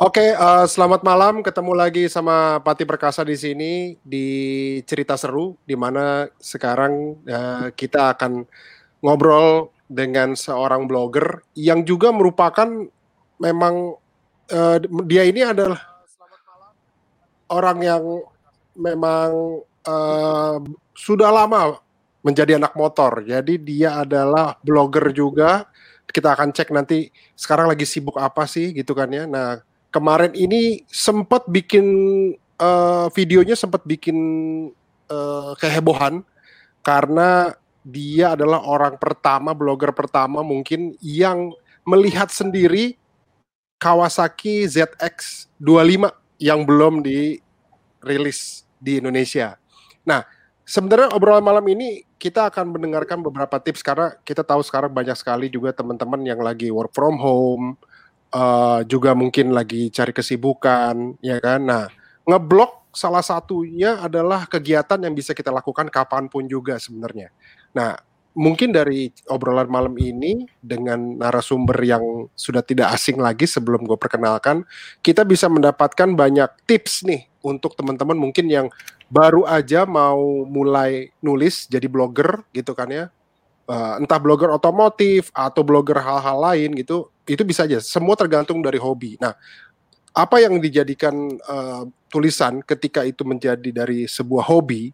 Oke, 0.00 0.32
uh, 0.32 0.64
selamat 0.64 1.04
malam. 1.04 1.44
Ketemu 1.44 1.76
lagi 1.76 2.08
sama 2.08 2.56
Pati 2.64 2.88
Perkasa 2.88 3.20
di 3.20 3.36
sini 3.36 4.00
di 4.00 4.28
cerita 4.88 5.12
seru, 5.12 5.60
di 5.68 5.76
mana 5.76 6.24
sekarang 6.40 7.20
uh, 7.28 7.68
kita 7.76 8.16
akan 8.16 8.48
ngobrol 9.04 9.68
dengan 9.92 10.32
seorang 10.32 10.88
blogger 10.88 11.44
yang 11.52 11.84
juga 11.84 12.16
merupakan 12.16 12.88
memang 13.44 14.00
uh, 14.48 14.80
dia 15.04 15.28
ini 15.28 15.44
adalah 15.44 15.84
orang 17.52 17.78
yang 17.84 18.04
memang 18.80 19.60
uh, 19.84 20.64
sudah 20.96 21.28
lama 21.28 21.76
menjadi 22.24 22.56
anak 22.56 22.72
motor. 22.72 23.20
Jadi 23.20 23.60
dia 23.60 24.00
adalah 24.00 24.56
blogger 24.64 25.12
juga. 25.12 25.68
Kita 26.08 26.32
akan 26.32 26.56
cek 26.56 26.72
nanti 26.72 27.12
sekarang 27.36 27.68
lagi 27.68 27.84
sibuk 27.84 28.16
apa 28.16 28.48
sih 28.48 28.72
gitu 28.72 28.96
kan 28.96 29.12
ya. 29.12 29.28
Nah, 29.28 29.68
kemarin 29.90 30.32
ini 30.34 30.86
sempat 30.86 31.46
bikin 31.50 31.86
uh, 32.58 33.06
videonya 33.14 33.58
sempat 33.58 33.82
bikin 33.84 34.16
uh, 35.10 35.52
kehebohan 35.58 36.22
karena 36.80 37.54
dia 37.82 38.38
adalah 38.38 38.62
orang 38.64 38.96
pertama 38.96 39.56
blogger 39.56 39.90
pertama 39.90 40.40
mungkin 40.44 40.94
yang 41.02 41.52
melihat 41.84 42.30
sendiri 42.30 42.96
Kawasaki 43.80 44.68
ZX 44.68 45.48
25 45.56 46.12
yang 46.36 46.68
belum 46.68 47.00
dirilis 47.00 48.68
di 48.76 49.00
Indonesia. 49.00 49.56
Nah, 50.04 50.20
sebenarnya 50.68 51.16
obrolan 51.16 51.40
malam 51.40 51.64
ini 51.72 52.04
kita 52.20 52.52
akan 52.52 52.76
mendengarkan 52.76 53.24
beberapa 53.24 53.56
tips 53.56 53.80
karena 53.80 54.12
kita 54.20 54.44
tahu 54.44 54.60
sekarang 54.60 54.92
banyak 54.92 55.16
sekali 55.16 55.48
juga 55.48 55.72
teman-teman 55.72 56.20
yang 56.28 56.44
lagi 56.44 56.68
work 56.68 56.92
from 56.92 57.16
home, 57.16 57.80
uh, 58.34 58.80
juga 58.86 59.14
mungkin 59.14 59.54
lagi 59.54 59.90
cari 59.90 60.14
kesibukan, 60.14 61.18
ya 61.22 61.38
kan. 61.42 61.60
Nah, 61.62 61.84
ngeblok 62.26 62.90
salah 62.90 63.22
satunya 63.22 64.02
adalah 64.02 64.46
kegiatan 64.50 64.98
yang 64.98 65.14
bisa 65.14 65.30
kita 65.34 65.54
lakukan 65.54 65.86
kapan 65.90 66.26
pun 66.26 66.46
juga 66.46 66.78
sebenarnya. 66.78 67.30
Nah, 67.70 67.94
mungkin 68.34 68.70
dari 68.70 69.10
obrolan 69.30 69.70
malam 69.70 69.94
ini 69.98 70.46
dengan 70.62 71.18
narasumber 71.18 71.78
yang 71.82 72.04
sudah 72.34 72.62
tidak 72.62 72.94
asing 72.94 73.18
lagi 73.18 73.46
sebelum 73.46 73.86
gue 73.86 73.98
perkenalkan, 73.98 74.66
kita 75.02 75.26
bisa 75.26 75.46
mendapatkan 75.50 76.14
banyak 76.14 76.50
tips 76.66 77.06
nih 77.06 77.30
untuk 77.40 77.74
teman-teman 77.74 78.18
mungkin 78.18 78.46
yang 78.46 78.66
baru 79.10 79.48
aja 79.48 79.88
mau 79.88 80.46
mulai 80.46 81.10
nulis 81.18 81.66
jadi 81.66 81.88
blogger 81.90 82.44
gitu 82.54 82.76
kan 82.76 82.86
ya 82.92 83.04
uh, 83.70 83.94
entah 83.98 84.18
blogger 84.18 84.50
otomotif 84.50 85.30
atau 85.32 85.62
blogger 85.62 85.98
hal-hal 85.98 86.38
lain 86.38 86.74
gitu 86.78 87.08
itu 87.30 87.42
bisa 87.46 87.64
aja 87.64 87.78
semua 87.78 88.18
tergantung 88.18 88.58
dari 88.58 88.76
hobi 88.82 89.14
nah 89.22 89.38
apa 90.10 90.42
yang 90.42 90.58
dijadikan 90.58 91.14
uh, 91.46 91.86
tulisan 92.10 92.58
ketika 92.66 93.06
itu 93.06 93.22
menjadi 93.22 93.70
dari 93.70 94.10
sebuah 94.10 94.42
hobi 94.50 94.90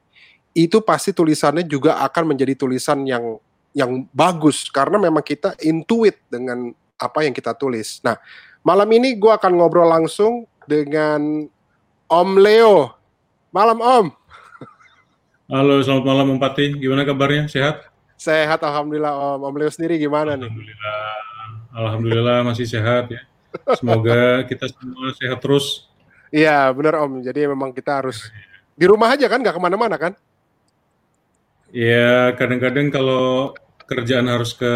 itu 0.56 0.80
pasti 0.84 1.12
tulisannya 1.12 1.64
juga 1.64 2.00
akan 2.04 2.36
menjadi 2.36 2.56
tulisan 2.56 3.04
yang 3.04 3.40
yang 3.76 4.08
bagus 4.12 4.72
karena 4.72 4.96
memang 4.96 5.20
kita 5.20 5.52
intuit 5.60 6.16
dengan 6.32 6.72
apa 6.96 7.28
yang 7.28 7.36
kita 7.36 7.52
tulis. 7.52 8.00
Nah, 8.00 8.16
malam 8.64 8.88
ini 8.88 9.12
gue 9.20 9.28
akan 9.28 9.52
ngobrol 9.52 9.84
langsung 9.84 10.48
dengan 10.64 11.44
Om 12.08 12.30
Leo. 12.40 12.96
Malam 13.52 13.78
Om. 13.84 14.06
Halo, 15.52 15.84
selamat 15.84 16.04
malam 16.08 16.26
Om 16.32 16.40
Pati. 16.40 16.72
Gimana 16.80 17.04
kabarnya? 17.04 17.52
Sehat? 17.52 17.84
Sehat 18.16 18.64
alhamdulillah 18.64 19.12
Om. 19.36 19.44
Om 19.44 19.56
Leo 19.60 19.68
sendiri 19.68 20.00
gimana 20.00 20.40
nih? 20.40 20.48
Alhamdulillah. 20.48 21.35
Alhamdulillah 21.76 22.40
masih 22.40 22.64
sehat 22.64 23.12
ya. 23.12 23.20
Semoga 23.76 24.48
kita 24.48 24.64
semua 24.72 25.12
sehat 25.12 25.44
terus. 25.44 25.84
Iya 26.32 26.72
benar 26.72 27.04
Om. 27.04 27.20
Jadi 27.20 27.44
memang 27.44 27.76
kita 27.76 28.00
harus 28.00 28.32
di 28.72 28.88
rumah 28.88 29.12
aja 29.12 29.28
kan, 29.28 29.44
nggak 29.44 29.56
ke 29.56 29.60
mana-mana 29.60 29.96
kan? 30.00 30.12
Iya 31.68 32.32
kadang-kadang 32.32 32.88
kalau 32.88 33.52
kerjaan 33.84 34.26
harus 34.32 34.56
ke 34.56 34.74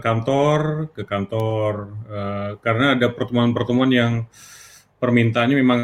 kantor, 0.00 0.88
ke 0.96 1.04
kantor 1.04 1.92
uh, 2.08 2.50
karena 2.64 2.96
ada 2.96 3.12
pertemuan-pertemuan 3.12 3.92
yang 3.92 4.12
permintaannya 4.96 5.56
memang 5.60 5.80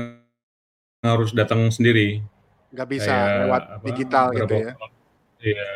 harus 1.04 1.36
datang 1.36 1.68
sendiri. 1.68 2.24
Nggak 2.72 2.88
bisa 2.88 3.12
Kayak, 3.12 3.38
lewat 3.44 3.62
apa, 3.68 3.84
digital 3.92 4.24
gitu 4.32 4.54
ya? 4.56 4.72
Iya 5.44 5.68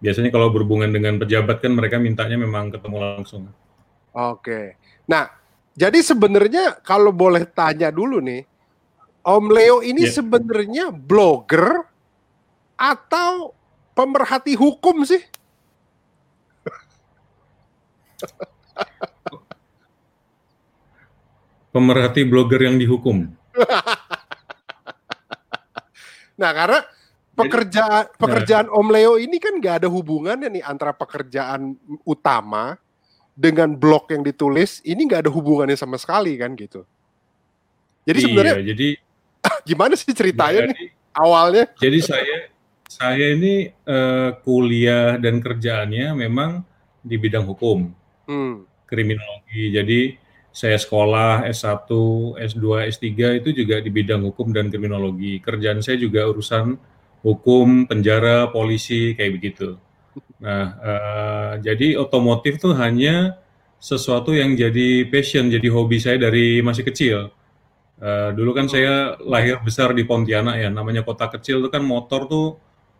biasanya 0.00 0.28
kalau 0.28 0.52
berhubungan 0.52 0.92
dengan 0.92 1.16
pejabat 1.16 1.64
kan 1.64 1.72
mereka 1.72 1.96
mintanya 1.96 2.36
memang 2.36 2.68
ketemu 2.72 2.96
langsung. 3.00 3.48
Oke. 4.16 4.80
Nah, 5.08 5.28
jadi 5.76 6.00
sebenarnya 6.00 6.80
kalau 6.80 7.12
boleh 7.12 7.44
tanya 7.44 7.92
dulu 7.92 8.20
nih, 8.24 8.48
Om 9.26 9.50
Leo 9.52 9.82
ini 9.84 10.08
yeah. 10.08 10.14
sebenarnya 10.14 10.94
blogger 10.94 11.84
atau 12.80 13.52
pemerhati 13.92 14.56
hukum 14.56 15.04
sih? 15.04 15.20
Pemerhati 21.76 22.24
blogger 22.24 22.64
yang 22.64 22.80
dihukum. 22.80 23.28
nah, 26.40 26.56
karena 26.56 26.88
pekerjaan 27.36 28.04
ya. 28.08 28.16
pekerjaan 28.16 28.66
Om 28.72 28.88
Leo 28.88 29.20
ini 29.20 29.36
kan 29.36 29.60
nggak 29.60 29.84
ada 29.84 29.88
hubungannya 29.92 30.48
nih 30.48 30.64
antara 30.64 30.96
pekerjaan 30.96 31.76
utama 32.02 32.80
dengan 33.36 33.76
blog 33.76 34.08
yang 34.08 34.24
ditulis 34.24 34.80
ini 34.82 35.04
nggak 35.04 35.28
ada 35.28 35.32
hubungannya 35.32 35.76
sama 35.76 36.00
sekali 36.00 36.34
kan 36.40 36.56
gitu. 36.56 36.88
Jadi 38.08 38.18
iya, 38.18 38.24
sebenarnya 38.24 38.56
jadi 38.72 38.88
gimana 39.68 39.94
sih 39.94 40.10
ceritanya 40.16 40.66
jadi, 40.66 40.72
nih 40.72 40.88
awalnya? 41.12 41.64
Jadi 41.76 41.98
saya 42.00 42.38
saya 42.86 43.26
ini 43.36 43.68
uh, 43.84 44.40
kuliah 44.40 45.20
dan 45.20 45.42
kerjaannya 45.44 46.16
memang 46.16 46.64
di 47.04 47.16
bidang 47.20 47.44
hukum, 47.44 47.92
hmm. 48.26 48.86
kriminologi. 48.88 49.74
Jadi 49.74 50.00
saya 50.56 50.80
sekolah 50.80 51.44
S1, 51.52 51.84
S2, 52.40 52.64
S3 52.88 53.04
itu 53.44 53.52
juga 53.52 53.84
di 53.84 53.92
bidang 53.92 54.24
hukum 54.24 54.56
dan 54.56 54.72
kriminologi. 54.72 55.36
Kerjaan 55.44 55.84
saya 55.84 56.00
juga 56.00 56.24
urusan 56.24 56.95
hukum, 57.26 57.90
penjara, 57.90 58.46
polisi 58.54 59.18
kayak 59.18 59.32
begitu. 59.34 59.74
Nah, 60.38 60.64
uh, 60.78 61.52
jadi 61.58 61.98
otomotif 61.98 62.62
tuh 62.62 62.70
hanya 62.78 63.34
sesuatu 63.82 64.30
yang 64.30 64.54
jadi 64.54 65.10
passion, 65.10 65.50
jadi 65.50 65.66
hobi 65.66 65.98
saya 65.98 66.22
dari 66.22 66.62
masih 66.62 66.86
kecil. 66.86 67.34
Uh, 67.98 68.30
dulu 68.36 68.54
kan 68.54 68.70
saya 68.70 69.18
lahir 69.24 69.58
besar 69.64 69.90
di 69.90 70.06
Pontianak 70.06 70.60
ya, 70.60 70.68
namanya 70.70 71.02
kota 71.02 71.26
kecil 71.32 71.64
itu 71.64 71.68
kan 71.72 71.82
motor 71.82 72.30
tuh 72.30 72.46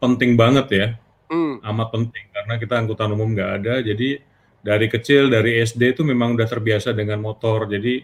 penting 0.02 0.34
banget 0.34 0.66
ya, 0.72 0.86
mm. 1.30 1.62
amat 1.62 1.88
penting 1.92 2.24
karena 2.32 2.54
kita 2.58 2.74
angkutan 2.82 3.14
umum 3.14 3.30
nggak 3.30 3.50
ada. 3.62 3.74
Jadi 3.84 4.18
dari 4.64 4.86
kecil 4.90 5.30
dari 5.30 5.62
SD 5.62 5.94
itu 5.94 6.02
memang 6.02 6.34
udah 6.34 6.48
terbiasa 6.48 6.90
dengan 6.96 7.22
motor. 7.22 7.68
Jadi 7.68 8.02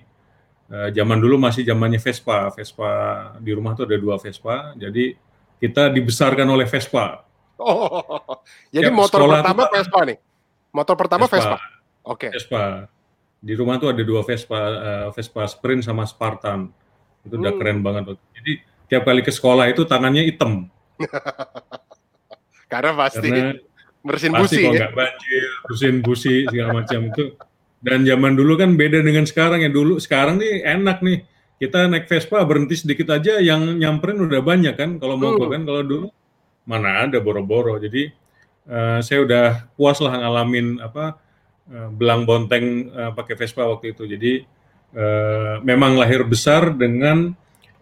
uh, 0.70 0.88
zaman 0.92 1.18
dulu 1.18 1.40
masih 1.40 1.66
zamannya 1.66 1.98
Vespa, 1.98 2.52
Vespa 2.54 2.92
di 3.40 3.50
rumah 3.56 3.74
tuh 3.74 3.88
ada 3.88 3.96
dua 3.96 4.20
Vespa. 4.20 4.76
Jadi 4.76 5.31
kita 5.62 5.94
dibesarkan 5.94 6.48
oleh 6.50 6.66
Vespa. 6.66 7.22
Oh, 7.62 8.02
jadi 8.74 8.90
Tiap 8.90 8.98
motor 8.98 9.30
pertama 9.30 9.62
itu, 9.62 9.74
Vespa 9.78 10.00
nih. 10.02 10.18
Motor 10.74 10.94
pertama 10.98 11.24
Vespa. 11.30 11.38
Vespa. 11.38 11.58
Oke. 12.02 12.18
Okay. 12.26 12.30
Vespa. 12.34 12.90
Di 13.38 13.54
rumah 13.54 13.78
tuh 13.78 13.94
ada 13.94 14.02
dua 14.02 14.26
Vespa, 14.26 14.58
uh, 14.58 15.08
Vespa 15.14 15.46
Sprint 15.46 15.86
sama 15.86 16.02
Spartan. 16.02 16.66
Itu 17.22 17.38
udah 17.38 17.54
hmm. 17.54 17.60
keren 17.62 17.78
banget. 17.86 18.18
Jadi 18.34 18.52
tiap 18.90 19.06
kali 19.06 19.22
ke 19.22 19.30
sekolah 19.30 19.70
itu 19.70 19.86
tangannya 19.86 20.26
hitam. 20.26 20.66
Karena 22.72 22.90
pasti 22.98 23.28
Karena 23.30 23.54
bersin 24.02 24.34
busi 24.34 24.66
kalau 24.66 24.74
ya. 24.74 24.90
banjir, 24.90 25.50
bersin 25.62 25.96
busi 26.02 26.34
segala 26.50 26.82
macam 26.82 27.00
itu. 27.06 27.24
Dan 27.82 28.02
zaman 28.06 28.34
dulu 28.34 28.58
kan 28.58 28.74
beda 28.74 28.98
dengan 29.02 29.26
sekarang 29.26 29.62
ya 29.62 29.70
dulu. 29.70 29.98
Sekarang 30.02 30.42
nih 30.42 30.66
enak 30.66 31.02
nih 31.02 31.22
kita 31.62 31.86
naik 31.86 32.10
Vespa 32.10 32.42
berhenti 32.42 32.74
sedikit 32.74 33.14
aja 33.14 33.38
yang 33.38 33.78
nyamperin 33.78 34.18
udah 34.18 34.42
banyak 34.42 34.74
kan 34.74 34.98
kalau 34.98 35.14
mau 35.14 35.38
hmm. 35.38 35.46
kan 35.46 35.62
kalau 35.62 35.82
dulu 35.86 36.08
mana 36.66 37.06
ada 37.06 37.22
boro-boro 37.22 37.78
jadi 37.78 38.10
uh, 38.66 38.98
saya 38.98 39.22
udah 39.22 39.46
puas 39.78 40.02
lah 40.02 40.18
ngalamin 40.18 40.82
apa 40.82 41.22
uh, 41.70 41.88
belang 41.94 42.26
bonteng 42.26 42.90
uh, 42.90 43.14
pakai 43.14 43.38
Vespa 43.38 43.62
waktu 43.62 43.94
itu 43.94 44.10
jadi 44.10 44.32
uh, 44.98 45.62
memang 45.62 45.94
lahir 45.94 46.26
besar 46.26 46.74
dengan 46.74 47.30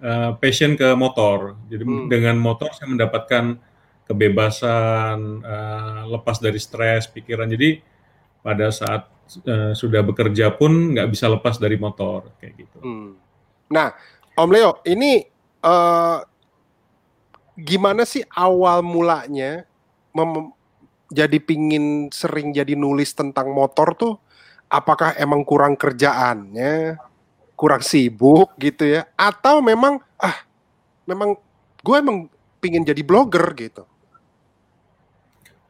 uh, 0.05 0.37
passion 0.37 0.77
ke 0.77 0.93
motor 0.93 1.57
jadi 1.73 1.81
hmm. 1.81 2.13
dengan 2.13 2.37
motor 2.37 2.77
saya 2.77 2.93
mendapatkan 2.93 3.57
kebebasan 4.05 5.41
uh, 5.41 6.05
lepas 6.05 6.37
dari 6.37 6.61
stres 6.61 7.09
pikiran 7.09 7.49
jadi 7.49 7.81
pada 8.45 8.69
saat 8.69 9.09
uh, 9.49 9.73
sudah 9.73 10.05
bekerja 10.05 10.53
pun 10.53 10.93
nggak 10.93 11.09
bisa 11.09 11.33
lepas 11.33 11.57
dari 11.57 11.81
motor 11.81 12.29
kayak 12.37 12.55
gitu. 12.61 12.81
Hmm. 12.85 13.30
Nah, 13.71 13.95
Om 14.35 14.51
Leo, 14.51 14.83
ini 14.87 15.23
uh, 15.63 16.19
gimana 17.55 18.03
sih 18.03 18.27
awal 18.35 18.83
mulanya 18.83 19.63
jadi 21.11 21.39
pingin 21.43 22.11
sering 22.11 22.55
jadi 22.55 22.75
nulis 22.75 23.15
tentang 23.15 23.51
motor 23.55 23.95
tuh? 23.95 24.15
Apakah 24.71 25.19
emang 25.19 25.43
kurang 25.43 25.75
kerjaannya, 25.75 26.95
kurang 27.61 27.85
sibuk 27.85 28.57
gitu 28.57 28.89
ya 28.89 29.05
atau 29.21 29.61
memang 29.61 30.01
ah 30.17 30.49
memang 31.05 31.37
gue 31.85 31.97
emang 32.01 32.25
pingin 32.57 32.89
jadi 32.89 33.05
blogger 33.05 33.53
gitu 33.53 33.85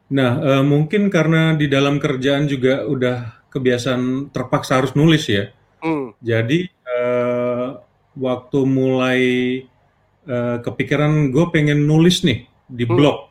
nah 0.06 0.38
uh, 0.38 0.62
mungkin 0.62 1.11
karena 1.11 1.58
di 1.58 1.67
dalam 1.67 1.99
kerjaan 1.99 2.47
juga 2.47 2.87
udah 2.87 3.43
kebiasaan 3.50 4.31
terpaksa 4.31 4.79
harus 4.79 4.94
nulis 4.94 5.26
ya 5.26 5.50
hmm. 5.82 6.14
jadi 6.23 6.70
uh, 6.87 7.40
waktu 8.19 8.59
mulai 8.67 9.21
uh, 10.27 10.59
kepikiran 10.62 11.31
gue 11.31 11.45
pengen 11.55 11.87
nulis 11.87 12.23
nih 12.27 12.47
di 12.67 12.85
hmm. 12.87 12.95
blog 12.95 13.31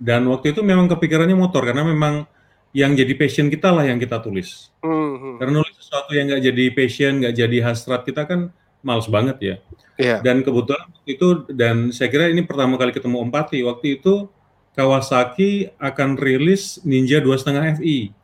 dan 0.00 0.24
waktu 0.32 0.56
itu 0.56 0.64
memang 0.64 0.88
kepikirannya 0.88 1.36
motor 1.36 1.60
karena 1.60 1.84
memang 1.84 2.24
yang 2.72 2.96
jadi 2.96 3.12
passion 3.18 3.52
kita 3.52 3.68
lah 3.68 3.84
yang 3.84 4.00
kita 4.00 4.16
tulis. 4.24 4.72
Mm-hmm. 4.80 5.36
Karena 5.36 5.52
nulis 5.60 5.74
sesuatu 5.76 6.16
yang 6.16 6.32
nggak 6.32 6.42
jadi 6.48 6.64
passion, 6.72 7.12
nggak 7.20 7.34
jadi 7.36 7.58
hasrat 7.66 8.02
kita 8.08 8.24
kan 8.24 8.48
males 8.80 9.04
banget 9.12 9.36
ya. 9.42 9.56
Yeah. 10.00 10.18
Dan 10.24 10.40
kebetulan 10.40 10.88
waktu 10.88 11.10
itu 11.12 11.28
dan 11.52 11.92
saya 11.92 12.08
kira 12.08 12.32
ini 12.32 12.48
pertama 12.48 12.80
kali 12.80 12.96
ketemu 12.96 13.28
Om 13.28 13.30
Pati. 13.30 13.60
Waktu 13.60 14.00
itu 14.00 14.32
Kawasaki 14.72 15.68
akan 15.76 16.16
rilis 16.16 16.80
Ninja 16.86 17.20
dua 17.20 17.36
setengah 17.36 17.76
Fi. 17.76 18.14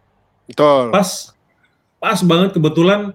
Betul. 0.49 0.95
Pas 0.95 1.37
pas 2.01 2.19
banget 2.25 2.57
kebetulan 2.57 3.13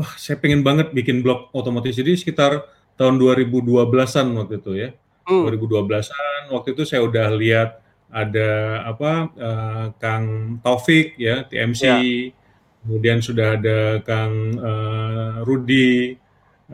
wah 0.00 0.16
saya 0.16 0.40
pengen 0.40 0.64
banget 0.64 0.96
bikin 0.96 1.20
blog 1.20 1.52
otomotif 1.52 1.92
jadi 1.92 2.16
sekitar 2.16 2.64
tahun 2.96 3.20
2012-an 3.20 4.26
waktu 4.40 4.54
itu 4.56 4.72
ya. 4.76 4.88
Mm. 5.28 5.44
2012-an 5.52 6.42
waktu 6.48 6.68
itu 6.72 6.82
saya 6.88 7.04
udah 7.04 7.28
lihat 7.36 7.80
ada 8.10 8.82
apa 8.90 9.12
uh, 9.38 9.86
Kang 10.02 10.58
Taufik 10.64 11.14
ya 11.14 11.46
TMC 11.46 11.82
ya. 11.86 11.96
kemudian 12.82 13.22
sudah 13.22 13.54
ada 13.54 14.02
Kang 14.02 14.58
uh, 14.58 15.46
Rudi 15.46 16.18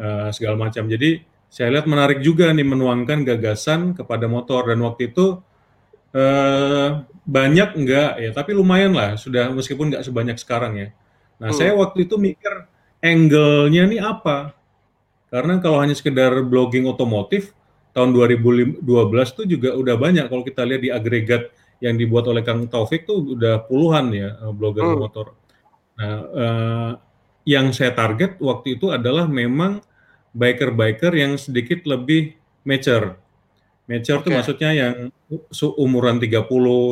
uh, 0.01 0.33
segala 0.33 0.57
macam 0.57 0.89
jadi 0.89 1.21
saya 1.53 1.77
lihat 1.77 1.85
menarik 1.85 2.25
juga 2.25 2.49
nih 2.51 2.65
menuangkan 2.65 3.23
gagasan 3.29 3.93
kepada 3.93 4.25
motor 4.27 4.73
dan 4.73 4.81
waktu 4.81 5.13
itu 5.13 5.45
uh, 6.17 7.05
banyak 7.29 7.71
enggak 7.77 8.11
ya 8.17 8.31
tapi 8.33 8.57
lumayan 8.57 8.97
lah 8.97 9.21
sudah 9.21 9.53
meskipun 9.53 9.93
enggak 9.93 10.05
sebanyak 10.09 10.41
sekarang 10.41 10.73
ya 10.81 10.89
nah 11.37 11.53
hmm. 11.53 11.59
saya 11.59 11.77
waktu 11.77 12.09
itu 12.09 12.17
mikir 12.17 12.65
angle-nya 13.07 13.87
nih 13.87 14.01
apa 14.03 14.57
karena 15.31 15.63
kalau 15.63 15.79
hanya 15.79 15.95
sekedar 15.95 16.35
blogging 16.43 16.91
otomotif 16.91 17.55
tahun 17.95 18.13
2012 18.13 18.83
tuh 19.33 19.47
juga 19.47 19.73
udah 19.79 19.95
banyak 19.95 20.27
kalau 20.27 20.43
kita 20.43 20.67
lihat 20.67 20.83
di 20.83 20.91
agregat 20.91 21.43
yang 21.81 21.97
dibuat 21.97 22.29
oleh 22.29 22.45
Kang 22.45 22.67
Taufik 22.69 23.05
tuh 23.05 23.37
udah 23.37 23.65
puluhan 23.69 24.13
ya 24.13 24.37
eh, 24.37 24.53
blogger 24.53 24.85
hmm. 24.85 24.99
motor. 25.01 25.27
Nah, 25.97 26.17
uh, 26.29 26.93
yang 27.49 27.73
saya 27.73 27.97
target 27.97 28.37
waktu 28.37 28.77
itu 28.77 28.93
adalah 28.93 29.25
memang 29.25 29.81
biker-biker 30.37 31.13
yang 31.17 31.41
sedikit 31.41 31.89
lebih 31.89 32.37
mature. 32.69 33.17
Mature 33.89 34.21
okay. 34.21 34.25
tuh 34.29 34.33
maksudnya 34.37 34.71
yang 34.77 34.95
umuran 35.81 36.21
30, 36.21 36.45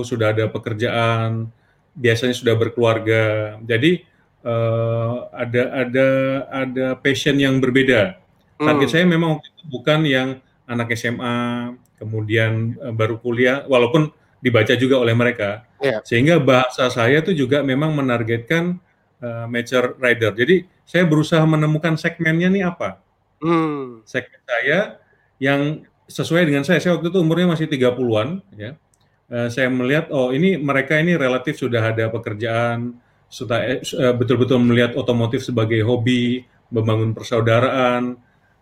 sudah 0.08 0.32
ada 0.32 0.48
pekerjaan, 0.48 1.52
biasanya 1.92 2.32
sudah 2.32 2.54
berkeluarga. 2.56 3.56
Jadi 3.60 4.00
uh, 4.44 5.26
ada 5.32 5.62
ada 5.72 6.08
ada 6.52 6.86
passion 7.00 7.40
yang 7.40 7.58
berbeda. 7.58 8.20
Target 8.60 8.88
hmm. 8.88 8.94
saya 8.94 9.04
memang 9.08 9.40
waktu 9.40 9.48
itu 9.50 9.64
bukan 9.66 10.00
yang 10.06 10.28
anak 10.68 10.94
SMA, 10.94 11.72
kemudian 11.98 12.78
uh, 12.78 12.94
baru 12.94 13.18
kuliah, 13.18 13.66
walaupun 13.66 14.12
dibaca 14.44 14.76
juga 14.76 15.00
oleh 15.00 15.16
mereka. 15.16 15.64
Yeah. 15.80 16.04
Sehingga 16.04 16.36
bahasa 16.38 16.92
saya 16.92 17.24
itu 17.24 17.32
juga 17.32 17.64
memang 17.64 17.96
menargetkan 17.96 18.76
uh, 19.24 19.48
mature 19.48 19.96
rider. 19.96 20.36
Jadi 20.36 20.68
saya 20.84 21.08
berusaha 21.08 21.40
menemukan 21.48 21.96
segmennya 21.96 22.52
nih 22.52 22.64
apa. 22.68 23.00
Hmm. 23.40 24.04
Segmen 24.04 24.40
saya 24.44 25.00
yang 25.40 25.84
sesuai 26.08 26.44
dengan 26.44 26.62
saya. 26.62 26.78
Saya 26.78 27.00
waktu 27.00 27.08
itu 27.08 27.18
umurnya 27.24 27.56
masih 27.56 27.66
30-an 27.72 28.44
ya. 28.54 28.76
Uh, 29.24 29.48
saya 29.48 29.72
melihat 29.72 30.12
oh 30.12 30.36
ini 30.36 30.60
mereka 30.60 31.00
ini 31.00 31.16
relatif 31.16 31.56
sudah 31.56 31.80
ada 31.80 32.12
pekerjaan, 32.12 33.00
sudah 33.28 33.80
uh, 33.80 34.14
betul-betul 34.14 34.62
melihat 34.62 34.94
otomotif 34.94 35.42
sebagai 35.42 35.82
hobi, 35.82 36.46
membangun 36.70 37.12
persaudaraan, 37.12 38.18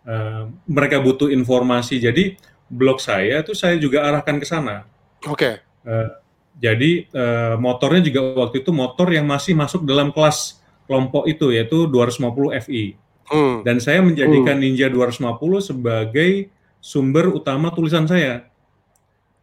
uh, 0.07 0.43
mereka 0.65 0.99
butuh 0.99 1.29
informasi. 1.29 2.01
Jadi 2.01 2.37
blog 2.69 2.97
saya 2.97 3.45
itu 3.45 3.53
saya 3.53 3.77
juga 3.77 4.03
arahkan 4.05 4.41
ke 4.41 4.45
sana. 4.47 4.89
Oke. 5.29 5.37
Okay. 5.37 5.53
Uh, 5.85 6.09
jadi 6.57 7.09
uh, 7.11 7.55
motornya 7.57 8.01
juga 8.05 8.45
waktu 8.45 8.61
itu 8.61 8.69
motor 8.69 9.09
yang 9.09 9.25
masih 9.25 9.57
masuk 9.57 9.83
dalam 9.89 10.13
kelas 10.13 10.61
kelompok 10.85 11.25
itu 11.25 11.49
yaitu 11.49 11.89
250 11.89 12.65
Fi. 12.69 12.93
Hmm. 13.23 13.63
Dan 13.63 13.79
saya 13.79 14.03
menjadikan 14.03 14.59
hmm. 14.59 14.63
Ninja 14.63 14.87
250 14.91 15.73
sebagai 15.73 16.51
sumber 16.83 17.31
utama 17.31 17.71
tulisan 17.71 18.05
saya. 18.05 18.51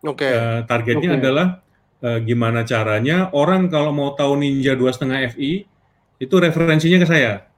Oke. 0.05 0.29
Okay. 0.29 0.33
Uh, 0.33 0.61
targetnya 0.69 1.17
okay. 1.17 1.21
adalah 1.21 1.47
uh, 2.05 2.19
gimana 2.21 2.65
caranya? 2.65 3.29
Orang 3.33 3.69
kalau 3.69 3.93
mau 3.93 4.13
tahu 4.17 4.41
Ninja 4.41 4.77
2,5 4.77 5.37
Fi 5.37 5.65
itu 6.21 6.35
referensinya 6.37 6.99
ke 7.01 7.09
saya. 7.09 7.49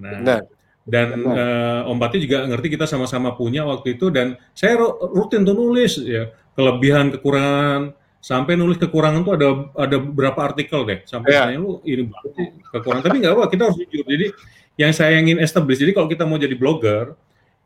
Nah, 0.00 0.16
Benar. 0.16 0.40
dan 0.88 1.08
uh, 1.28 1.90
Om 1.92 1.98
Pati 2.00 2.16
juga 2.24 2.48
ngerti 2.48 2.72
kita 2.72 2.88
sama-sama 2.88 3.36
punya 3.36 3.62
waktu 3.68 4.00
itu 4.00 4.08
dan 4.08 4.40
saya 4.56 4.80
rutin 5.12 5.44
tuh 5.44 5.56
nulis 5.56 6.00
ya. 6.00 6.32
Kelebihan 6.52 7.08
kekurangan 7.16 7.96
sampai 8.20 8.60
nulis 8.60 8.76
kekurangan 8.76 9.24
tuh 9.24 9.34
ada 9.40 9.48
ada 9.76 9.96
beberapa 10.00 10.40
artikel 10.44 10.84
deh. 10.84 11.00
Sampai 11.08 11.32
yeah. 11.36 11.48
saya 11.48 11.56
lu 11.60 11.80
ini 11.84 12.08
banget 12.08 12.56
kekurangan. 12.72 13.04
Tapi 13.08 13.16
nggak 13.24 13.34
apa 13.36 13.44
kita 13.48 13.62
harus 13.68 13.78
jujur. 13.80 14.04
Jadi 14.04 14.26
yang 14.80 14.92
saya 14.92 15.20
ingin 15.20 15.40
establish 15.40 15.80
jadi 15.80 15.92
kalau 15.92 16.08
kita 16.08 16.24
mau 16.24 16.40
jadi 16.40 16.56
blogger 16.56 17.12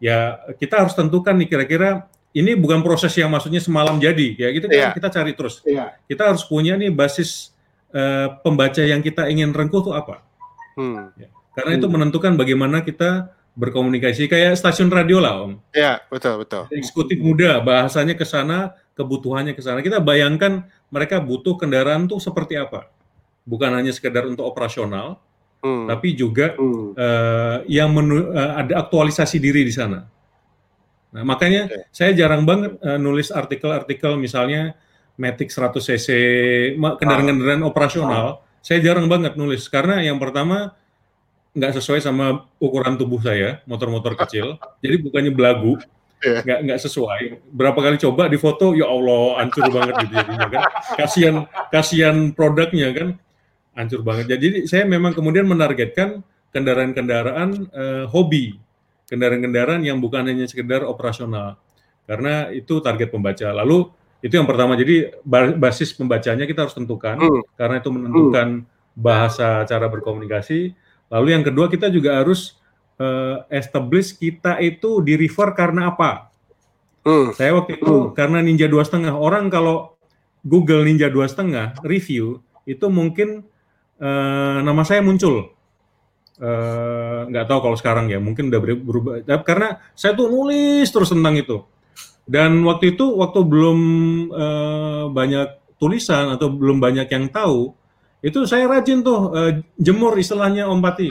ya 0.03 0.43
kita 0.59 0.85
harus 0.85 0.95
tentukan 0.95 1.39
nih 1.39 1.49
kira-kira 1.49 2.11
ini 2.37 2.53
bukan 2.53 2.85
proses 2.85 3.17
yang 3.17 3.33
maksudnya 3.33 3.65
semalam 3.65 3.97
jadi 3.97 4.37
ya 4.37 4.49
gitu 4.53 4.69
yeah. 4.69 4.93
kita 4.93 5.09
cari 5.09 5.33
terus 5.33 5.65
yeah. 5.65 5.97
kita 6.05 6.29
harus 6.29 6.45
punya 6.45 6.77
nih 6.77 6.93
basis 6.93 7.57
uh, 7.97 8.37
pembaca 8.45 8.85
yang 8.85 9.01
kita 9.01 9.33
ingin 9.33 9.57
rengkuh 9.57 9.81
tuh 9.81 9.97
apa 9.97 10.21
hmm. 10.77 11.17
ya. 11.17 11.29
Karena 11.57 11.73
hmm. 11.73 11.81
itu 11.81 11.87
menentukan 11.89 12.33
bagaimana 12.37 12.85
kita 12.85 13.33
berkomunikasi 13.57 14.29
kayak 14.29 14.61
stasiun 14.61 14.93
radio 14.93 15.17
lah, 15.17 15.41
Om. 15.41 15.57
Iya, 15.73 16.05
betul, 16.13 16.45
betul. 16.45 16.69
Eksekutif 16.69 17.17
muda, 17.17 17.57
bahasanya 17.65 18.13
ke 18.13 18.29
sana, 18.29 18.77
kebutuhannya 18.93 19.57
ke 19.57 19.65
sana. 19.65 19.81
Kita 19.81 19.97
bayangkan 20.05 20.69
mereka 20.93 21.17
butuh 21.25 21.57
kendaraan 21.57 22.05
tuh 22.05 22.21
seperti 22.21 22.61
apa. 22.61 22.93
Bukan 23.49 23.73
hanya 23.73 23.97
sekedar 23.97 24.29
untuk 24.29 24.45
operasional, 24.45 25.17
hmm. 25.65 25.89
tapi 25.89 26.13
juga 26.13 26.53
hmm. 26.61 26.93
uh, 26.93 27.59
yang 27.65 27.89
menu, 27.89 28.29
uh, 28.29 28.61
ada 28.61 28.85
aktualisasi 28.85 29.41
diri 29.41 29.65
di 29.65 29.73
sana. 29.73 30.05
Nah, 31.15 31.23
makanya 31.23 31.71
okay. 31.71 31.87
saya 31.95 32.11
jarang 32.13 32.43
banget 32.43 32.77
uh, 32.83 32.99
nulis 32.99 33.31
artikel-artikel 33.31 34.19
misalnya 34.19 34.75
Matic 35.17 35.49
100 35.49 35.81
cc 35.81 36.09
kendaraan-kendaraan 36.77 37.65
ah. 37.65 37.69
operasional. 37.69 38.27
Ah. 38.27 38.35
Saya 38.61 38.83
jarang 38.83 39.07
banget 39.09 39.39
nulis 39.39 39.65
karena 39.71 40.03
yang 40.03 40.21
pertama 40.21 40.77
nggak 41.57 41.73
sesuai 41.81 42.05
sama 42.05 42.45
ukuran 42.61 43.01
tubuh 43.01 43.19
saya, 43.25 43.65
motor-motor 43.65 44.13
kecil. 44.27 44.61
Jadi 44.85 44.97
bukannya 45.01 45.33
belagu, 45.33 45.81
yeah. 46.21 46.45
nggak 46.45 46.59
nggak 46.69 46.81
sesuai. 46.85 47.41
Berapa 47.49 47.79
kali 47.81 47.97
coba 47.97 48.29
di 48.29 48.37
foto, 48.37 48.77
ya 48.77 48.85
Allah, 48.85 49.41
hancur 49.41 49.73
banget 49.73 49.95
gitu 50.05 50.15
jadinya 50.21 50.49
kan. 50.53 50.63
Kasihan 51.01 51.37
kasihan 51.73 52.17
produknya 52.37 52.93
kan, 52.93 53.09
hancur 53.73 54.05
banget. 54.05 54.37
Jadi 54.37 54.69
saya 54.69 54.85
memang 54.85 55.17
kemudian 55.17 55.49
menargetkan 55.49 56.21
kendaraan-kendaraan 56.53 57.73
uh, 57.73 58.05
hobi, 58.13 58.61
kendaraan-kendaraan 59.07 59.83
yang 59.87 59.99
bukan 60.03 60.27
hanya 60.27 60.47
sekedar 60.47 60.83
operasional, 60.87 61.59
karena 62.05 62.51
itu 62.51 62.83
target 62.83 63.09
pembaca. 63.11 63.49
Lalu 63.51 63.91
itu 64.21 64.35
yang 64.35 64.47
pertama. 64.47 64.75
Jadi 64.75 65.15
basis 65.57 65.95
pembacanya 65.95 66.45
kita 66.45 66.67
harus 66.67 66.75
tentukan, 66.75 67.19
hmm. 67.19 67.55
karena 67.55 67.79
itu 67.79 67.91
menentukan 67.95 68.49
bahasa 68.97 69.63
cara 69.69 69.87
berkomunikasi 69.87 70.75
Lalu 71.11 71.29
yang 71.39 71.45
kedua 71.47 71.71
kita 71.71 71.87
juga 71.87 72.19
harus 72.19 72.59
uh, 72.99 73.47
establish 73.51 74.19
kita 74.19 74.59
itu 74.59 74.99
di 75.03 75.15
refer 75.15 75.55
karena 75.55 75.95
apa? 75.95 76.35
Hmm. 77.07 77.31
Saya 77.31 77.55
waktu 77.55 77.79
itu 77.79 78.11
hmm. 78.11 78.13
karena 78.19 78.43
Ninja 78.43 78.67
dua 78.67 78.83
setengah 78.83 79.15
orang 79.15 79.47
kalau 79.47 79.95
Google 80.43 80.83
Ninja 80.83 81.07
dua 81.07 81.31
setengah 81.31 81.79
review 81.87 82.43
itu 82.67 82.87
mungkin 82.91 83.47
uh, 84.03 84.59
nama 84.63 84.83
saya 84.83 85.03
muncul. 85.03 85.55
Uh, 86.37 87.25
nggak 87.33 87.49
tahu 87.49 87.65
kalau 87.65 87.77
sekarang 87.81 88.13
ya 88.13 88.21
mungkin 88.21 88.53
udah 88.53 88.61
berubah 88.61 89.15
karena 89.41 89.81
saya 89.97 90.13
tuh 90.13 90.29
nulis 90.29 90.85
terus 90.93 91.09
tentang 91.09 91.33
itu 91.33 91.65
dan 92.29 92.61
waktu 92.61 92.93
itu 92.93 93.09
waktu 93.09 93.41
belum 93.41 93.79
uh, 94.37 95.05
banyak 95.17 95.81
tulisan 95.81 96.37
atau 96.37 96.53
belum 96.53 96.77
banyak 96.77 97.09
yang 97.09 97.33
tahu 97.33 97.73
itu 98.27 98.43
saya 98.49 98.67
rajin 98.67 99.07
tuh 99.07 99.31
uh, 99.31 99.53
jemur 99.79 100.19
istilahnya 100.19 100.67
Om 100.67 100.81
Pati. 100.83 101.09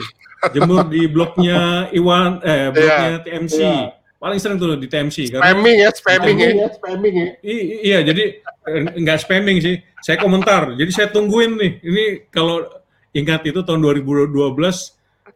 Jemur 0.52 0.84
di 0.92 1.08
blognya 1.08 1.88
Iwan 1.96 2.44
eh 2.44 2.68
blognya 2.68 3.08
yeah, 3.08 3.24
TMC. 3.24 3.56
Yeah. 3.56 3.86
Paling 4.20 4.38
sering 4.40 4.56
tuh 4.60 4.76
di 4.76 4.88
TMC 4.88 5.32
spamming 5.32 5.76
ya, 5.76 5.88
spamming 5.92 6.36
ya, 6.40 6.68
spamming 6.72 7.14
ya. 7.14 7.28
iya, 7.84 7.98
jadi 8.00 8.40
enggak 8.96 9.24
spamming 9.24 9.60
sih. 9.60 9.76
Saya 10.04 10.20
komentar. 10.20 10.72
Jadi 10.76 10.90
saya 10.92 11.08
tungguin 11.12 11.56
nih. 11.56 11.72
Ini 11.84 12.04
kalau 12.32 12.64
ingat 13.12 13.44
itu 13.48 13.60
tahun 13.64 13.80
2012 13.80 14.32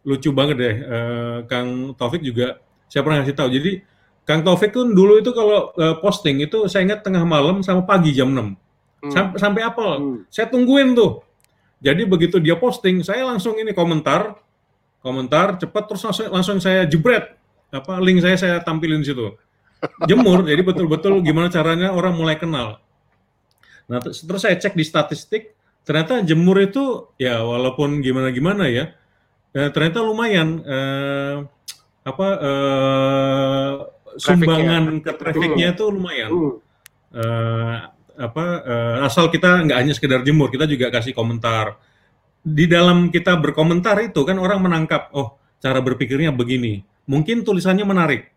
lucu 0.04 0.30
banget 0.32 0.56
deh. 0.56 0.76
Uh, 0.86 1.38
Kang 1.46 1.92
Taufik 1.96 2.24
juga 2.24 2.60
saya 2.88 3.04
pernah 3.06 3.22
ngasih 3.22 3.36
tahu. 3.36 3.48
Jadi 3.52 3.72
Kang 4.24 4.46
Taufik 4.46 4.70
tuh 4.70 4.86
dulu 4.88 5.18
itu 5.18 5.30
kalau 5.32 5.74
uh, 5.74 5.96
posting 5.98 6.40
itu 6.44 6.68
saya 6.70 6.86
ingat 6.86 7.02
tengah 7.02 7.22
malam 7.26 7.64
sama 7.64 7.84
pagi 7.84 8.14
jam 8.14 8.30
6. 8.30 8.36
Hmm. 8.36 9.10
Sampai, 9.10 9.36
sampai 9.40 9.62
apa? 9.64 9.86
Hmm. 9.96 10.22
Saya 10.28 10.46
tungguin 10.48 10.92
tuh. 10.94 11.24
Jadi 11.80 12.04
begitu 12.04 12.36
dia 12.36 12.60
posting, 12.60 13.00
saya 13.00 13.24
langsung 13.24 13.56
ini 13.56 13.72
komentar, 13.72 14.36
komentar 15.00 15.56
cepat 15.56 15.88
terus 15.88 16.04
langsung, 16.04 16.28
langsung 16.28 16.56
saya 16.60 16.84
jebret 16.84 17.40
apa 17.72 18.02
link 18.02 18.20
saya 18.20 18.36
saya 18.36 18.56
tampilin 18.60 19.00
situ. 19.00 19.32
Jemur, 20.04 20.44
jadi 20.44 20.60
betul-betul 20.60 21.24
gimana 21.24 21.48
caranya 21.48 21.96
orang 21.96 22.12
mulai 22.12 22.36
kenal. 22.36 22.84
Nah, 23.88 23.96
terus 24.04 24.44
saya 24.44 24.60
cek 24.60 24.76
di 24.76 24.84
statistik, 24.84 25.56
ternyata 25.88 26.20
jemur 26.20 26.60
itu 26.60 27.08
ya 27.16 27.40
walaupun 27.40 28.04
gimana-gimana 28.04 28.68
ya, 28.68 28.92
eh, 29.54 29.70
ternyata 29.70 30.02
lumayan 30.02 30.48
eh, 30.62 31.36
apa 32.06 32.28
eh, 32.40 33.72
sumbangan 34.18 35.04
ke 35.04 35.12
trafficnya 35.14 35.76
itu 35.76 35.84
lumayan. 35.88 36.30
Eh, 37.10 37.76
apa 38.20 38.44
eh, 38.62 38.96
asal 39.06 39.32
kita 39.32 39.64
nggak 39.64 39.78
hanya 39.78 39.94
sekedar 39.96 40.20
jemur, 40.26 40.52
kita 40.52 40.68
juga 40.68 40.92
kasih 40.92 41.16
komentar. 41.16 41.78
Di 42.40 42.64
dalam 42.64 43.12
kita 43.12 43.36
berkomentar 43.36 44.00
itu 44.00 44.24
kan 44.24 44.40
orang 44.40 44.64
menangkap, 44.64 45.12
oh 45.12 45.36
cara 45.60 45.80
berpikirnya 45.84 46.32
begini. 46.32 46.80
Mungkin 47.04 47.44
tulisannya 47.44 47.84
menarik, 47.84 48.32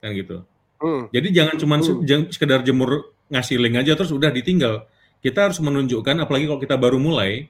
kan 0.00 0.14
gitu. 0.14 0.46
Hmm. 0.80 1.06
Jadi 1.12 1.28
jangan 1.30 1.56
cuma 1.60 1.76
hmm. 1.78 2.32
sekedar 2.32 2.64
jemur 2.64 3.12
ngasih 3.28 3.56
link 3.60 3.76
aja 3.80 3.92
terus 3.94 4.12
udah 4.12 4.32
ditinggal. 4.32 4.88
Kita 5.22 5.46
harus 5.46 5.62
menunjukkan, 5.62 6.18
apalagi 6.18 6.50
kalau 6.50 6.60
kita 6.60 6.74
baru 6.74 6.98
mulai, 6.98 7.46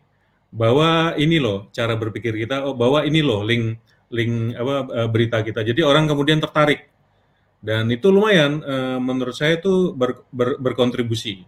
bahwa 0.52 1.16
ini 1.16 1.40
loh 1.40 1.72
cara 1.72 1.96
berpikir 1.96 2.36
kita, 2.36 2.68
oh, 2.68 2.76
bahwa 2.76 3.02
ini 3.08 3.24
loh 3.24 3.40
link 3.40 3.80
link 4.12 4.52
apa 4.54 4.74
eh, 4.92 5.08
berita 5.08 5.40
kita. 5.40 5.64
Jadi 5.64 5.80
orang 5.80 6.04
kemudian 6.04 6.38
tertarik 6.38 6.92
dan 7.62 7.86
itu 7.94 8.10
lumayan 8.10 8.58
uh, 8.66 8.98
menurut 8.98 9.38
saya 9.38 9.54
itu 9.54 9.94
ber, 9.94 10.26
ber, 10.34 10.58
berkontribusi. 10.58 11.46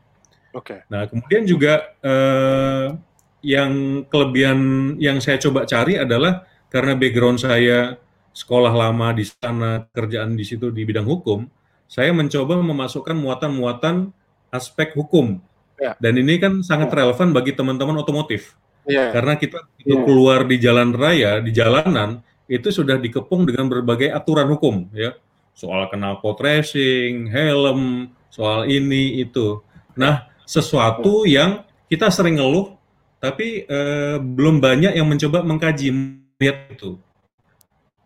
Oke. 0.55 0.79
Okay. 0.79 0.81
Nah 0.87 1.11
kemudian 1.11 1.43
juga 1.43 1.91
uh, 2.07 2.95
yang 3.43 4.07
kelebihan 4.07 4.95
yang 5.03 5.19
saya 5.19 5.43
coba 5.43 5.67
cari 5.67 5.99
adalah 5.99 6.47
karena 6.71 6.95
background 6.95 7.43
saya 7.43 7.99
sekolah 8.31 8.71
lama 8.71 9.11
di 9.11 9.27
sana, 9.27 9.91
kerjaan 9.91 10.39
di 10.39 10.47
situ 10.47 10.71
di 10.71 10.87
bidang 10.87 11.07
hukum, 11.07 11.51
saya 11.91 12.15
mencoba 12.15 12.63
memasukkan 12.63 13.15
muatan-muatan 13.19 14.15
aspek 14.55 14.95
hukum. 14.95 15.43
Ya. 15.83 15.99
Dan 15.99 16.23
ini 16.23 16.39
kan 16.39 16.63
sangat 16.63 16.95
ya. 16.95 17.03
relevan 17.03 17.35
bagi 17.35 17.55
teman-teman 17.55 17.99
otomotif. 17.99 18.55
Ya. 18.85 19.13
Karena 19.13 19.41
kita 19.41 19.65
itu 19.81 19.97
ya. 19.97 20.05
keluar 20.05 20.45
di 20.45 20.57
jalan 20.61 20.93
raya, 20.93 21.41
di 21.41 21.51
jalanan, 21.53 22.21
itu 22.45 22.69
sudah 22.69 23.01
dikepung 23.01 23.49
dengan 23.49 23.73
berbagai 23.73 24.13
aturan 24.13 24.53
hukum 24.53 24.93
ya 24.93 25.17
soal 25.55 25.87
knalpot 25.89 26.37
racing, 26.43 27.31
helm, 27.31 28.11
soal 28.29 28.67
ini 28.67 29.23
itu. 29.23 29.63
Nah, 29.95 30.27
sesuatu 30.45 31.23
yang 31.25 31.63
kita 31.87 32.11
sering 32.11 32.43
ngeluh 32.43 32.75
tapi 33.23 33.65
eh, 33.65 34.19
belum 34.21 34.61
banyak 34.61 34.93
yang 34.93 35.09
mencoba 35.09 35.41
mengkaji 35.47 35.89
melihat 35.95 36.69
itu. 36.69 37.01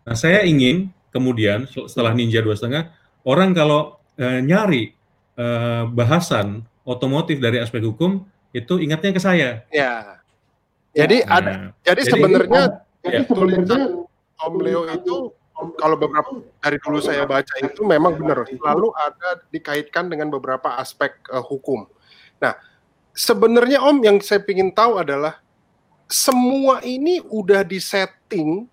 Nah, 0.05 0.15
saya 0.15 0.45
ingin 0.47 0.93
kemudian 1.09 1.67
setelah 1.67 2.13
Ninja 2.15 2.39
dua 2.39 2.55
setengah 2.55 2.93
orang 3.25 3.51
kalau 3.51 3.99
eh, 4.15 4.39
nyari 4.39 4.93
eh, 5.35 5.83
bahasan 5.89 6.63
otomotif 6.87 7.41
dari 7.41 7.59
aspek 7.59 7.83
hukum 7.83 8.23
itu 8.55 8.79
ingatnya 8.79 9.11
ke 9.11 9.21
saya. 9.21 9.65
Ya. 9.73 10.18
Jadi 10.93 11.17
nah, 11.23 11.37
ada 11.37 11.51
jadi, 11.85 12.01
jadi 12.01 12.01
sebenarnya 12.09 12.63
ya. 13.05 13.21
sebenarnya 13.25 13.79
Om 14.39 14.55
Leo 14.63 14.81
itu 14.89 15.15
kalau 15.75 15.95
beberapa 15.99 16.39
dari 16.63 16.79
dulu 16.79 17.03
saya 17.03 17.27
baca 17.27 17.51
itu 17.59 17.83
memang 17.83 18.15
benar 18.15 18.47
selalu 18.47 18.95
ada 18.95 19.43
dikaitkan 19.51 20.07
dengan 20.07 20.31
beberapa 20.31 20.79
aspek 20.79 21.19
uh, 21.29 21.43
hukum. 21.43 21.83
Nah, 22.39 22.55
sebenarnya 23.11 23.83
Om 23.83 23.99
yang 24.01 24.17
saya 24.23 24.39
ingin 24.47 24.71
tahu 24.71 24.95
adalah 24.95 25.43
semua 26.07 26.79
ini 26.81 27.19
udah 27.27 27.67
disetting 27.67 28.65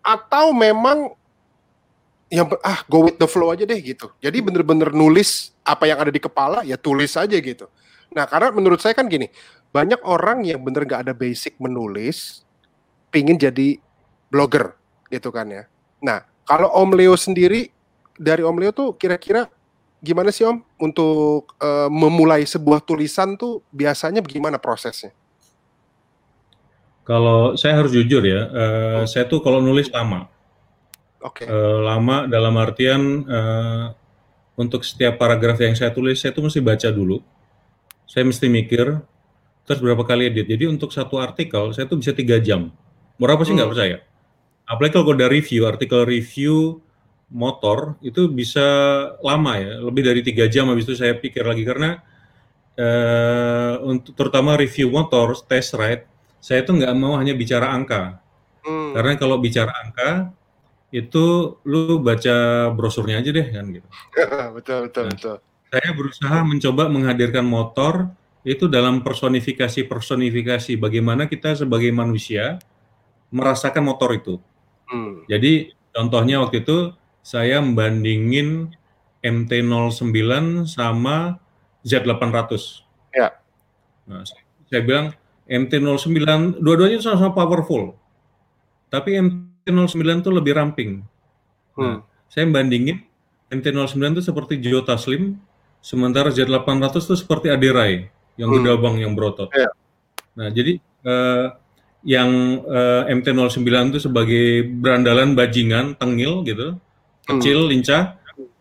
atau 0.00 0.54
memang 0.56 1.12
yang 2.30 2.46
ah 2.62 2.86
go 2.86 3.10
with 3.10 3.18
the 3.18 3.26
flow 3.26 3.50
aja 3.50 3.66
deh 3.66 3.76
gitu. 3.82 4.14
Jadi 4.22 4.38
bener-bener 4.38 4.94
nulis 4.94 5.50
apa 5.66 5.90
yang 5.90 5.98
ada 5.98 6.14
di 6.14 6.22
kepala 6.22 6.62
ya 6.62 6.78
tulis 6.78 7.18
aja 7.18 7.34
gitu. 7.34 7.66
Nah 8.14 8.24
karena 8.30 8.54
menurut 8.54 8.78
saya 8.78 8.94
kan 8.94 9.10
gini, 9.10 9.26
banyak 9.70 10.02
orang 10.02 10.42
yang 10.46 10.62
bener 10.62 10.82
gak 10.86 11.06
ada 11.06 11.14
basic 11.14 11.54
menulis, 11.62 12.42
pingin 13.10 13.38
jadi 13.38 13.78
blogger 14.30 14.74
gitu 15.10 15.30
kan 15.34 15.46
ya. 15.50 15.64
Nah, 16.02 16.22
kalau 16.46 16.70
Om 16.70 16.94
Leo 16.98 17.14
sendiri 17.14 17.70
dari 18.18 18.42
Om 18.42 18.58
Leo 18.58 18.70
tuh 18.74 18.94
kira-kira 18.98 19.46
gimana 20.02 20.34
sih 20.34 20.46
Om 20.46 20.62
untuk 20.82 21.54
uh, 21.60 21.90
memulai 21.90 22.46
sebuah 22.46 22.82
tulisan 22.82 23.38
tuh 23.38 23.62
biasanya 23.70 24.24
bagaimana 24.24 24.56
prosesnya? 24.56 25.14
Kalau 27.04 27.58
saya 27.58 27.78
harus 27.82 27.90
jujur 27.90 28.22
ya, 28.22 28.40
uh, 28.46 29.02
oh. 29.02 29.06
saya 29.06 29.26
tuh 29.26 29.42
kalau 29.42 29.58
nulis 29.58 29.90
lama. 29.90 30.30
Oke. 31.20 31.44
Okay. 31.44 31.46
Uh, 31.50 31.82
lama 31.82 32.24
dalam 32.30 32.54
artian 32.56 33.26
uh, 33.26 33.92
untuk 34.54 34.86
setiap 34.86 35.18
paragraf 35.18 35.58
yang 35.58 35.74
saya 35.74 35.90
tulis 35.90 36.22
saya 36.22 36.30
tuh 36.30 36.46
mesti 36.46 36.62
baca 36.62 36.88
dulu. 36.88 37.18
Saya 38.06 38.26
mesti 38.26 38.46
mikir, 38.50 38.98
terus 39.68 39.80
berapa 39.82 40.02
kali 40.02 40.30
edit. 40.32 40.46
Jadi 40.48 40.64
untuk 40.68 40.92
satu 40.92 41.18
artikel 41.18 41.72
saya 41.74 41.88
tuh 41.88 42.00
bisa 42.00 42.12
tiga 42.14 42.40
jam. 42.40 42.72
Berapa 43.20 43.44
sih 43.44 43.52
nggak 43.52 43.68
hmm. 43.68 43.74
percaya? 43.76 43.98
apalagi 44.70 44.92
kalau 44.94 45.10
udah 45.10 45.26
review 45.26 45.66
artikel 45.66 46.06
review 46.06 46.78
motor 47.26 47.98
itu 48.06 48.30
bisa 48.30 48.62
lama 49.18 49.58
ya 49.58 49.82
lebih 49.82 50.06
dari 50.06 50.22
tiga 50.22 50.46
jam 50.46 50.70
habis 50.70 50.86
itu 50.86 50.94
saya 50.94 51.18
pikir 51.18 51.42
lagi 51.42 51.66
karena 51.66 51.98
uh, 52.78 53.82
untuk 53.82 54.14
terutama 54.14 54.54
review 54.54 54.94
motor 54.94 55.34
test 55.50 55.74
ride 55.74 56.06
saya 56.38 56.62
itu 56.62 56.70
nggak 56.70 56.94
mau 56.94 57.18
hanya 57.18 57.34
bicara 57.34 57.74
angka 57.74 58.22
hmm. 58.62 58.94
karena 58.94 59.12
kalau 59.18 59.42
bicara 59.42 59.74
angka 59.74 60.30
itu 60.90 61.58
lu 61.66 62.02
baca 62.02 62.70
brosurnya 62.74 63.22
aja 63.22 63.30
deh 63.34 63.46
kan 63.50 63.66
gitu 63.74 63.88
betul 64.58 64.78
betul 64.86 65.04
nah, 65.06 65.14
betul 65.14 65.36
saya 65.70 65.88
berusaha 65.94 66.38
mencoba 66.46 66.82
menghadirkan 66.90 67.46
motor 67.46 68.10
itu 68.46 68.68
dalam 68.68 69.04
personifikasi 69.04 69.84
personifikasi 69.84 70.72
bagaimana 70.80 71.28
kita 71.28 71.52
sebagai 71.52 71.92
manusia 71.92 72.56
merasakan 73.30 73.84
motor 73.84 74.16
itu 74.16 74.40
Hmm. 74.90 75.22
Jadi 75.30 75.70
contohnya 75.94 76.42
waktu 76.42 76.66
itu 76.66 76.92
saya 77.22 77.62
membandingin 77.62 78.74
MT-09 79.22 80.66
sama 80.66 81.38
Z800. 81.86 82.82
Ya. 83.14 83.38
Nah, 84.10 84.26
saya 84.66 84.82
bilang 84.82 85.14
MT-09 85.46 86.58
dua-duanya 86.58 86.98
sama-sama 86.98 87.32
powerful. 87.32 87.94
Tapi 88.90 89.14
MT-09 89.22 90.26
itu 90.26 90.30
lebih 90.34 90.58
ramping. 90.58 90.90
Nah, 91.78 92.02
hmm. 92.02 92.26
saya 92.26 92.50
bandingin 92.50 93.06
MT-09 93.54 94.18
itu 94.18 94.22
seperti 94.26 94.58
Jota 94.58 94.98
Slim, 94.98 95.38
sementara 95.78 96.34
Z800 96.34 96.98
itu 96.98 97.14
seperti 97.14 97.46
Aderai 97.50 98.10
yang 98.40 98.48
hmm. 98.48 98.56
gedabang 98.64 98.96
yang 98.96 99.12
berotot. 99.12 99.52
Ya. 99.52 99.68
Nah, 100.40 100.48
jadi 100.48 100.80
eh, 100.80 101.46
yang 102.00 102.64
uh, 102.64 103.04
eh, 103.04 103.12
MT-09 103.12 103.92
itu 103.92 104.00
sebagai 104.00 104.64
berandalan 104.80 105.36
bajingan, 105.36 106.00
tengil 106.00 106.40
gitu, 106.48 106.80
kecil, 107.28 107.68
hmm. 107.68 107.70
lincah. 107.76 108.16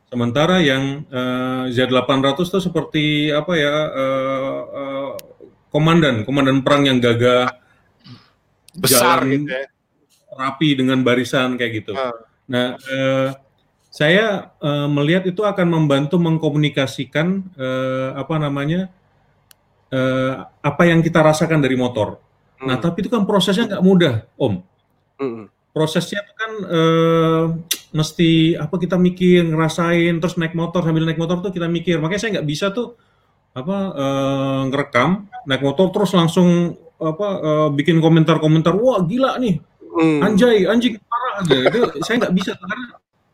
Sementara 0.10 0.60
yang 0.60 1.08
uh, 1.08 1.72
eh, 1.72 1.76
Z800 1.76 2.36
itu 2.36 2.60
seperti 2.60 3.06
apa 3.32 3.54
ya, 3.56 3.76
uh, 3.96 4.60
uh, 4.68 5.10
komandan, 5.72 6.28
komandan 6.28 6.60
perang 6.66 6.90
yang 6.92 7.00
gagah, 7.00 7.48
besar 8.76 9.24
jalan 9.24 9.48
gitu 9.48 9.54
ya. 9.56 9.66
rapi 10.36 10.70
dengan 10.76 11.00
barisan 11.06 11.56
kayak 11.56 11.72
gitu. 11.86 11.96
Hmm. 11.96 12.20
Nah, 12.50 12.68
uh, 12.76 13.30
saya 13.90 14.52
uh, 14.60 14.90
melihat 14.92 15.26
itu 15.26 15.42
akan 15.48 15.68
membantu 15.70 16.20
mengkomunikasikan 16.20 17.56
uh, 17.56 18.20
apa 18.20 18.36
namanya 18.38 18.92
uh, 19.94 20.34
apa 20.62 20.84
yang 20.86 21.00
kita 21.02 21.22
rasakan 21.22 21.62
dari 21.62 21.78
motor. 21.78 22.20
Nah, 22.60 22.76
hmm. 22.76 22.84
tapi 22.84 23.06
itu 23.06 23.10
kan 23.10 23.24
prosesnya 23.24 23.76
nggak 23.76 23.84
mudah, 23.86 24.14
Om. 24.36 24.54
Hmm. 25.20 25.44
Prosesnya 25.70 26.26
itu 26.26 26.34
kan 26.36 26.52
uh, 26.66 27.44
mesti 27.94 28.58
apa 28.58 28.76
kita 28.76 28.98
mikir, 29.00 29.46
ngerasain, 29.48 30.18
terus 30.18 30.36
naik 30.36 30.58
motor 30.58 30.84
sambil 30.84 31.06
naik 31.06 31.22
motor 31.22 31.40
tuh 31.40 31.54
kita 31.54 31.70
mikir. 31.72 32.02
Makanya 32.04 32.20
saya 32.20 32.32
nggak 32.40 32.50
bisa 32.50 32.74
tuh 32.74 32.98
apa 33.54 33.78
uh, 33.98 34.62
ngerekam 34.70 35.26
naik 35.50 35.66
motor 35.66 35.90
terus 35.90 36.14
langsung 36.14 36.78
apa 37.00 37.28
uh, 37.42 37.70
bikin 37.74 37.98
komentar-komentar 37.98 38.76
wah 38.78 39.02
gila 39.02 39.40
nih 39.42 39.58
hmm. 39.82 40.20
anjay 40.22 40.68
anjing 40.70 41.02
parah 41.02 41.42
aja 41.42 41.58
itu 41.66 41.80
saya 42.06 42.16
nggak 42.22 42.36
bisa 42.36 42.52
karena 42.54 42.76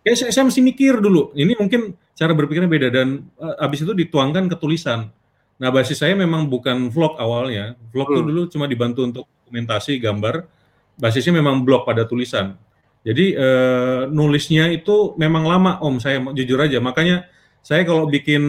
ya 0.05 0.13
saya, 0.15 0.31
saya 0.31 0.43
mesti 0.47 0.61
mikir 0.63 1.03
dulu 1.03 1.35
ini 1.35 1.57
mungkin 1.59 1.97
cara 2.15 2.31
berpikirnya 2.31 2.69
beda 2.69 2.87
dan 2.93 3.27
uh, 3.41 3.65
abis 3.65 3.83
itu 3.83 3.91
dituangkan 3.91 4.47
ke 4.47 4.55
tulisan 4.55 5.11
Nah, 5.55 5.69
basis 5.71 6.03
saya 6.03 6.13
memang 6.15 6.51
bukan 6.51 6.91
vlog 6.91 7.15
awalnya. 7.15 7.79
Vlog 7.95 8.11
hmm. 8.11 8.15
tuh 8.15 8.23
dulu 8.27 8.41
cuma 8.51 8.65
dibantu 8.67 9.07
untuk 9.07 9.25
dokumentasi 9.45 10.01
gambar. 10.03 10.51
basisnya 10.95 11.35
memang 11.35 11.63
blog 11.63 11.83
pada 11.83 12.07
tulisan. 12.07 12.55
Jadi 13.05 13.37
uh, 13.37 14.09
nulisnya 14.09 14.71
itu 14.73 15.13
memang 15.19 15.45
lama 15.45 15.77
Om, 15.77 16.01
saya 16.01 16.17
jujur 16.33 16.57
aja. 16.57 16.81
Makanya 16.81 17.29
saya 17.61 17.85
kalau 17.85 18.09
bikin 18.09 18.41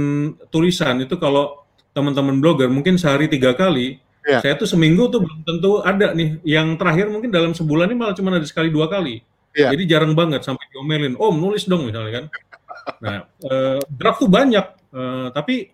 tulisan 0.48 0.96
itu 1.04 1.20
kalau 1.20 1.66
teman-teman 1.92 2.40
blogger 2.40 2.70
mungkin 2.72 2.96
sehari 2.96 3.28
tiga 3.28 3.52
kali, 3.52 4.00
yeah. 4.24 4.40
saya 4.40 4.56
tuh 4.56 4.68
seminggu 4.68 5.12
tuh 5.12 5.20
belum 5.20 5.40
tentu 5.44 5.70
ada 5.84 6.16
nih. 6.16 6.40
Yang 6.40 6.80
terakhir 6.80 7.06
mungkin 7.12 7.28
dalam 7.28 7.52
sebulan 7.52 7.92
ini 7.92 7.96
malah 8.00 8.14
cuma 8.16 8.32
ada 8.32 8.48
sekali 8.48 8.72
dua 8.72 8.88
kali. 8.88 9.20
Yeah. 9.52 9.76
Jadi 9.76 9.82
jarang 9.88 10.16
banget 10.16 10.40
sampai 10.40 10.64
diomelin, 10.72 11.20
Om 11.20 11.36
nulis 11.36 11.68
dong 11.68 11.84
misalnya 11.84 12.12
kan. 12.22 12.24
Nah, 13.02 13.16
uh, 13.50 13.80
draft 13.92 14.24
tuh 14.24 14.30
banyak, 14.30 14.66
uh, 14.94 15.28
tapi 15.34 15.68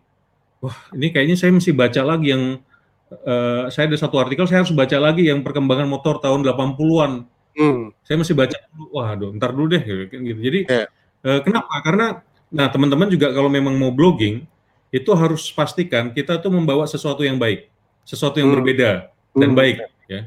wah 0.62 0.76
ini 0.94 1.10
kayaknya 1.10 1.36
saya 1.36 1.50
mesti 1.50 1.74
baca 1.74 2.00
lagi 2.06 2.30
yang 2.30 2.62
uh, 3.10 3.66
saya 3.68 3.90
ada 3.90 3.98
satu 3.98 4.16
artikel 4.22 4.46
saya 4.46 4.62
harus 4.62 4.72
baca 4.72 4.96
lagi 4.96 5.26
yang 5.26 5.42
perkembangan 5.42 5.90
motor 5.90 6.22
tahun 6.22 6.46
80-an 6.46 7.28
Hmm. 7.52 7.92
Saya 8.04 8.16
masih 8.16 8.32
baca 8.32 8.56
dulu, 8.72 8.84
wah 8.96 9.12
aduh, 9.12 9.30
ntar 9.36 9.52
dulu 9.52 9.76
deh 9.76 9.82
gitu. 10.08 10.40
Jadi 10.40 10.60
yeah. 10.68 10.88
uh, 11.24 11.40
kenapa? 11.44 11.72
Karena 11.84 12.06
nah 12.52 12.68
teman-teman 12.68 13.08
juga 13.08 13.32
kalau 13.32 13.48
memang 13.48 13.76
mau 13.76 13.92
blogging 13.92 14.44
itu 14.92 15.10
harus 15.16 15.48
pastikan 15.52 16.12
kita 16.12 16.36
tuh 16.40 16.52
membawa 16.52 16.88
sesuatu 16.88 17.24
yang 17.24 17.36
baik, 17.36 17.68
sesuatu 18.04 18.40
yang 18.40 18.52
hmm. 18.52 18.56
berbeda 18.60 18.90
dan 19.36 19.50
hmm. 19.52 19.58
baik 19.58 19.76
ya. 20.08 20.20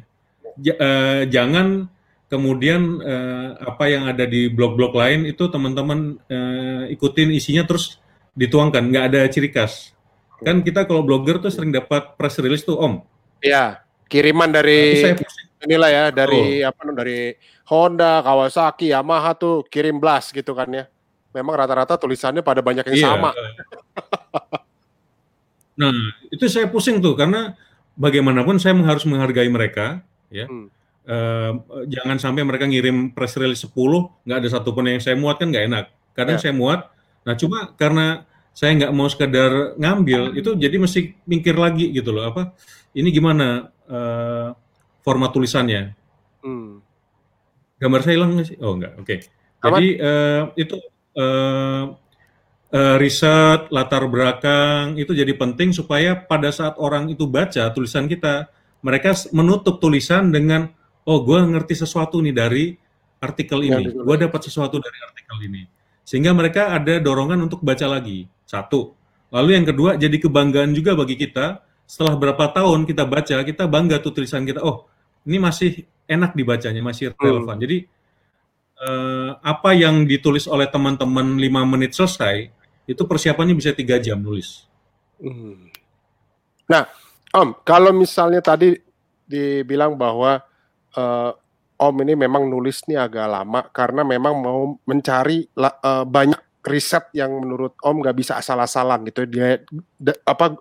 J 0.55 0.67
uh, 0.69 0.73
eh, 0.77 1.21
jangan 1.33 1.89
kemudian 2.29 3.01
uh, 3.01 3.57
apa 3.73 3.85
yang 3.89 4.05
ada 4.09 4.25
di 4.25 4.49
blog-blog 4.49 4.93
lain 4.93 5.29
itu 5.29 5.49
teman-teman 5.49 6.17
uh, 6.29 6.83
ikutin 6.89 7.33
isinya 7.33 7.65
terus 7.65 7.97
dituangkan, 8.37 8.85
nggak 8.85 9.05
ada 9.13 9.21
ciri 9.33 9.49
khas. 9.49 9.94
Kan 10.43 10.65
kita 10.65 10.83
kalau 10.83 11.05
blogger 11.05 11.39
tuh 11.39 11.53
sering 11.53 11.71
dapat 11.71 12.19
press 12.19 12.35
release 12.41 12.65
tuh 12.67 12.75
om. 12.75 12.99
Iya, 13.39 13.79
kiriman 14.11 14.51
dari 14.51 15.13
nah, 15.13 15.63
inilah 15.63 15.89
ya 15.89 16.03
dari 16.11 16.65
oh. 16.65 16.69
apa 16.71 16.81
dari 16.91 17.19
Honda, 17.69 18.21
Kawasaki, 18.21 18.91
Yamaha 18.91 19.33
tuh 19.37 19.63
kirim 19.71 19.97
blast 19.97 20.35
gitu 20.35 20.51
kan 20.53 20.67
ya. 20.69 20.85
Memang 21.35 21.55
rata-rata 21.55 21.99
tulisannya 21.99 22.43
pada 22.43 22.63
banyak 22.63 22.87
yang 22.91 22.97
iya. 22.97 23.07
sama. 23.11 23.31
nah, 25.81 25.95
itu 26.31 26.45
saya 26.47 26.67
pusing 26.71 27.03
tuh 27.03 27.15
karena 27.15 27.55
bagaimanapun 27.95 28.59
saya 28.59 28.75
harus 28.83 29.03
menghargai 29.07 29.47
mereka 29.47 30.03
ya. 30.31 30.47
Hmm. 30.47 30.67
Uh, 31.05 31.85
jangan 31.85 32.17
sampai 32.17 32.41
mereka 32.41 32.65
ngirim 32.65 33.13
press 33.13 33.37
release 33.37 33.61
10 33.61 33.77
nggak 34.25 34.37
ada 34.41 34.49
satupun 34.49 34.89
yang 34.89 34.97
saya 34.97 35.13
muat 35.13 35.37
kan 35.37 35.51
nggak 35.51 35.65
enak. 35.69 35.85
Kadang 36.15 36.37
yeah. 36.39 36.43
saya 36.43 36.53
muat. 36.55 36.89
Nah, 37.25 37.33
cuma 37.35 37.73
karena 37.75 38.25
saya 38.55 38.71
nggak 38.79 38.93
mau 38.95 39.11
sekedar 39.11 39.75
ngambil 39.75 40.39
itu 40.39 40.55
jadi 40.55 40.79
mesti 40.79 41.11
mikir 41.27 41.59
lagi 41.59 41.91
gitu 41.91 42.15
loh 42.15 42.31
apa 42.31 42.55
ini 42.95 43.11
gimana 43.11 43.67
uh, 43.91 44.55
format 45.03 45.29
tulisannya. 45.35 45.93
Hmm. 46.41 46.81
Gambar 47.77 48.01
saya 48.01 48.15
hilang 48.15 48.39
nggak 48.39 48.47
sih? 48.47 48.57
Oh 48.63 48.73
enggak, 48.73 48.93
oke. 48.97 49.05
Okay. 49.05 49.19
Jadi 49.59 49.87
uh, 49.99 50.43
itu 50.55 50.77
uh, 51.19 51.83
uh, 52.71 52.95
riset 52.97 53.67
latar 53.69 54.07
belakang 54.07 54.95
itu 54.95 55.11
jadi 55.11 55.35
penting 55.35 55.75
supaya 55.75 56.15
pada 56.15 56.49
saat 56.49 56.79
orang 56.79 57.11
itu 57.11 57.27
baca 57.27 57.69
tulisan 57.75 58.07
kita, 58.07 58.47
mereka 58.79 59.13
menutup 59.35 59.77
tulisan 59.83 60.31
dengan 60.31 60.71
oh 61.05 61.21
gue 61.21 61.37
ngerti 61.37 61.85
sesuatu 61.85 62.23
nih 62.23 62.33
dari 62.33 62.65
artikel 63.19 63.65
ya, 63.65 63.81
ini, 63.81 63.91
gue 63.93 64.15
dapat 64.21 64.41
sesuatu 64.41 64.77
dari 64.77 64.97
artikel 65.01 65.37
ini, 65.49 65.65
sehingga 66.05 66.29
mereka 66.31 66.73
ada 66.77 67.01
dorongan 67.01 67.41
untuk 67.41 67.65
baca 67.65 67.89
lagi. 67.89 68.29
Satu. 68.45 68.93
Lalu 69.33 69.49
yang 69.57 69.65
kedua 69.65 69.97
jadi 69.97 70.15
kebanggaan 70.15 70.71
juga 70.71 70.95
bagi 70.95 71.17
kita 71.17 71.65
setelah 71.85 72.17
berapa 72.17 72.49
tahun 72.49 72.89
kita 72.89 73.03
baca, 73.05 73.35
kita 73.45 73.63
bangga 73.69 74.01
tuh 74.01 74.13
tulisan 74.13 74.45
kita. 74.45 74.61
Oh, 74.61 74.89
ini 75.25 75.37
masih 75.37 75.85
enak 76.09 76.33
dibacanya, 76.33 76.81
masih 76.81 77.13
hmm. 77.13 77.21
relevan. 77.21 77.57
Hmm. 77.57 77.63
Jadi 77.65 77.77
uh, 78.81 79.29
apa 79.41 79.73
yang 79.77 80.05
ditulis 80.05 80.49
oleh 80.49 80.69
teman-teman 80.69 81.37
lima 81.37 81.61
menit 81.65 81.93
selesai, 81.93 82.49
itu 82.85 83.01
persiapannya 83.05 83.57
bisa 83.57 83.73
tiga 83.73 83.97
jam 83.97 84.21
nulis. 84.21 84.65
Hmm. 85.21 85.69
Nah, 86.69 86.89
Om, 87.33 87.61
kalau 87.61 87.93
misalnya 87.93 88.41
tadi 88.41 88.73
dibilang 89.25 89.97
bahwa 89.97 90.41
uh, 90.97 91.31
Om 91.75 91.95
ini 92.07 92.15
memang 92.15 92.47
nulis 92.47 92.87
nih 92.87 92.95
agak 92.95 93.27
lama 93.27 93.67
karena 93.73 94.07
memang 94.07 94.33
mau 94.39 94.79
mencari 94.87 95.43
uh, 95.59 96.07
banyak 96.07 96.39
riset 96.65 97.07
yang 97.13 97.31
menurut 97.31 97.77
Om 97.79 98.01
nggak 98.01 98.17
bisa 98.17 98.33
asal-asalan 98.41 99.05
gitu. 99.07 99.29
Dia 99.29 99.61
apa 100.25 100.57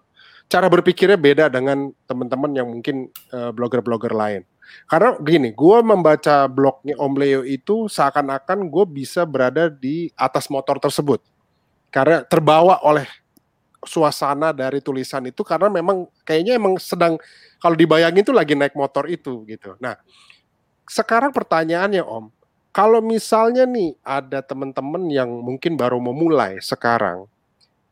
cara 0.46 0.68
berpikirnya 0.68 1.16
beda 1.16 1.48
dengan 1.48 1.90
teman-teman 2.04 2.52
yang 2.52 2.68
mungkin 2.68 3.08
blogger-blogger 3.32 4.12
uh, 4.12 4.18
lain. 4.20 4.42
Karena 4.88 5.16
gini, 5.20 5.52
gue 5.52 5.78
membaca 5.84 6.48
blognya 6.48 6.96
Om 7.00 7.14
Leo 7.16 7.40
itu 7.44 7.88
seakan-akan 7.88 8.68
gue 8.68 8.84
bisa 8.88 9.24
berada 9.24 9.68
di 9.72 10.12
atas 10.16 10.48
motor 10.52 10.76
tersebut. 10.80 11.20
Karena 11.88 12.24
terbawa 12.24 12.80
oleh 12.84 13.06
suasana 13.84 14.50
dari 14.56 14.80
tulisan 14.80 15.28
itu 15.28 15.44
karena 15.44 15.68
memang 15.68 16.08
kayaknya 16.24 16.56
emang 16.56 16.80
sedang 16.80 17.20
kalau 17.60 17.76
dibayangin 17.76 18.24
itu 18.24 18.32
lagi 18.32 18.56
naik 18.56 18.72
motor 18.72 19.04
itu 19.08 19.44
gitu. 19.44 19.76
Nah, 19.76 20.00
sekarang 20.88 21.32
pertanyaannya 21.32 22.00
Om, 22.00 22.32
kalau 22.74 22.98
misalnya 22.98 23.62
nih 23.70 23.94
ada 24.02 24.42
teman-teman 24.42 25.06
yang 25.06 25.30
mungkin 25.30 25.78
baru 25.78 26.02
memulai 26.02 26.58
sekarang, 26.58 27.30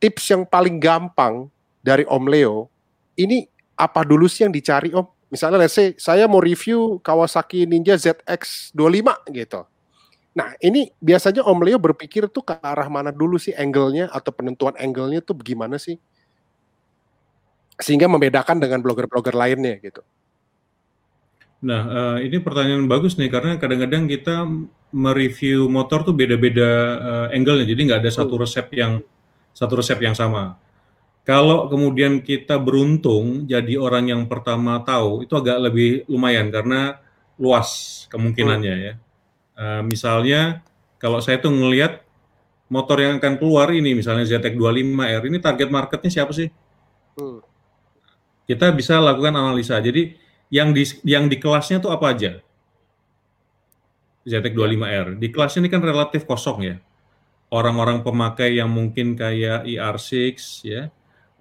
tips 0.02 0.34
yang 0.34 0.42
paling 0.42 0.82
gampang 0.82 1.46
dari 1.86 2.02
Om 2.02 2.26
Leo, 2.26 2.66
ini 3.14 3.46
apa 3.78 4.02
dulu 4.02 4.26
sih 4.26 4.42
yang 4.42 4.50
dicari 4.50 4.90
Om? 4.90 5.06
Misalnya 5.30 5.62
let's 5.62 5.78
say 5.78 5.94
saya 5.94 6.26
mau 6.26 6.42
review 6.42 6.98
Kawasaki 6.98 7.62
Ninja 7.62 7.94
ZX25 7.94 9.06
gitu. 9.30 9.62
Nah, 10.34 10.50
ini 10.58 10.90
biasanya 10.98 11.46
Om 11.46 11.62
Leo 11.62 11.78
berpikir 11.78 12.26
tuh 12.26 12.42
ke 12.42 12.58
arah 12.58 12.90
mana 12.90 13.14
dulu 13.14 13.38
sih 13.38 13.54
angle-nya 13.54 14.10
atau 14.10 14.34
penentuan 14.34 14.74
angle-nya 14.74 15.22
tuh 15.22 15.38
bagaimana 15.38 15.78
sih? 15.78 15.94
Sehingga 17.78 18.10
membedakan 18.10 18.58
dengan 18.58 18.82
blogger-blogger 18.82 19.38
lainnya 19.38 19.78
gitu. 19.78 20.02
Nah, 21.62 21.82
uh, 21.86 22.18
ini 22.18 22.42
pertanyaan 22.42 22.90
bagus 22.90 23.14
nih 23.14 23.30
karena 23.30 23.54
kadang-kadang 23.54 24.10
kita 24.10 24.50
mereview 24.90 25.70
motor 25.70 26.02
tuh 26.02 26.10
beda-beda 26.10 26.70
uh, 26.98 27.26
angle-nya. 27.30 27.70
Jadi 27.70 27.80
nggak 27.86 28.00
ada 28.02 28.10
satu 28.10 28.34
resep 28.34 28.66
yang 28.74 28.98
satu 29.54 29.78
resep 29.78 29.98
yang 30.02 30.18
sama. 30.18 30.58
Kalau 31.22 31.70
kemudian 31.70 32.18
kita 32.18 32.58
beruntung 32.58 33.46
jadi 33.46 33.78
orang 33.78 34.10
yang 34.10 34.22
pertama 34.26 34.82
tahu, 34.82 35.22
itu 35.22 35.38
agak 35.38 35.70
lebih 35.70 36.02
lumayan 36.10 36.50
karena 36.50 36.98
luas 37.38 38.04
kemungkinannya 38.10 38.74
ya. 38.74 38.94
Uh, 39.54 39.82
misalnya 39.86 40.66
kalau 40.98 41.22
saya 41.22 41.38
tuh 41.38 41.54
ngelihat 41.54 42.02
motor 42.66 42.98
yang 42.98 43.22
akan 43.22 43.38
keluar 43.38 43.70
ini 43.70 43.94
misalnya 43.94 44.26
ZX25R 44.26 45.22
ini 45.30 45.38
target 45.38 45.68
marketnya 45.70 46.10
siapa 46.10 46.34
sih? 46.34 46.50
Kita 48.50 48.66
bisa 48.74 48.98
lakukan 48.98 49.30
analisa. 49.38 49.78
Jadi 49.78 50.21
yang 50.52 50.76
di 50.76 50.84
yang 51.08 51.32
di 51.32 51.40
kelasnya 51.40 51.80
tuh 51.80 51.96
apa 51.96 52.12
aja? 52.12 52.44
ZX25R. 54.28 55.16
Di 55.16 55.32
kelasnya 55.32 55.64
ini 55.64 55.70
kan 55.72 55.80
relatif 55.80 56.28
kosong 56.28 56.58
ya. 56.60 56.76
Orang-orang 57.48 58.04
pemakai 58.04 58.60
yang 58.60 58.68
mungkin 58.68 59.16
kayak 59.16 59.64
ER6 59.68 60.64
ya, 60.64 60.88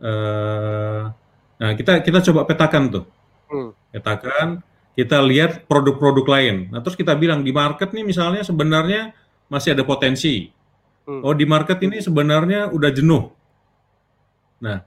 uh, 0.04 1.08
nah 1.56 1.71
kita 1.71 2.04
kita 2.04 2.19
coba 2.32 2.43
petakan 2.43 2.84
tuh, 2.91 3.06
hmm. 3.47 3.71
petakan, 3.95 4.60
kita 4.91 5.24
lihat 5.24 5.71
produk-produk 5.71 6.28
lain. 6.28 6.56
Nah 6.67 6.84
terus 6.84 7.00
kita 7.00 7.15
bilang 7.15 7.47
di 7.47 7.56
market 7.56 7.95
nih 7.95 8.04
misalnya 8.04 8.43
sebenarnya 8.43 9.15
masih 9.47 9.71
ada 9.71 9.88
potensi. 9.88 10.52
Hmm. 11.08 11.24
Oh 11.24 11.32
di 11.32 11.47
market 11.47 11.80
ini 11.80 12.04
sebenarnya 12.04 12.76
udah 12.76 12.91
jenuh. 12.91 13.32
Nah 14.60 14.84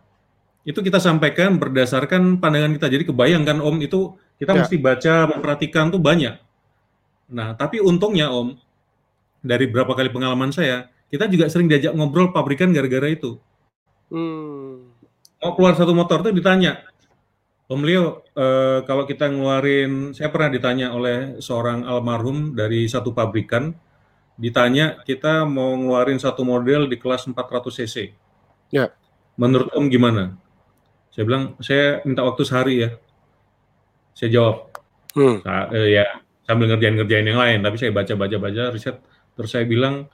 itu 0.65 0.81
kita 0.81 0.97
sampaikan 0.97 1.61
berdasarkan 1.61 2.41
pandangan 2.41 2.73
kita. 2.77 2.89
Jadi 2.89 3.05
kebayangkan 3.09 3.61
Om 3.61 3.85
itu 3.85 4.17
kita 4.41 4.53
ya. 4.57 4.59
mesti 4.65 4.77
baca, 4.81 5.15
memperhatikan 5.29 5.93
tuh 5.93 6.01
banyak. 6.01 6.41
Nah 7.33 7.53
tapi 7.55 7.85
untungnya 7.85 8.33
Om 8.33 8.57
dari 9.45 9.69
berapa 9.69 9.93
kali 9.93 10.09
pengalaman 10.09 10.51
saya, 10.51 10.89
kita 11.13 11.29
juga 11.29 11.53
sering 11.53 11.69
diajak 11.69 11.93
ngobrol 11.93 12.33
pabrikan 12.33 12.73
gara-gara 12.73 13.13
itu. 13.13 13.37
Hmm 14.09 14.95
mau 15.45 15.53
keluar 15.53 15.77
satu 15.77 15.93
motor 15.93 16.25
tuh 16.25 16.33
ditanya, 16.33 16.81
Om 17.69 17.81
Leo, 17.85 18.25
eh, 18.33 18.81
kalau 18.89 19.05
kita 19.05 19.29
ngeluarin, 19.29 20.17
saya 20.17 20.33
pernah 20.33 20.49
ditanya 20.49 20.97
oleh 20.97 21.37
seorang 21.45 21.85
almarhum 21.85 22.57
dari 22.57 22.89
satu 22.89 23.13
pabrikan, 23.13 23.77
ditanya 24.41 25.05
kita 25.05 25.45
mau 25.45 25.77
ngeluarin 25.77 26.17
satu 26.17 26.49
model 26.49 26.89
di 26.89 26.97
kelas 26.97 27.29
400 27.29 27.77
cc. 27.85 27.97
Ya. 28.73 28.89
Menurut 29.37 29.69
Om 29.77 29.93
gimana? 29.93 30.37
Saya 31.15 31.25
bilang, 31.25 31.55
saya 31.63 32.03
minta 32.03 32.27
waktu 32.27 32.43
sehari 32.43 32.75
ya. 32.83 32.91
Saya 34.15 34.31
jawab, 34.35 34.57
hmm. 35.15 35.37
nah, 35.47 35.71
eh, 35.75 36.03
ya 36.03 36.07
sambil 36.47 36.75
ngerjain-ngerjain 36.75 37.27
yang 37.27 37.41
lain, 37.41 37.59
tapi 37.63 37.77
saya 37.79 37.91
baca-baca-baca 37.91 38.75
riset, 38.75 38.99
terus 39.35 39.51
saya 39.51 39.67
bilang 39.67 40.11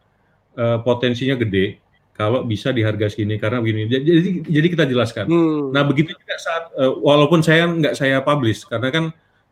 eh, 0.57 0.79
potensinya 0.85 1.37
gede, 1.41 1.81
kalau 2.21 2.45
bisa 2.45 2.69
di 2.69 2.85
harga 2.85 3.09
segini 3.09 3.41
karena 3.41 3.65
begini. 3.65 3.89
Jadi 3.89 4.45
jadi 4.45 4.67
kita 4.69 4.85
jelaskan. 4.85 5.25
Hmm. 5.25 5.73
Nah 5.73 5.89
begitu 5.89 6.13
juga 6.13 6.37
saat 6.37 6.69
uh, 6.77 6.93
walaupun 7.01 7.41
saya 7.41 7.65
nggak 7.65 7.97
saya 7.97 8.21
publish 8.21 8.69
karena 8.69 8.93
kan 8.93 9.05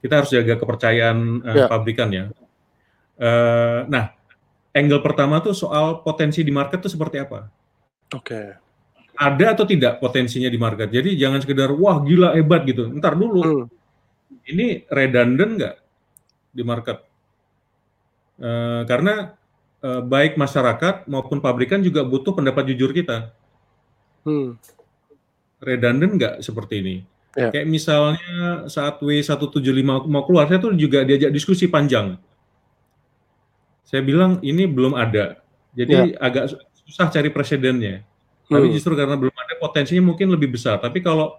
kita 0.04 0.20
harus 0.20 0.28
jaga 0.28 0.60
kepercayaan 0.60 1.16
uh, 1.48 1.56
yeah. 1.64 1.68
pabrikan 1.72 2.12
ya. 2.12 2.28
Uh, 3.16 3.88
nah, 3.88 4.12
angle 4.76 5.00
pertama 5.00 5.40
tuh 5.40 5.56
soal 5.56 6.04
potensi 6.04 6.44
di 6.44 6.52
market 6.52 6.84
tuh 6.84 6.92
seperti 6.92 7.24
apa? 7.24 7.48
Oke. 8.12 8.36
Okay. 8.36 8.67
Ada 9.18 9.58
atau 9.58 9.66
tidak 9.66 9.98
potensinya 9.98 10.46
di 10.46 10.54
market? 10.54 10.94
Jadi 10.94 11.18
jangan 11.18 11.42
sekedar 11.42 11.74
wah 11.74 11.98
gila 12.06 12.38
hebat 12.38 12.62
gitu. 12.62 12.86
Ntar 12.86 13.18
dulu. 13.18 13.42
Hmm. 13.42 13.66
Ini 14.46 14.86
redundant 14.86 15.52
nggak 15.58 15.76
di 16.54 16.62
market? 16.62 17.02
Uh, 18.38 18.86
karena 18.86 19.34
uh, 19.82 20.02
baik 20.06 20.38
masyarakat 20.38 21.10
maupun 21.10 21.42
pabrikan 21.42 21.82
juga 21.82 22.06
butuh 22.06 22.30
pendapat 22.30 22.70
jujur 22.70 22.94
kita. 22.94 23.34
Hmm. 24.22 24.54
Redundant 25.58 26.14
nggak 26.14 26.34
seperti 26.46 26.74
ini? 26.78 26.96
Yeah. 27.34 27.50
Kayak 27.54 27.66
misalnya 27.70 28.66
saat 28.70 29.02
W175 29.02 29.82
mau 30.06 30.22
keluar, 30.24 30.46
saya 30.46 30.62
tuh 30.62 30.74
juga 30.78 31.02
diajak 31.02 31.34
diskusi 31.34 31.66
panjang. 31.66 32.18
Saya 33.82 34.04
bilang 34.04 34.42
ini 34.44 34.68
belum 34.68 34.92
ada, 34.94 35.40
jadi 35.72 36.12
yeah. 36.12 36.20
agak 36.20 36.56
susah 36.88 37.08
cari 37.08 37.30
presidennya. 37.32 38.07
Hmm. 38.48 38.58
Tapi 38.58 38.66
justru 38.72 38.96
karena 38.96 39.14
belum 39.14 39.32
ada 39.36 39.54
potensinya 39.60 40.02
mungkin 40.08 40.32
lebih 40.32 40.56
besar. 40.56 40.80
Tapi 40.80 41.04
kalau 41.04 41.36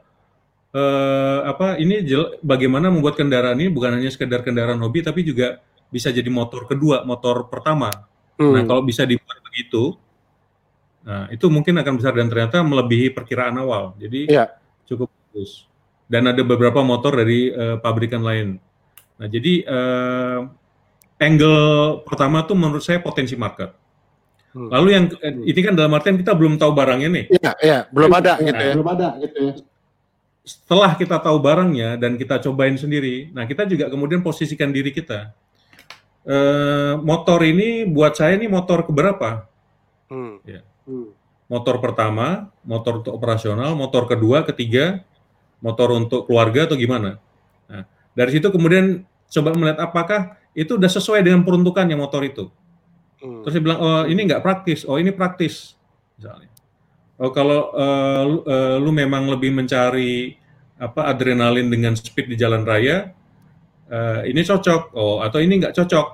eh, 0.71 1.39
apa 1.43 1.81
ini 1.81 2.05
bagaimana 2.45 2.93
membuat 2.93 3.17
kendaraan 3.17 3.57
ini 3.57 3.73
bukan 3.73 3.97
hanya 3.97 4.13
sekedar 4.13 4.45
kendaraan 4.45 4.77
hobi, 4.79 5.01
tapi 5.01 5.25
juga 5.25 5.59
bisa 5.89 6.13
jadi 6.13 6.29
motor 6.29 6.69
kedua, 6.69 7.01
motor 7.03 7.49
pertama. 7.49 7.89
Hmm. 8.37 8.53
Nah 8.53 8.63
kalau 8.69 8.85
bisa 8.85 9.03
dibuat 9.09 9.41
begitu, 9.41 9.97
nah 11.01 11.25
itu 11.33 11.49
mungkin 11.49 11.81
akan 11.81 11.93
besar 11.97 12.13
dan 12.13 12.29
ternyata 12.29 12.61
melebihi 12.61 13.09
perkiraan 13.11 13.57
awal. 13.57 13.97
Jadi 13.97 14.29
yeah. 14.29 14.53
cukup 14.85 15.09
bagus 15.09 15.69
dan 16.09 16.25
ada 16.25 16.41
beberapa 16.41 16.81
motor 16.81 17.21
dari 17.21 17.53
uh, 17.53 17.77
pabrikan 17.77 18.25
lain. 18.25 18.57
Nah, 19.21 19.27
jadi 19.29 19.61
uh, 19.69 20.49
angle 21.21 22.01
pertama 22.01 22.41
tuh 22.43 22.57
menurut 22.57 22.81
saya 22.81 22.97
potensi 22.97 23.37
market. 23.37 23.69
Hmm. 24.49 24.69
Lalu 24.73 24.87
yang 24.97 25.05
hmm. 25.13 25.45
ini 25.45 25.59
kan 25.61 25.73
dalam 25.77 25.93
artian 25.93 26.17
kita 26.17 26.33
belum 26.33 26.57
tahu 26.57 26.71
barangnya 26.73 27.09
nih. 27.09 27.25
Iya, 27.29 27.51
iya, 27.61 27.79
belum 27.93 28.11
ada 28.17 28.33
gitu 28.41 28.61
ya. 28.61 28.73
Belum 28.73 28.89
ada 28.89 29.07
gitu 29.21 29.37
ya. 29.37 29.53
Setelah 30.41 30.91
kita 30.97 31.17
tahu 31.21 31.37
barangnya 31.37 32.01
dan 32.01 32.17
kita 32.17 32.41
cobain 32.41 32.73
sendiri, 32.73 33.29
nah 33.29 33.45
kita 33.45 33.69
juga 33.69 33.85
kemudian 33.93 34.25
posisikan 34.25 34.73
diri 34.73 34.89
kita. 34.89 35.37
Uh, 36.25 36.97
motor 37.05 37.41
ini 37.45 37.85
buat 37.85 38.17
saya 38.17 38.37
ini 38.37 38.49
motor 38.49 38.81
keberapa? 38.85 39.45
Hmm. 40.09 40.41
Ya. 40.41 40.65
Hmm. 40.89 41.13
Motor 41.49 41.81
pertama, 41.81 42.49
motor 42.65 43.05
untuk 43.05 43.13
operasional, 43.13 43.77
motor 43.77 44.09
kedua, 44.09 44.45
ketiga, 44.45 45.05
motor 45.61 45.93
untuk 45.93 46.25
keluarga 46.25 46.65
atau 46.65 46.77
gimana. 46.77 47.21
Nah, 47.69 47.85
dari 48.17 48.37
situ 48.37 48.49
kemudian 48.49 49.05
coba 49.29 49.53
melihat 49.53 49.79
apakah 49.85 50.21
itu 50.57 50.77
sudah 50.77 50.89
sesuai 50.89 51.21
dengan 51.21 51.45
peruntukannya 51.45 51.93
motor 51.93 52.25
itu. 52.25 52.49
Hmm. 53.19 53.43
Terus 53.43 53.53
dia 53.59 53.63
bilang, 53.63 53.79
oh 53.83 54.03
ini 54.07 54.21
nggak 54.27 54.43
praktis, 54.43 54.87
oh 54.87 54.95
ini 54.95 55.11
praktis, 55.11 55.75
misalnya. 56.15 56.47
Oh 57.19 57.35
kalau 57.35 57.75
uh, 57.75 58.21
lu, 58.23 58.37
uh, 58.47 58.77
lu 58.79 58.91
memang 58.95 59.27
lebih 59.27 59.51
mencari 59.51 60.39
apa 60.79 61.11
adrenalin 61.11 61.67
dengan 61.67 61.91
speed 61.91 62.31
di 62.31 62.39
jalan 62.39 62.63
raya, 62.63 63.11
uh, 63.91 64.23
ini 64.23 64.39
cocok. 64.39 64.95
Oh 64.95 65.19
atau 65.19 65.43
ini 65.43 65.59
nggak 65.59 65.75
cocok. 65.75 66.07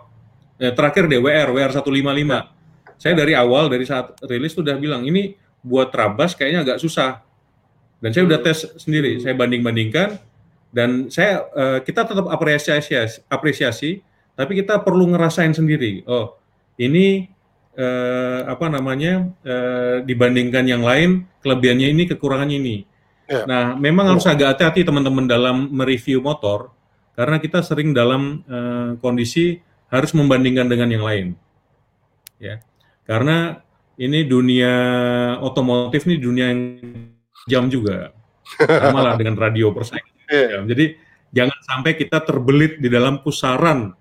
Eh, 0.56 0.72
terakhir 0.74 1.06
DWR, 1.12 1.52
WR 1.52 1.72
155. 1.78 2.98
Saya 2.98 3.14
dari 3.14 3.36
awal 3.36 3.68
dari 3.68 3.86
saat 3.86 4.18
rilis 4.26 4.56
sudah 4.56 4.80
bilang 4.80 5.04
ini 5.06 5.36
buat 5.62 5.92
Trabas 5.92 6.34
kayaknya 6.34 6.64
agak 6.64 6.80
susah 6.80 7.26
dan 8.00 8.10
saya 8.14 8.24
udah 8.30 8.40
tes 8.40 8.70
sendiri, 8.78 9.18
saya 9.18 9.34
banding-bandingkan 9.34 10.22
dan 10.70 11.08
saya 11.10 11.48
uh, 11.56 11.80
kita 11.82 12.06
tetap 12.06 12.28
apresiasi 12.28 12.86
apresiasi, 13.32 14.04
tapi 14.36 14.60
kita 14.60 14.78
perlu 14.84 15.10
ngerasain 15.16 15.56
sendiri. 15.56 16.04
Oh, 16.06 16.36
ini 16.80 17.30
uh, 17.76 18.48
apa 18.48 18.66
namanya 18.72 19.32
uh, 19.44 20.04
dibandingkan 20.04 20.66
yang 20.68 20.84
lain 20.84 21.28
kelebihannya 21.44 21.88
ini 21.92 22.04
kekurangannya 22.10 22.58
ini. 22.60 22.78
Ya. 23.26 23.44
Nah, 23.50 23.64
memang 23.74 24.14
harus 24.14 24.26
agak 24.30 24.54
hati-hati 24.54 24.86
teman-teman 24.86 25.26
dalam 25.26 25.74
mereview 25.74 26.22
motor 26.22 26.70
karena 27.18 27.42
kita 27.42 27.64
sering 27.66 27.96
dalam 27.96 28.44
uh, 28.46 29.00
kondisi 29.02 29.60
harus 29.90 30.12
membandingkan 30.14 30.68
dengan 30.68 30.90
yang 30.92 31.04
lain. 31.06 31.28
Ya. 32.38 32.62
Karena 33.06 33.62
ini 33.96 34.28
dunia 34.28 34.74
otomotif 35.40 36.04
ini 36.06 36.20
dunia 36.20 36.52
yang 36.52 36.62
jam 37.48 37.64
juga. 37.72 38.12
Sama 38.60 39.02
lah 39.02 39.14
dengan 39.18 39.40
radio 39.40 39.72
persaingan. 39.74 40.30
Yeah. 40.30 40.62
Jadi 40.70 40.86
jangan 41.34 41.60
sampai 41.66 41.92
kita 41.98 42.22
terbelit 42.22 42.78
di 42.78 42.90
dalam 42.92 43.22
pusaran 43.26 43.94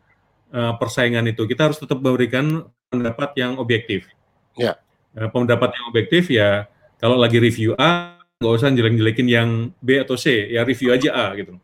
uh, 0.54 0.78
persaingan 0.78 1.26
itu. 1.26 1.42
Kita 1.50 1.66
harus 1.66 1.82
tetap 1.82 1.98
memberikan 1.98 2.70
pendapat 2.86 3.34
yang 3.34 3.58
objektif. 3.58 4.06
Yeah. 4.54 4.78
Uh, 5.18 5.26
pendapat 5.34 5.74
yang 5.74 5.84
objektif 5.90 6.30
ya 6.30 6.70
kalau 7.02 7.18
lagi 7.18 7.42
review 7.42 7.74
A 7.74 8.16
nggak 8.38 8.54
usah 8.54 8.70
jelek-jelekin 8.70 9.28
yang 9.30 9.48
B 9.82 9.98
atau 9.98 10.14
C, 10.14 10.50
ya 10.54 10.62
review 10.62 10.94
aja 10.94 11.10
A 11.12 11.26
gitu. 11.34 11.58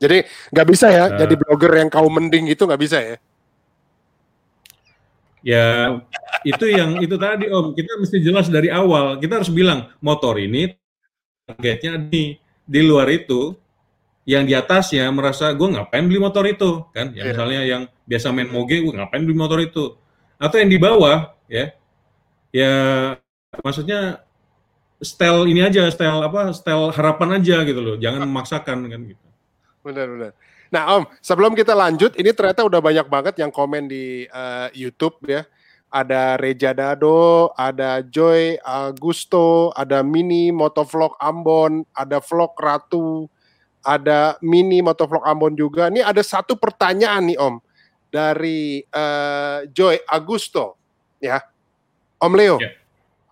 Jadi 0.00 0.24
nggak 0.52 0.66
bisa 0.68 0.86
ya, 0.88 1.04
uh, 1.12 1.18
jadi 1.20 1.34
blogger 1.36 1.72
yang 1.76 1.88
kau 1.92 2.08
mending 2.08 2.48
itu 2.48 2.64
nggak 2.64 2.80
bisa 2.80 2.98
ya? 3.00 3.16
Ya 5.40 5.66
itu 6.44 6.68
yang 6.68 7.00
itu 7.00 7.16
tadi 7.16 7.48
Om, 7.48 7.72
kita 7.72 7.96
mesti 7.96 8.20
jelas 8.20 8.52
dari 8.52 8.68
awal. 8.68 9.16
Kita 9.16 9.40
harus 9.40 9.48
bilang 9.48 9.88
motor 10.04 10.36
ini 10.36 10.76
targetnya 11.48 11.96
di 11.96 12.36
di 12.68 12.80
luar 12.84 13.08
itu 13.08 13.56
yang 14.28 14.44
di 14.44 14.52
atasnya 14.52 15.08
merasa 15.08 15.50
gue 15.52 15.68
ngapain 15.68 16.04
beli 16.04 16.20
motor 16.20 16.44
itu? 16.44 16.84
Kan? 16.92 17.12
Ya 17.16 17.24
yeah. 17.24 17.26
misalnya 17.32 17.60
yang 17.64 17.82
biasa 18.04 18.32
main 18.34 18.48
moge 18.52 18.80
gue 18.80 18.94
ngapain 18.94 19.22
beli 19.24 19.36
motor 19.36 19.58
itu? 19.60 19.96
Atau 20.36 20.60
yang 20.60 20.70
di 20.72 20.78
bawah 20.80 21.36
ya 21.48 21.72
ya 22.52 22.72
maksudnya 23.64 24.22
style 25.00 25.48
ini 25.48 25.64
aja 25.64 25.88
style 25.88 26.20
apa 26.20 26.52
style 26.52 26.92
harapan 26.92 27.40
aja 27.40 27.64
gitu 27.64 27.80
loh. 27.80 27.96
Jangan 27.96 28.28
memaksakan 28.28 28.78
kan 28.88 29.00
gitu. 29.08 29.26
Benar 29.80 30.06
benar. 30.12 30.32
Nah 30.70 30.82
om 31.00 31.02
sebelum 31.24 31.56
kita 31.56 31.74
lanjut 31.74 32.14
ini 32.14 32.30
ternyata 32.30 32.62
udah 32.62 32.78
banyak 32.78 33.06
banget 33.08 33.34
yang 33.40 33.50
komen 33.50 33.88
di 33.88 34.28
uh, 34.30 34.68
YouTube 34.76 35.16
ya. 35.26 35.42
Ada 35.90 36.38
Reja 36.38 36.70
Dado, 36.70 37.50
ada 37.58 37.98
Joy 37.98 38.62
Augusto, 38.62 39.74
ada 39.74 40.06
Mini 40.06 40.54
Motovlog 40.54 41.18
Ambon, 41.18 41.82
ada 41.90 42.22
Vlog 42.22 42.54
Ratu, 42.54 43.26
ada 43.80 44.36
Mini 44.44 44.84
Motovlog 44.84 45.24
Ambon 45.24 45.56
juga. 45.56 45.88
Ini 45.88 46.04
ada 46.04 46.20
satu 46.20 46.56
pertanyaan 46.56 47.24
nih 47.28 47.38
Om 47.40 47.54
dari 48.10 48.82
uh, 48.90 49.64
Joy 49.70 50.02
Augusto, 50.10 50.76
ya, 51.22 51.40
Om 52.20 52.32
Leo. 52.36 52.56
Yeah. 52.60 52.76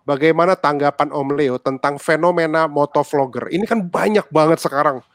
Bagaimana 0.07 0.57
tanggapan 0.57 1.13
Om 1.13 1.37
Leo 1.37 1.61
tentang 1.61 2.01
fenomena 2.01 2.65
motovlogger? 2.65 3.53
Ini 3.53 3.61
kan 3.69 3.85
banyak 3.85 4.25
banget 4.33 4.57
sekarang. 4.57 5.05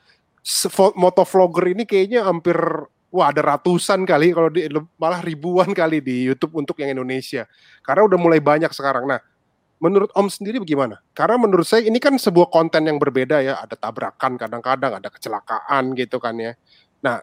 Motovlogger 0.94 1.74
ini 1.74 1.82
kayaknya 1.82 2.22
hampir 2.22 2.54
wah 3.10 3.34
ada 3.34 3.42
ratusan 3.42 4.06
kali 4.06 4.30
kalau 4.30 4.54
di 4.54 4.70
malah 4.98 5.18
ribuan 5.18 5.74
kali 5.74 5.98
di 5.98 6.30
YouTube 6.30 6.62
untuk 6.62 6.78
yang 6.78 6.94
Indonesia. 6.94 7.42
Karena 7.82 8.06
udah 8.06 8.18
mulai 8.22 8.38
banyak 8.38 8.70
sekarang. 8.70 9.10
Nah, 9.10 9.18
menurut 9.84 10.08
Om 10.16 10.32
sendiri 10.32 10.64
bagaimana? 10.64 11.04
Karena 11.12 11.36
menurut 11.36 11.68
saya 11.68 11.84
ini 11.84 12.00
kan 12.00 12.16
sebuah 12.16 12.48
konten 12.48 12.88
yang 12.88 12.96
berbeda 12.96 13.44
ya, 13.44 13.60
ada 13.60 13.76
tabrakan 13.76 14.40
kadang-kadang, 14.40 14.96
ada 14.96 15.12
kecelakaan 15.12 15.92
gitu 15.92 16.16
kan 16.16 16.32
ya. 16.40 16.56
Nah, 17.04 17.20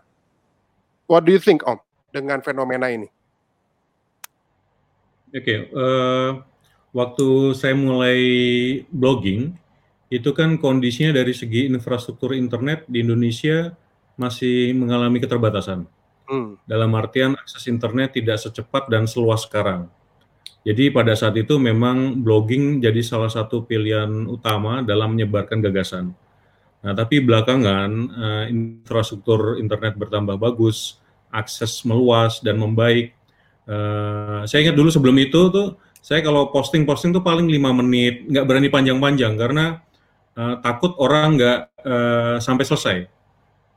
what 1.09 1.25
do 1.25 1.33
you 1.33 1.41
think 1.41 1.65
Om 1.65 1.81
dengan 2.13 2.45
fenomena 2.45 2.93
ini? 2.93 3.09
Oke, 5.33 5.41
okay, 5.41 5.57
uh, 5.73 5.81
eh, 5.81 6.29
waktu 6.93 7.57
saya 7.57 7.73
mulai 7.73 8.19
blogging 8.93 9.57
itu 10.11 10.29
kan 10.35 10.59
kondisinya 10.61 11.17
dari 11.17 11.31
segi 11.33 11.65
infrastruktur 11.65 12.35
internet 12.35 12.85
di 12.85 13.01
Indonesia 13.01 13.73
masih 14.19 14.75
mengalami 14.75 15.23
keterbatasan. 15.23 15.87
Hmm. 16.27 16.59
Dalam 16.67 16.91
artian 16.93 17.33
akses 17.39 17.65
internet 17.71 18.13
tidak 18.13 18.37
secepat 18.37 18.91
dan 18.91 19.07
seluas 19.07 19.47
sekarang. 19.47 19.87
Jadi 20.61 20.93
pada 20.93 21.17
saat 21.17 21.33
itu 21.41 21.57
memang 21.57 22.21
blogging 22.21 22.77
jadi 22.81 23.01
salah 23.01 23.33
satu 23.33 23.65
pilihan 23.65 24.29
utama 24.29 24.85
dalam 24.85 25.17
menyebarkan 25.17 25.57
gagasan. 25.57 26.13
Nah, 26.81 26.93
tapi 26.93 27.21
belakangan 27.21 27.89
uh, 28.09 28.45
infrastruktur 28.49 29.57
internet 29.57 29.97
bertambah 29.97 30.37
bagus, 30.37 31.01
akses 31.33 31.81
meluas 31.81 32.41
dan 32.45 32.61
membaik. 32.61 33.13
Uh, 33.65 34.45
saya 34.45 34.69
ingat 34.69 34.77
dulu 34.77 34.89
sebelum 34.93 35.17
itu 35.17 35.49
tuh 35.49 35.77
saya 36.01 36.21
kalau 36.25 36.49
posting-posting 36.49 37.13
tuh 37.13 37.21
paling 37.25 37.45
lima 37.49 37.73
menit, 37.73 38.25
nggak 38.25 38.45
berani 38.45 38.69
panjang-panjang 38.69 39.33
karena 39.37 39.81
uh, 40.37 40.57
takut 40.61 40.93
orang 41.01 41.37
nggak 41.37 41.59
sampai 42.37 42.61
selesai 42.61 42.97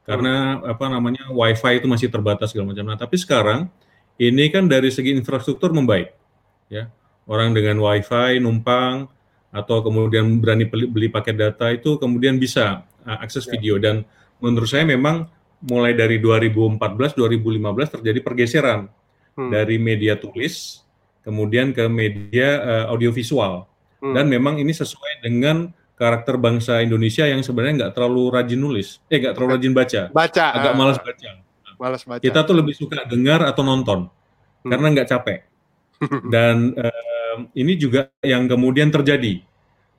karena 0.05 0.61
apa 0.61 0.85
namanya 0.93 1.33
wifi 1.33 1.81
itu 1.81 1.89
masih 1.89 2.13
terbatas 2.13 2.53
segala 2.53 2.77
macam. 2.77 2.85
Nah, 2.85 2.99
tapi 3.01 3.17
sekarang 3.17 3.73
ini 4.21 4.53
kan 4.53 4.69
dari 4.69 4.93
segi 4.93 5.17
infrastruktur 5.17 5.73
membaik, 5.73 6.13
ya 6.75 6.85
orang 7.31 7.55
dengan 7.55 7.79
wifi 7.79 8.43
numpang 8.43 9.07
atau 9.55 9.87
kemudian 9.87 10.43
berani 10.43 10.67
beli, 10.67 10.91
beli 10.91 11.09
paket 11.09 11.39
data 11.39 11.71
itu 11.71 11.95
kemudian 12.03 12.43
bisa 12.43 12.83
uh, 13.07 13.19
akses 13.23 13.47
ya. 13.47 13.55
video 13.55 13.79
dan 13.79 14.03
menurut 14.43 14.67
saya 14.67 14.83
memang 14.83 15.31
mulai 15.63 15.95
dari 15.95 16.19
2014 16.19 17.15
2015 17.15 17.95
terjadi 18.01 18.19
pergeseran 18.21 18.91
hmm. 19.39 19.51
dari 19.55 19.79
media 19.79 20.19
tulis 20.19 20.83
kemudian 21.23 21.71
ke 21.71 21.87
media 21.87 22.61
uh, 22.61 22.85
audiovisual 22.93 23.71
hmm. 24.03 24.13
dan 24.13 24.27
memang 24.27 24.59
ini 24.59 24.75
sesuai 24.75 25.23
dengan 25.23 25.71
karakter 25.95 26.35
bangsa 26.35 26.83
Indonesia 26.83 27.23
yang 27.25 27.41
sebenarnya 27.47 27.87
nggak 27.87 27.93
terlalu 27.95 28.35
rajin 28.35 28.59
nulis 28.59 28.99
eh 29.07 29.23
nggak 29.23 29.39
terlalu 29.39 29.51
rajin 29.57 29.73
baca 29.73 30.03
baca 30.11 30.45
agak 30.51 30.73
uh, 30.75 30.77
malas 30.77 30.99
baca 30.99 31.31
malas 31.79 32.03
baca 32.03 32.21
kita 32.21 32.43
tuh 32.43 32.59
lebih 32.59 32.75
suka 32.75 33.07
dengar 33.07 33.47
atau 33.47 33.63
nonton 33.63 34.11
hmm. 34.67 34.69
karena 34.69 34.87
nggak 34.91 35.09
capek 35.09 35.54
dan 36.35 36.75
uh, 36.75 37.37
ini 37.55 37.75
juga 37.79 38.11
yang 38.25 38.47
kemudian 38.47 38.91
terjadi. 38.91 39.43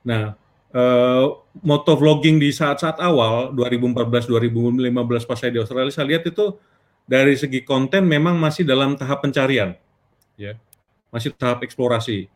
Nah 0.04 0.36
uh, 0.76 1.24
moto 1.64 1.92
vlogging 1.96 2.36
di 2.36 2.52
saat-saat 2.52 3.00
awal 3.00 3.56
2014 3.56 4.28
2015 4.28 5.28
pas 5.28 5.38
saya 5.40 5.50
di 5.52 5.60
Australia 5.60 5.92
saya 5.92 6.06
lihat 6.12 6.28
itu 6.28 6.56
dari 7.06 7.38
segi 7.38 7.62
konten 7.62 8.04
memang 8.04 8.34
masih 8.36 8.66
dalam 8.66 8.98
tahap 8.98 9.22
pencarian. 9.22 9.78
Ya. 10.34 10.58
Masih 11.14 11.32
tahap 11.32 11.62
eksplorasi. 11.62 12.26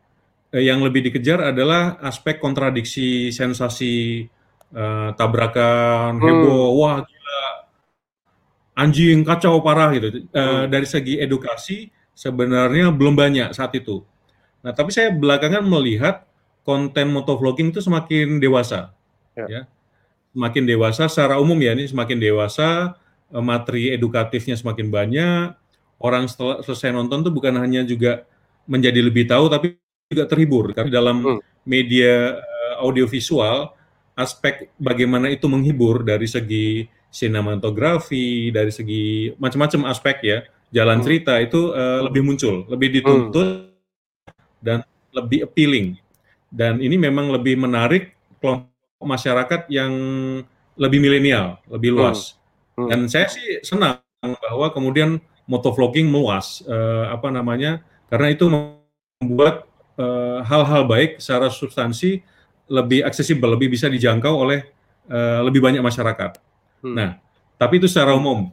Eh, 0.51 0.63
yang 0.63 0.79
lebih 0.79 1.11
dikejar 1.11 1.51
adalah 1.51 1.99
aspek 1.99 2.39
kontradiksi 2.39 3.31
sensasi 3.35 4.25
uh, 4.71 5.11
tabrakan 5.15 6.17
hmm. 6.17 6.23
heboh 6.23 6.71
wah 6.79 7.03
gila. 7.03 7.43
Anjing 8.79 9.27
kacau 9.27 9.59
parah 9.59 9.91
gitu. 9.91 10.23
Uh, 10.31 10.39
hmm. 10.39 10.63
dari 10.71 10.87
segi 10.87 11.19
edukasi 11.19 11.91
sebenarnya 12.13 12.91
belum 12.91 13.15
banyak 13.17 13.55
saat 13.55 13.75
itu 13.75 14.03
nah 14.61 14.71
tapi 14.75 14.93
saya 14.93 15.09
belakangan 15.09 15.65
melihat 15.65 16.29
konten 16.61 17.09
motovlogging 17.09 17.73
itu 17.73 17.81
semakin 17.81 18.37
dewasa, 18.37 18.93
ya. 19.33 19.47
ya. 19.49 19.61
Semakin 20.31 20.63
dewasa 20.63 21.11
secara 21.11 21.41
umum 21.41 21.57
ya, 21.59 21.75
ini 21.75 21.89
semakin 21.89 22.17
dewasa, 22.21 22.95
eh, 23.33 23.43
materi 23.43 23.91
edukatifnya 23.91 24.55
semakin 24.55 24.87
banyak, 24.87 25.47
orang 25.99 26.29
setelah 26.29 26.63
selesai 26.63 26.93
nonton 26.95 27.25
tuh 27.25 27.33
bukan 27.33 27.57
hanya 27.59 27.83
juga 27.83 28.23
menjadi 28.69 29.01
lebih 29.01 29.27
tahu, 29.27 29.51
tapi 29.51 29.75
juga 30.07 30.29
terhibur. 30.29 30.71
Karena 30.71 31.01
dalam 31.01 31.17
hmm. 31.19 31.39
media 31.67 32.39
uh, 32.39 32.75
audiovisual, 32.85 33.73
aspek 34.15 34.69
bagaimana 34.77 35.27
itu 35.33 35.49
menghibur 35.49 36.05
dari 36.05 36.29
segi 36.29 36.85
sinematografi, 37.11 38.53
dari 38.53 38.71
segi 38.71 39.35
macam-macam 39.35 39.91
aspek 39.91 40.17
ya, 40.23 40.39
jalan 40.71 40.99
hmm. 40.99 41.05
cerita 41.05 41.33
itu 41.37 41.75
uh, 41.75 42.07
lebih 42.07 42.23
muncul, 42.23 42.65
lebih 42.71 42.89
dituntut 42.99 43.47
hmm. 43.67 44.63
dan 44.63 44.83
lebih 45.11 45.43
appealing 45.45 45.99
dan 46.51 46.83
ini 46.83 46.99
memang 46.99 47.31
lebih 47.31 47.55
menarik 47.55 48.11
kelompok 48.43 49.07
masyarakat 49.07 49.71
yang 49.71 49.91
lebih 50.75 50.99
milenial, 50.99 51.63
lebih 51.71 51.95
luas. 51.95 52.35
Hmm. 52.75 52.85
Hmm. 52.85 52.87
Dan 52.91 52.99
saya 53.07 53.31
sih 53.31 53.63
senang 53.63 54.03
bahwa 54.19 54.67
kemudian 54.75 55.23
motovlogging 55.47 56.11
meluas, 56.11 56.59
uh, 56.67 57.07
apa 57.07 57.31
namanya, 57.31 57.79
karena 58.11 58.35
itu 58.35 58.51
membuat 58.51 59.63
eh, 59.95 60.39
hal-hal 60.43 60.83
uh, 60.83 60.87
baik 60.87 61.23
secara 61.23 61.47
substansi 61.47 62.19
lebih 62.67 63.07
aksesibel, 63.07 63.55
lebih 63.55 63.71
bisa 63.71 63.87
dijangkau 63.87 64.35
oleh 64.35 64.67
uh, 65.07 65.39
lebih 65.47 65.63
banyak 65.63 65.79
masyarakat. 65.79 66.39
Hmm. 66.83 66.95
Nah, 66.95 67.09
tapi 67.55 67.79
itu 67.79 67.87
secara 67.87 68.11
umum. 68.11 68.51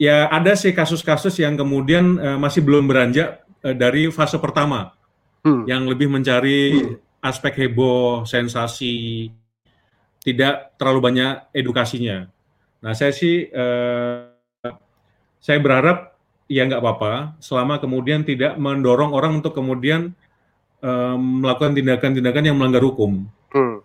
Ya 0.00 0.32
ada 0.32 0.56
sih 0.56 0.72
kasus-kasus 0.72 1.36
yang 1.36 1.60
kemudian 1.60 2.16
uh, 2.16 2.38
masih 2.40 2.64
belum 2.64 2.88
beranjak 2.88 3.44
uh, 3.60 3.76
dari 3.76 4.08
fase 4.08 4.40
pertama 4.40 4.96
hmm. 5.44 5.68
yang 5.68 5.84
lebih 5.84 6.08
mencari 6.08 6.72
hmm. 6.72 6.96
aspek 7.20 7.68
heboh, 7.68 8.24
sensasi, 8.24 9.28
tidak 10.20 10.76
terlalu 10.76 11.00
banyak 11.00 11.32
edukasinya. 11.56 12.28
Nah, 12.80 12.92
saya 12.96 13.12
sih 13.12 13.48
eh, 13.48 14.18
saya 15.40 15.58
berharap 15.60 16.16
ya 16.48 16.64
nggak 16.68 16.80
apa-apa, 16.80 17.40
selama 17.40 17.80
kemudian 17.80 18.24
tidak 18.24 18.56
mendorong 18.56 19.12
orang 19.12 19.40
untuk 19.40 19.56
kemudian 19.56 20.12
eh, 20.84 21.16
melakukan 21.16 21.76
tindakan-tindakan 21.76 22.44
yang 22.52 22.56
melanggar 22.56 22.84
hukum. 22.84 23.28
Hmm. 23.52 23.80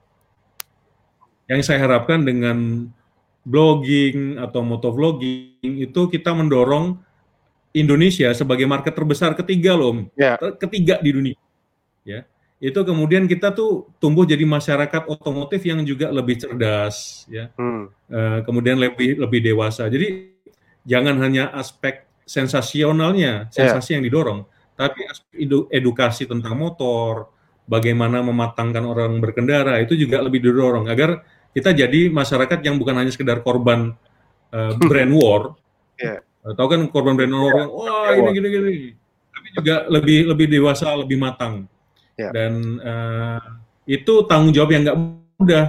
Yang 1.45 1.71
saya 1.71 1.86
harapkan 1.86 2.25
dengan 2.25 2.89
blogging 3.45 4.41
atau 4.41 4.65
motovlogging 4.65 5.62
itu 5.62 6.01
kita 6.10 6.34
mendorong 6.34 6.97
Indonesia 7.77 8.34
sebagai 8.34 8.65
market 8.65 8.97
terbesar 8.97 9.38
ketiga 9.38 9.77
loh, 9.77 10.10
yeah. 10.17 10.36
ketiga 10.58 10.97
di 10.99 11.12
dunia 11.13 11.38
ya 12.05 12.21
itu 12.62 12.79
kemudian 12.88 13.27
kita 13.27 13.51
tuh 13.51 13.91
tumbuh 13.99 14.23
jadi 14.23 14.47
masyarakat 14.47 15.12
otomotif 15.12 15.60
yang 15.67 15.84
juga 15.84 16.08
lebih 16.08 16.39
cerdas 16.39 17.27
ya 17.27 17.51
hmm. 17.58 17.84
uh, 18.08 18.39
kemudian 18.47 18.79
lebih 18.79 19.19
lebih 19.19 19.43
dewasa 19.43 19.91
jadi 19.91 20.31
jangan 20.88 21.19
hanya 21.19 21.51
aspek 21.51 22.08
sensasionalnya 22.23 23.51
sensasi 23.51 23.91
yeah. 23.91 23.95
yang 23.99 24.03
didorong 24.08 24.39
tapi 24.79 25.03
aspek 25.03 25.36
edukasi 25.73 26.23
tentang 26.29 26.55
motor 26.55 27.27
bagaimana 27.67 28.23
mematangkan 28.23 28.86
orang 28.88 29.19
berkendara 29.19 29.81
itu 29.84 29.99
juga 29.99 30.23
lebih 30.23 30.39
didorong 30.39 30.88
agar 30.88 31.25
kita 31.55 31.71
jadi 31.71 32.11
masyarakat 32.11 32.59
yang 32.61 32.75
bukan 32.75 32.99
hanya 32.99 33.11
sekedar 33.15 33.39
korban 33.39 33.95
uh, 34.51 34.71
brand 34.91 35.13
war 35.15 35.55
yeah. 35.95 36.19
tahu 36.53 36.67
kan 36.67 36.81
korban 36.91 37.15
brand 37.15 37.31
war 37.31 37.55
yeah. 37.55 37.67
wah 37.71 38.11
ini 38.11 38.29
gini 38.35 38.47
gini 38.51 38.75
tapi 39.31 39.47
juga 39.55 39.75
lebih 39.87 40.19
lebih 40.27 40.47
dewasa 40.51 40.91
lebih 40.93 41.15
matang 41.15 41.65
Yeah. 42.15 42.31
Dan 42.31 42.79
uh, 42.79 43.39
itu 43.83 44.23
tanggung 44.25 44.55
jawab 44.55 44.71
yang 44.71 44.87
nggak 44.87 44.99
mudah 45.35 45.65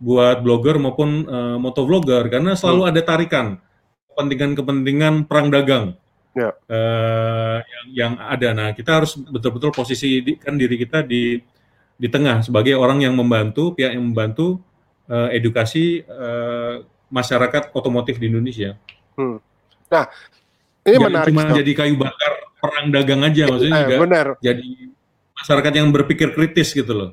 buat 0.00 0.40
blogger 0.40 0.80
maupun 0.80 1.28
uh, 1.28 1.56
motovlogger 1.60 2.32
karena 2.32 2.56
selalu 2.56 2.88
hmm. 2.88 2.90
ada 2.90 3.00
tarikan 3.04 3.46
kepentingan-kepentingan 4.10 5.28
perang 5.28 5.52
dagang 5.52 5.86
yeah. 6.32 6.56
Ya. 6.66 6.72
uh, 6.72 7.58
yang 7.60 7.86
yang 7.92 8.12
ada. 8.16 8.48
Nah 8.56 8.68
kita 8.72 9.04
harus 9.04 9.12
betul-betul 9.20 9.76
posisikan 9.76 10.56
diri 10.56 10.80
kita 10.80 11.04
di 11.04 11.44
di 12.00 12.08
tengah 12.08 12.40
sebagai 12.40 12.80
orang 12.80 13.04
yang 13.04 13.12
membantu 13.12 13.76
pihak 13.76 13.92
yang 13.92 14.08
membantu 14.08 14.56
uh, 15.10 15.28
edukasi 15.34 16.06
uh, 16.06 16.86
masyarakat 17.10 17.74
otomotif 17.74 18.22
di 18.22 18.30
Indonesia. 18.30 18.78
Hmm. 19.18 19.42
Nah 19.90 20.06
ini 20.86 20.96
Jangan 20.96 21.10
menarik. 21.10 21.28
Cuma 21.34 21.42
jadi 21.52 21.72
kayu 21.74 21.94
bakar 21.98 22.32
perang 22.60 22.86
dagang 22.94 23.20
aja 23.26 23.42
maksudnya 23.50 23.74
eh, 23.74 23.82
juga 23.84 23.96
benar. 24.04 24.26
jadi 24.38 24.68
masyarakat 25.32 25.72
yang 25.74 25.88
berpikir 25.90 26.28
kritis 26.36 26.76
gitu 26.76 26.92
loh. 26.92 27.10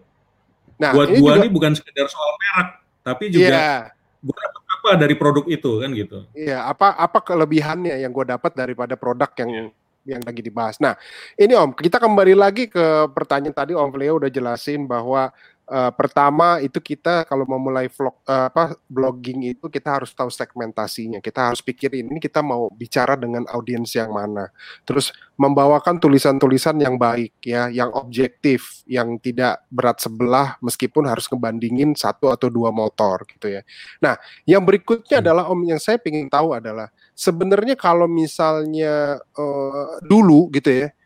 Nah, 0.78 0.94
buat 0.94 1.10
ini 1.10 1.20
gua 1.24 1.34
juga, 1.34 1.42
ini 1.42 1.50
bukan 1.50 1.72
sekedar 1.74 2.06
soal 2.06 2.32
merek, 2.38 2.70
tapi 3.02 3.24
juga 3.34 3.50
yeah. 3.50 3.80
gua 4.22 4.38
dapat 4.38 4.64
apa 4.78 4.90
dari 4.94 5.16
produk 5.18 5.46
itu 5.50 5.72
kan 5.82 5.90
gitu. 5.96 6.20
Iya, 6.38 6.48
yeah, 6.54 6.62
apa 6.70 6.94
apa 6.94 7.20
kelebihannya 7.20 7.98
yang 7.98 8.14
gue 8.14 8.26
dapat 8.30 8.54
daripada 8.54 8.94
produk 8.94 9.32
yang 9.42 9.50
yeah. 9.50 9.68
yang 10.16 10.22
lagi 10.22 10.40
dibahas. 10.40 10.78
Nah, 10.78 10.96
ini 11.36 11.58
Om, 11.58 11.74
kita 11.76 11.98
kembali 11.98 12.38
lagi 12.38 12.70
ke 12.70 13.10
pertanyaan 13.12 13.58
tadi 13.58 13.74
Om 13.74 13.92
Leo 13.98 14.22
udah 14.22 14.32
jelasin 14.32 14.86
bahwa 14.86 15.34
uh, 15.68 15.92
pertama 15.94 16.58
itu 16.64 16.80
kita 16.80 17.28
kalau 17.28 17.44
mau 17.44 17.60
mulai 17.60 17.92
vlog 17.92 18.16
uh, 18.26 18.48
apa 18.50 18.76
blogging 18.88 19.52
itu 19.52 19.68
kita 19.68 20.00
harus 20.00 20.12
tahu 20.16 20.32
segmentasinya. 20.32 21.20
Kita 21.20 21.52
harus 21.52 21.62
pikirin 21.62 22.10
ini 22.10 22.20
kita 22.24 22.40
mau 22.42 22.72
bicara 22.72 23.20
dengan 23.20 23.44
audiens 23.52 23.92
yang 23.94 24.12
mana. 24.12 24.50
Terus 24.88 25.12
membawakan 25.38 26.02
tulisan-tulisan 26.02 26.82
yang 26.82 26.98
baik 26.98 27.38
ya, 27.46 27.70
yang 27.70 27.94
objektif, 27.94 28.82
yang 28.90 29.22
tidak 29.22 29.62
berat 29.70 30.02
sebelah 30.02 30.58
meskipun 30.66 31.06
harus 31.06 31.30
ngebandingin 31.30 31.94
satu 31.94 32.34
atau 32.34 32.50
dua 32.50 32.74
motor 32.74 33.22
gitu 33.30 33.52
ya. 33.52 33.62
Nah, 34.02 34.18
yang 34.50 34.66
berikutnya 34.66 35.22
hmm. 35.22 35.24
adalah 35.24 35.44
Om 35.48 35.62
yang 35.64 35.80
saya 35.80 36.02
ingin 36.08 36.32
tahu 36.32 36.56
adalah 36.56 36.90
sebenarnya 37.14 37.76
kalau 37.76 38.08
misalnya 38.10 39.20
uh, 39.36 40.00
dulu 40.02 40.50
gitu 40.56 40.88
ya 40.88 40.97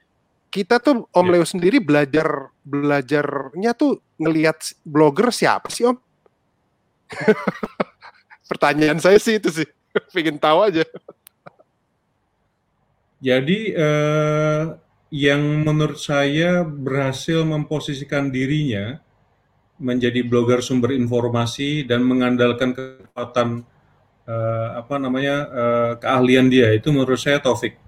kita 0.51 0.83
tuh 0.83 1.07
Om 1.15 1.25
yeah. 1.31 1.33
Leo 1.39 1.45
sendiri 1.47 1.79
belajar 1.79 2.51
belajarnya 2.67 3.71
tuh 3.73 4.03
ngelihat 4.19 4.59
blogger 4.83 5.31
siapa 5.31 5.71
sih 5.71 5.87
Om? 5.87 5.97
Pertanyaan 8.51 8.99
saya 8.99 9.15
sih 9.15 9.39
itu 9.39 9.47
sih, 9.47 9.67
pengen 10.13 10.35
tahu 10.35 10.67
aja. 10.67 10.83
Jadi 13.23 13.71
eh, 13.71 14.63
yang 15.15 15.63
menurut 15.63 15.95
saya 15.95 16.67
berhasil 16.67 17.47
memposisikan 17.47 18.27
dirinya 18.27 18.99
menjadi 19.79 20.21
blogger 20.27 20.59
sumber 20.59 20.91
informasi 20.91 21.87
dan 21.87 22.03
mengandalkan 22.03 22.75
kekuatan 22.75 23.63
eh, 24.27 24.69
apa 24.75 24.95
namanya 24.99 25.35
eh, 25.47 25.91
keahlian 25.95 26.51
dia 26.51 26.75
itu 26.75 26.91
menurut 26.91 27.15
saya 27.15 27.39
Taufik, 27.39 27.79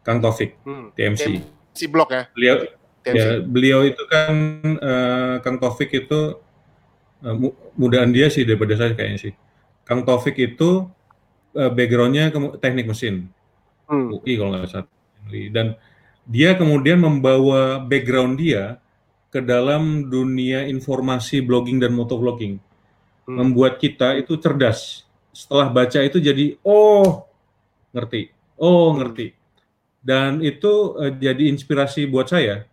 Kang 0.00 0.24
Taufik, 0.24 0.56
hmm. 0.64 0.96
TMC 0.96 1.60
si 1.72 1.88
blog 1.88 2.08
ya. 2.12 2.28
Beliau 2.32 2.54
ya, 3.04 3.42
beliau 3.42 3.80
itu 3.82 4.02
kan 4.06 4.34
uh, 4.78 5.34
Kang 5.42 5.58
Taufik 5.58 5.90
itu 5.92 6.38
uh, 7.24 7.36
mudaan 7.74 8.14
dia 8.14 8.28
sih 8.28 8.46
daripada 8.46 8.78
saya 8.78 8.92
kayaknya 8.94 9.30
sih. 9.30 9.34
Kang 9.82 10.06
Taufik 10.06 10.38
itu 10.38 10.86
uh, 11.56 11.70
backgroundnya 11.72 12.30
teknik 12.60 12.88
mesin. 12.88 13.28
Hmm. 13.90 14.14
UI 14.14 14.38
kalau 14.38 14.56
nggak 14.56 14.70
salah. 14.70 14.88
Dan 15.28 15.74
dia 16.28 16.54
kemudian 16.54 17.02
membawa 17.02 17.82
background 17.82 18.38
dia 18.38 18.78
ke 19.32 19.40
dalam 19.40 20.12
dunia 20.12 20.68
informasi 20.68 21.40
blogging 21.42 21.80
dan 21.80 21.96
motovlogging. 21.96 22.60
Hmm. 23.26 23.36
Membuat 23.40 23.80
kita 23.80 24.18
itu 24.20 24.36
cerdas. 24.38 25.08
setelah 25.32 25.72
baca 25.72 25.96
itu 26.04 26.20
jadi 26.20 26.60
oh 26.60 27.24
ngerti, 27.96 28.28
oh 28.60 28.92
hmm. 28.92 29.00
ngerti, 29.00 29.26
dan 30.02 30.42
itu 30.42 30.98
uh, 30.98 31.14
jadi 31.14 31.48
inspirasi 31.48 32.10
buat 32.10 32.26
saya 32.26 32.66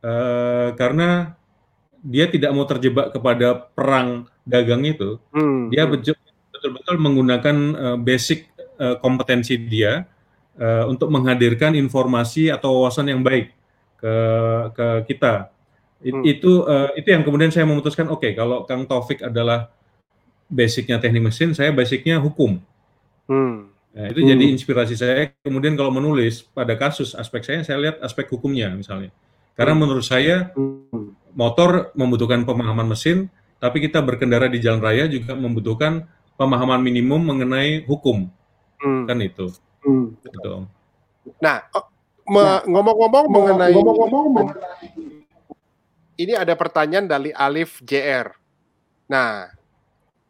uh, 0.00 0.72
karena 0.78 1.34
dia 2.06 2.30
tidak 2.30 2.54
mau 2.54 2.62
terjebak 2.62 3.10
kepada 3.10 3.66
perang 3.74 4.30
dagang 4.46 4.86
itu, 4.86 5.18
hmm. 5.34 5.74
dia 5.74 5.82
betul-betul 5.90 6.96
menggunakan 7.02 7.56
uh, 7.74 7.98
basic 7.98 8.46
uh, 8.78 8.94
kompetensi 9.02 9.58
dia 9.58 10.06
uh, 10.54 10.86
untuk 10.86 11.10
menghadirkan 11.10 11.74
informasi 11.74 12.54
atau 12.54 12.78
wawasan 12.78 13.10
yang 13.10 13.26
baik 13.26 13.50
ke 13.98 14.14
ke 14.70 14.86
kita. 15.10 15.50
It, 15.98 16.14
hmm. 16.14 16.22
Itu 16.22 16.62
uh, 16.62 16.94
itu 16.94 17.10
yang 17.10 17.26
kemudian 17.26 17.50
saya 17.50 17.66
memutuskan 17.66 18.06
oke 18.06 18.22
okay, 18.22 18.32
kalau 18.38 18.62
Kang 18.68 18.86
Taufik 18.86 19.24
adalah 19.26 19.74
basicnya 20.46 21.02
teknik 21.02 21.26
mesin, 21.26 21.50
saya 21.58 21.74
basicnya 21.74 22.22
hukum. 22.22 22.62
Hmm. 23.26 23.74
Nah, 23.96 24.12
itu 24.12 24.20
hmm. 24.20 24.28
jadi 24.28 24.44
inspirasi 24.52 24.94
saya. 24.94 25.32
Kemudian 25.40 25.72
kalau 25.72 25.88
menulis 25.88 26.44
pada 26.52 26.76
kasus 26.76 27.16
aspek 27.16 27.40
saya, 27.40 27.64
saya 27.64 27.80
lihat 27.80 27.96
aspek 28.04 28.28
hukumnya 28.28 28.68
misalnya. 28.76 29.08
Karena 29.56 29.72
hmm. 29.72 29.80
menurut 29.80 30.04
saya 30.04 30.52
hmm. 30.52 31.32
motor 31.32 31.96
membutuhkan 31.96 32.44
pemahaman 32.44 32.92
mesin, 32.92 33.32
tapi 33.56 33.80
kita 33.80 34.04
berkendara 34.04 34.52
di 34.52 34.60
jalan 34.60 34.84
raya 34.84 35.08
juga 35.08 35.32
membutuhkan 35.32 36.04
pemahaman 36.36 36.84
minimum 36.84 37.24
mengenai 37.24 37.88
hukum. 37.88 38.28
Hmm. 38.84 39.08
Kan 39.08 39.18
itu. 39.24 39.48
Hmm. 39.80 40.12
Gitu. 40.20 40.68
Nah, 41.40 41.64
nah 42.28 42.60
ngomong-ngomong 42.68 43.24
mengenai 43.32 43.72
ngomong-ngomong 43.72 44.24
mengenai 44.28 45.06
ini 46.16 46.32
ada 46.32 46.56
pertanyaan 46.56 47.06
dari 47.06 47.30
Alif 47.32 47.84
JR. 47.84 48.32
Nah, 49.12 49.52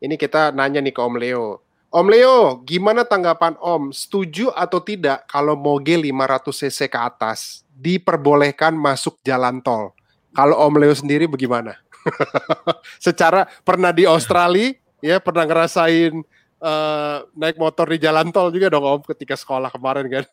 ini 0.02 0.18
kita 0.18 0.50
nanya 0.50 0.82
nih 0.82 0.92
ke 0.92 1.00
Om 1.00 1.16
Leo. 1.16 1.62
Om 1.96 2.12
Leo, 2.12 2.60
gimana 2.68 3.08
tanggapan 3.08 3.56
Om? 3.56 3.88
Setuju 3.88 4.52
atau 4.52 4.84
tidak 4.84 5.24
kalau 5.32 5.56
moge 5.56 5.96
500 5.96 6.44
cc 6.44 6.92
ke 6.92 6.98
atas 7.00 7.64
diperbolehkan 7.72 8.76
masuk 8.76 9.16
jalan 9.24 9.64
tol? 9.64 9.96
Kalau 10.36 10.60
Om 10.60 10.76
Leo 10.76 10.92
sendiri 10.92 11.24
bagaimana? 11.24 11.80
Secara 13.00 13.48
pernah 13.64 13.96
di 13.96 14.04
Australia, 14.04 14.76
ya 15.00 15.24
pernah 15.24 15.48
ngerasain 15.48 16.20
uh, 16.60 17.24
naik 17.32 17.56
motor 17.56 17.88
di 17.88 17.96
jalan 17.96 18.28
tol 18.28 18.52
juga 18.52 18.68
dong 18.68 18.84
Om 18.84 19.00
ketika 19.16 19.32
sekolah 19.32 19.72
kemarin 19.72 20.04
kan? 20.20 20.24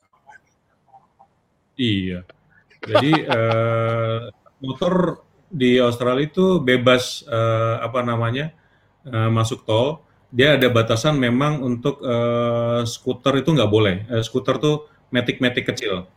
Iya. 1.79 2.27
Jadi 2.83 3.23
uh, 3.23 4.27
motor 4.59 5.23
di 5.47 5.79
Australia 5.79 6.27
itu 6.27 6.59
bebas 6.59 7.23
uh, 7.23 7.79
apa 7.79 8.03
namanya 8.03 8.51
uh, 9.07 9.31
masuk 9.31 9.63
tol. 9.63 10.03
Dia 10.33 10.57
ada 10.57 10.65
batasan 10.73 11.21
memang 11.21 11.61
untuk 11.61 12.01
uh, 12.01 12.81
skuter 12.89 13.45
itu 13.45 13.53
nggak 13.53 13.69
boleh. 13.69 14.09
Uh, 14.09 14.25
skuter 14.25 14.57
tuh 14.57 14.89
metik-metik 15.13 15.69
kecil 15.69 16.09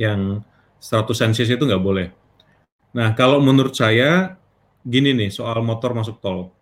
yang 0.00 0.40
100 0.80 1.36
cc 1.36 1.60
itu 1.60 1.64
nggak 1.68 1.84
boleh. 1.84 2.08
Nah 2.96 3.12
kalau 3.12 3.36
menurut 3.44 3.76
saya 3.76 4.40
gini 4.80 5.12
nih 5.12 5.28
soal 5.28 5.60
motor 5.60 5.92
masuk 5.92 6.24
tol. 6.24 6.56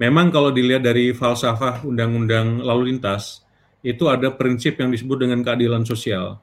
Memang 0.00 0.32
kalau 0.32 0.50
dilihat 0.50 0.82
dari 0.82 1.12
falsafah 1.12 1.84
undang-undang 1.84 2.64
lalu 2.64 2.96
lintas 2.96 3.44
itu 3.84 4.08
ada 4.08 4.32
prinsip 4.32 4.80
yang 4.80 4.88
disebut 4.88 5.28
dengan 5.28 5.44
keadilan 5.44 5.84
sosial. 5.84 6.40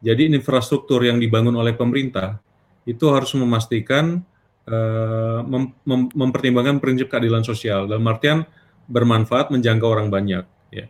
Jadi 0.00 0.30
infrastruktur 0.30 1.02
yang 1.02 1.18
dibangun 1.18 1.58
oleh 1.58 1.74
pemerintah 1.74 2.38
itu 2.86 3.10
harus 3.10 3.34
memastikan 3.34 4.22
uh, 4.68 5.40
mem 5.44 5.74
mem 5.84 6.00
mempertimbangkan 6.12 6.80
prinsip 6.80 7.12
keadilan 7.12 7.44
sosial 7.44 7.88
dalam 7.88 8.04
artian 8.08 8.44
bermanfaat 8.88 9.48
menjangkau 9.48 9.88
orang 9.88 10.08
banyak 10.12 10.44
ya. 10.72 10.86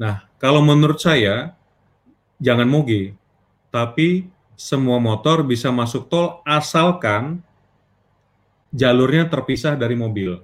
Nah, 0.00 0.24
kalau 0.40 0.64
menurut 0.64 1.00
saya 1.00 1.56
jangan 2.40 2.68
moge, 2.68 3.12
tapi 3.68 4.30
semua 4.58 4.98
motor 4.98 5.46
bisa 5.46 5.70
masuk 5.70 6.10
tol 6.10 6.42
asalkan 6.42 7.44
jalurnya 8.74 9.28
terpisah 9.30 9.78
dari 9.78 9.94
mobil. 9.94 10.40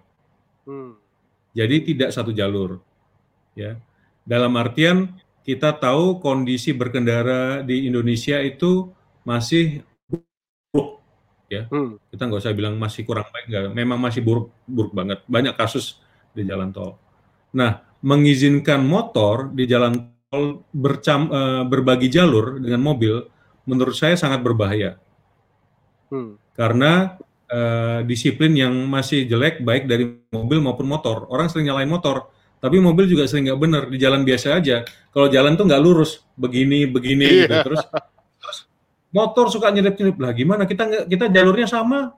Hmm. 0.65 0.97
Jadi 1.55 1.95
tidak 1.95 2.11
satu 2.11 2.35
jalur. 2.35 2.83
Ya. 3.55 3.79
Dalam 4.27 4.57
artian 4.59 5.15
kita 5.45 5.77
tahu 5.77 6.19
kondisi 6.19 6.73
berkendara 6.73 7.61
di 7.61 7.87
Indonesia 7.87 8.41
itu 8.41 8.91
masih 9.23 9.85
ya. 11.55 11.63
Hmm. 11.71 11.97
Kita 12.11 12.27
nggak 12.27 12.41
usah 12.43 12.57
bilang 12.57 12.75
masih 12.75 13.07
kurang 13.07 13.31
baik, 13.31 13.47
nggak. 13.47 13.63
Memang 13.71 13.99
masih 14.03 14.21
buruk, 14.27 14.51
buruk 14.67 14.93
banget. 14.93 15.23
Banyak 15.31 15.55
kasus 15.55 16.03
di 16.35 16.43
jalan 16.43 16.75
tol. 16.75 16.99
Nah, 17.55 17.83
mengizinkan 18.03 18.83
motor 18.83 19.55
di 19.55 19.65
jalan 19.71 20.11
tol 20.29 20.67
bercam, 20.75 21.31
uh, 21.31 21.63
berbagi 21.65 22.11
jalur 22.11 22.59
dengan 22.59 22.83
mobil, 22.83 23.23
menurut 23.65 23.95
saya 23.95 24.19
sangat 24.19 24.43
berbahaya. 24.43 24.99
Hmm. 26.11 26.37
Karena 26.59 27.17
uh, 27.49 28.03
disiplin 28.03 28.53
yang 28.53 28.75
masih 28.91 29.31
jelek, 29.31 29.63
baik 29.63 29.87
dari 29.87 30.11
mobil 30.35 30.59
maupun 30.59 30.91
motor. 30.91 31.31
Orang 31.31 31.47
sering 31.49 31.71
nyalain 31.71 31.89
motor, 31.89 32.29
tapi 32.59 32.81
mobil 32.81 33.05
juga 33.05 33.29
sering 33.29 33.53
nggak 33.53 33.61
benar 33.61 33.83
di 33.93 33.99
jalan 34.01 34.25
biasa 34.25 34.59
aja. 34.59 34.83
Kalau 35.15 35.29
jalan 35.31 35.55
tuh 35.55 35.69
nggak 35.69 35.83
lurus, 35.85 36.25
begini, 36.35 36.89
begini, 36.89 37.47
gitu. 37.47 37.55
terus 37.61 37.85
motor 39.15 39.47
suka 39.47 39.71
nyelip-nyelip 39.71 40.19
lah. 40.19 40.35
Gimana? 40.35 40.63
Kita 40.67 41.07
kita 41.07 41.31
jalurnya 41.31 41.71
sama. 41.71 42.11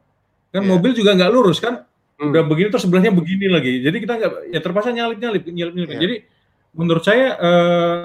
Kan 0.48 0.64
yeah. 0.64 0.70
mobil 0.72 0.96
juga 0.96 1.12
nggak 1.12 1.30
lurus 1.30 1.60
kan? 1.60 1.84
Hmm. 2.16 2.32
udah 2.32 2.48
begini 2.48 2.72
terus 2.72 2.88
sebelahnya 2.88 3.12
begini 3.12 3.46
lagi. 3.52 3.84
Jadi 3.84 3.96
kita 4.00 4.16
nggak 4.16 4.32
ya 4.48 4.60
terpaksa 4.64 4.88
nyalip-nyalip 4.88 5.44
nyalip-nyalip 5.44 5.90
yeah. 5.92 6.00
jadi 6.00 6.16
menurut 6.72 7.04
saya 7.04 7.36
eh, 7.36 8.02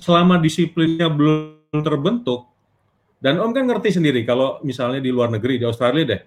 selama 0.00 0.40
disiplinnya 0.40 1.12
belum 1.12 1.80
terbentuk 1.84 2.48
dan 3.20 3.38
Om 3.38 3.52
kan 3.52 3.64
ngerti 3.68 4.00
sendiri 4.00 4.24
kalau 4.24 4.58
misalnya 4.64 5.04
di 5.04 5.12
luar 5.12 5.28
negeri 5.30 5.60
di 5.60 5.68
Australia 5.68 6.04
deh 6.16 6.20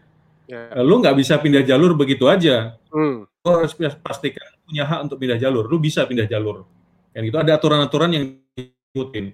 yeah. 0.47 0.85
lu 0.85 1.01
nggak 1.01 1.17
bisa 1.17 1.41
pindah 1.41 1.65
jalur 1.65 1.97
begitu 1.97 2.29
aja. 2.29 2.77
Hmm. 2.93 3.25
lu 3.25 3.49
harus 3.53 3.77
pastikan 4.01 4.57
punya 4.65 4.85
hak 4.89 4.99
untuk 5.05 5.17
pindah 5.21 5.37
jalur. 5.37 5.69
Lu 5.69 5.77
bisa 5.77 6.05
pindah 6.09 6.25
jalur. 6.25 6.65
Kan 7.13 7.21
itu 7.25 7.37
ada 7.37 7.57
aturan-aturan 7.57 8.09
yang 8.13 8.23
diikutin. 8.57 9.33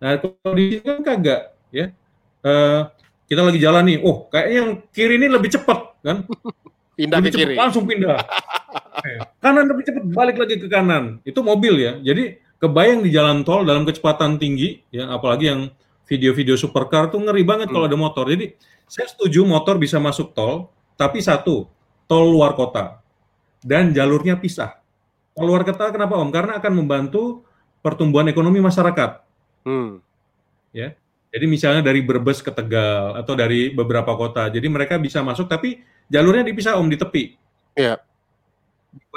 Nah 0.00 0.16
kalau 0.16 0.52
di 0.56 0.76
sini 0.76 0.80
kan 0.80 1.00
kagak 1.04 1.40
ya 1.68 1.92
uh, 2.44 2.88
kita 3.30 3.40
lagi 3.46 3.58
jalan 3.62 3.82
nih, 3.86 3.98
oh 4.02 4.26
kayak 4.26 4.48
yang 4.50 4.68
kiri 4.90 5.14
ini 5.20 5.30
lebih 5.30 5.50
cepat 5.54 5.78
kan? 6.02 6.26
Pindah 6.98 7.18
lebih 7.22 7.30
ke 7.32 7.34
cepet, 7.38 7.48
kiri. 7.48 7.54
Langsung 7.56 7.84
pindah. 7.88 8.18
kanan 9.40 9.64
lebih 9.72 9.88
cepat, 9.88 10.04
balik 10.12 10.36
lagi 10.36 10.60
ke 10.60 10.68
kanan. 10.68 11.24
Itu 11.24 11.40
mobil 11.40 11.80
ya. 11.80 11.96
Jadi 11.96 12.36
kebayang 12.60 13.00
di 13.00 13.08
jalan 13.08 13.40
tol 13.40 13.64
dalam 13.64 13.88
kecepatan 13.88 14.36
tinggi, 14.36 14.84
ya 14.92 15.08
apalagi 15.08 15.48
yang 15.48 15.72
video-video 16.04 16.60
supercar 16.60 17.08
tuh 17.08 17.24
ngeri 17.24 17.40
banget 17.40 17.72
hmm. 17.72 17.74
kalau 17.78 17.86
ada 17.88 17.96
motor. 17.96 18.28
Jadi 18.28 18.52
saya 18.84 19.08
setuju 19.08 19.48
motor 19.48 19.80
bisa 19.80 19.96
masuk 19.96 20.36
tol, 20.36 20.68
tapi 21.00 21.24
satu, 21.24 21.64
tol 22.04 22.28
luar 22.28 22.52
kota 22.52 23.00
dan 23.64 23.96
jalurnya 23.96 24.36
pisah. 24.36 24.76
Tol 25.32 25.48
luar 25.48 25.64
kota 25.64 25.88
kenapa 25.88 26.20
Om? 26.20 26.28
Karena 26.28 26.60
akan 26.60 26.72
membantu 26.84 27.46
pertumbuhan 27.80 28.28
ekonomi 28.28 28.60
masyarakat. 28.60 29.24
Hmm. 29.64 30.04
Ya, 30.76 30.92
jadi 31.30 31.46
misalnya 31.46 31.82
dari 31.86 32.02
Brebes 32.02 32.42
ke 32.42 32.50
Tegal 32.50 33.14
atau 33.14 33.38
dari 33.38 33.70
beberapa 33.70 34.18
kota. 34.18 34.50
Jadi 34.50 34.66
mereka 34.66 34.98
bisa 34.98 35.22
masuk 35.22 35.46
tapi 35.46 35.78
jalurnya 36.10 36.42
dipisah 36.42 36.74
om 36.74 36.90
di 36.90 36.98
tepi. 36.98 37.38
Iya. 37.78 38.02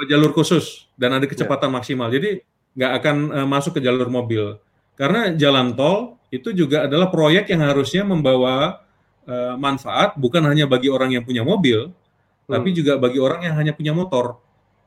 Jalur 0.06 0.30
khusus 0.30 0.86
dan 0.94 1.18
ada 1.18 1.26
kecepatan 1.26 1.74
ya. 1.74 1.74
maksimal. 1.74 2.08
Jadi 2.14 2.38
nggak 2.78 2.92
akan 3.02 3.16
uh, 3.34 3.48
masuk 3.50 3.78
ke 3.78 3.80
jalur 3.82 4.06
mobil. 4.06 4.62
Karena 4.94 5.34
jalan 5.34 5.74
tol 5.74 6.22
itu 6.30 6.54
juga 6.54 6.86
adalah 6.86 7.10
proyek 7.10 7.50
yang 7.50 7.66
harusnya 7.66 8.06
membawa 8.06 8.86
uh, 9.26 9.58
manfaat 9.58 10.14
bukan 10.14 10.46
hanya 10.46 10.70
bagi 10.70 10.86
orang 10.86 11.18
yang 11.18 11.26
punya 11.26 11.42
mobil, 11.42 11.90
hmm. 11.90 12.50
tapi 12.50 12.70
juga 12.70 12.94
bagi 12.94 13.18
orang 13.18 13.42
yang 13.42 13.54
hanya 13.58 13.74
punya 13.74 13.90
motor. 13.90 14.38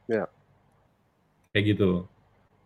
Ya. 0.08 0.32
Kayak 1.52 1.76
gitu. 1.76 2.08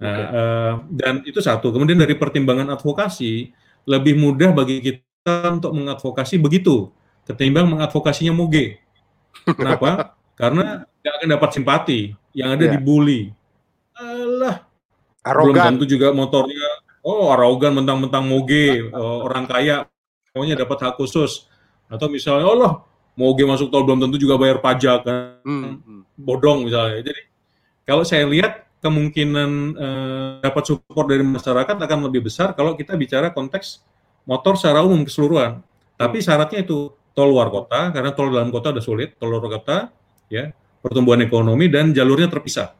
Nah, 0.02 0.18
okay. 0.18 0.26
uh, 0.26 0.34
eh, 0.38 0.74
dan 1.02 1.16
itu 1.26 1.42
satu. 1.42 1.74
Kemudian 1.74 1.98
dari 1.98 2.14
pertimbangan 2.14 2.74
advokasi, 2.74 3.54
lebih 3.86 4.18
mudah 4.18 4.54
bagi 4.54 4.80
kita 4.80 5.58
untuk 5.58 5.74
mengadvokasi 5.74 6.38
begitu 6.38 6.90
ketimbang 7.26 7.70
mengadvokasinya 7.70 8.34
moge. 8.34 8.82
Kenapa? 9.46 10.18
Karena 10.40 10.84
tidak 11.00 11.14
akan 11.22 11.30
dapat 11.38 11.50
simpati, 11.54 12.00
yang 12.34 12.54
ada 12.58 12.66
yeah. 12.66 12.74
dibully. 12.76 13.22
Alah, 13.94 14.66
arogan. 15.22 15.46
belum 15.54 15.66
tentu 15.78 15.86
juga 15.86 16.10
motornya, 16.10 16.66
oh 17.06 17.30
arogan 17.30 17.78
mentang-mentang 17.78 18.26
moge, 18.26 18.90
oh, 18.90 19.22
orang 19.30 19.46
kaya, 19.46 19.86
pokoknya 20.34 20.58
dapat 20.58 20.78
hak 20.82 20.94
khusus. 20.98 21.46
Atau 21.92 22.10
misalnya, 22.10 22.50
oh 22.50 22.58
loh, 22.58 22.74
moge 23.14 23.46
masuk 23.46 23.70
tol 23.70 23.86
belum 23.86 24.02
tentu 24.02 24.18
juga 24.18 24.42
bayar 24.42 24.58
pajak, 24.64 25.00
kan? 25.06 25.38
Hmm. 25.46 25.78
hmm. 25.86 26.02
bodong 26.18 26.66
misalnya. 26.66 27.06
Jadi 27.06 27.22
kalau 27.86 28.02
saya 28.02 28.26
lihat 28.26 28.66
kemungkinan 28.82 29.50
uh, 29.78 30.30
dapat 30.42 30.64
support 30.66 31.06
dari 31.06 31.22
masyarakat 31.22 31.78
akan 31.78 32.00
lebih 32.10 32.26
besar 32.26 32.58
kalau 32.58 32.74
kita 32.74 32.98
bicara 32.98 33.30
konteks 33.30 33.86
motor 34.26 34.58
secara 34.58 34.82
umum 34.82 35.06
keseluruhan. 35.06 35.62
Tapi 35.96 36.18
hmm. 36.20 36.26
syaratnya 36.26 36.60
itu 36.66 36.90
tol 37.14 37.30
luar 37.30 37.54
kota 37.54 37.94
karena 37.94 38.10
tol 38.12 38.34
dalam 38.34 38.50
kota 38.50 38.74
udah 38.74 38.84
sulit, 38.84 39.16
tol 39.22 39.30
luar 39.30 39.46
kota 39.46 39.94
ya, 40.34 40.50
pertumbuhan 40.82 41.22
ekonomi 41.22 41.70
dan 41.70 41.94
jalurnya 41.94 42.26
terpisah. 42.28 42.74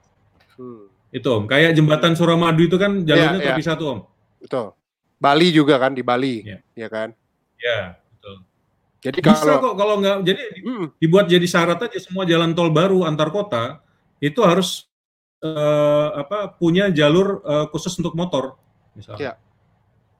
Itu 1.12 1.28
Om, 1.28 1.44
kayak 1.46 1.76
jembatan 1.76 2.16
Suramadu 2.16 2.66
itu 2.66 2.80
kan 2.80 3.04
jalurnya 3.04 3.40
ya, 3.44 3.48
terpisah 3.52 3.76
ya. 3.76 3.80
tuh 3.80 3.88
Om. 3.92 4.00
Betul. 4.42 4.66
Bali 5.22 5.48
juga 5.54 5.78
kan 5.78 5.94
di 5.94 6.02
Bali, 6.02 6.42
ya, 6.42 6.58
ya 6.74 6.88
kan? 6.90 7.14
Ya, 7.62 8.02
betul. 8.10 8.36
Jadi 9.02 9.18
Bisa 9.22 9.38
kalau 9.38 9.58
kok 9.62 9.76
kalau 9.78 9.96
nggak 10.02 10.18
jadi 10.26 10.44
mm. 10.66 10.86
dibuat 10.98 11.26
jadi 11.30 11.46
syarat 11.46 11.78
aja 11.78 12.00
semua 12.02 12.26
jalan 12.26 12.58
tol 12.58 12.74
baru 12.74 13.06
antar 13.06 13.30
kota 13.30 13.86
itu 14.18 14.42
harus 14.42 14.90
uh, 15.42 16.08
apa 16.22 16.54
punya 16.56 16.90
jalur 16.94 17.42
uh, 17.44 17.66
khusus 17.70 17.94
untuk 17.98 18.14
motor 18.14 18.56
misalnya. 18.94 19.20
Ya. 19.20 19.34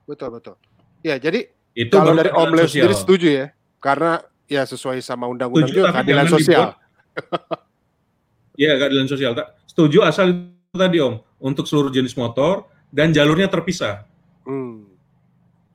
Betul 0.06 0.34
betul. 0.34 0.54
Ya, 1.02 1.18
jadi 1.18 1.50
itu 1.74 1.94
kalau 1.94 2.14
dari 2.14 2.30
Om 2.30 2.50
Leo 2.54 2.66
sendiri 2.66 2.94
setuju 2.94 3.28
ya. 3.30 3.46
Karena 3.82 4.22
ya 4.46 4.62
sesuai 4.62 5.02
sama 5.02 5.26
undang-undang 5.26 5.70
juga 5.70 5.90
keadilan 5.90 6.26
sosial. 6.30 6.78
Iya, 8.52 8.76
keadilan 8.78 9.08
sosial. 9.08 9.32
Setuju 9.66 10.04
asal 10.04 10.36
itu 10.36 10.76
tadi 10.76 11.00
Om, 11.00 11.18
untuk 11.40 11.64
seluruh 11.66 11.88
jenis 11.88 12.14
motor 12.14 12.68
dan 12.92 13.10
jalurnya 13.10 13.48
terpisah. 13.48 14.04
Hmm. 14.44 14.84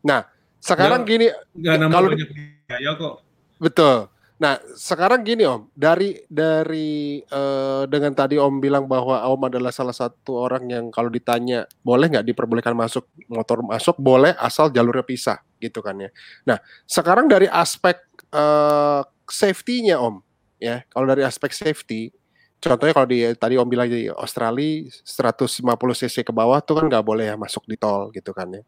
Nah, 0.06 0.30
sekarang 0.62 1.04
gak, 1.04 1.10
gini 1.10 1.28
nggak 1.58 1.76
kalau 1.90 2.08
banyak 2.14 2.30
biaya 2.32 2.92
kok. 2.96 3.16
Betul. 3.58 3.98
Nah, 4.38 4.62
sekarang 4.78 5.26
gini 5.26 5.50
Om, 5.50 5.74
dari 5.74 6.22
dari 6.30 7.18
uh, 7.34 7.90
dengan 7.90 8.14
tadi 8.14 8.38
Om 8.38 8.62
bilang 8.62 8.86
bahwa 8.86 9.18
Om 9.26 9.50
adalah 9.50 9.74
salah 9.74 9.98
satu 9.98 10.38
orang 10.38 10.70
yang 10.70 10.86
kalau 10.94 11.10
ditanya 11.10 11.66
boleh 11.82 12.06
nggak 12.06 12.22
diperbolehkan 12.22 12.78
masuk 12.78 13.10
motor 13.34 13.66
masuk, 13.66 13.98
boleh 13.98 14.38
asal 14.38 14.70
jalurnya 14.70 15.02
pisah 15.02 15.42
gitu 15.58 15.82
kan 15.82 15.98
ya. 15.98 16.14
Nah, 16.46 16.62
sekarang 16.86 17.26
dari 17.26 17.50
aspek 17.50 17.98
uh, 18.30 19.02
safety-nya 19.26 19.98
Om, 19.98 20.22
ya. 20.62 20.86
Kalau 20.86 21.10
dari 21.10 21.26
aspek 21.26 21.50
safety, 21.50 22.14
contohnya 22.62 22.94
kalau 22.94 23.10
di 23.10 23.26
tadi 23.34 23.58
Om 23.58 23.66
bilang 23.66 23.90
di 23.90 24.06
Australia 24.06 24.86
150 25.02 25.66
cc 25.98 26.22
ke 26.22 26.30
bawah 26.30 26.62
tuh 26.62 26.78
kan 26.78 26.86
nggak 26.86 27.02
boleh 27.02 27.26
ya 27.34 27.36
masuk 27.42 27.66
di 27.66 27.74
tol 27.74 28.14
gitu 28.14 28.38
kan 28.38 28.54
ya. 28.54 28.62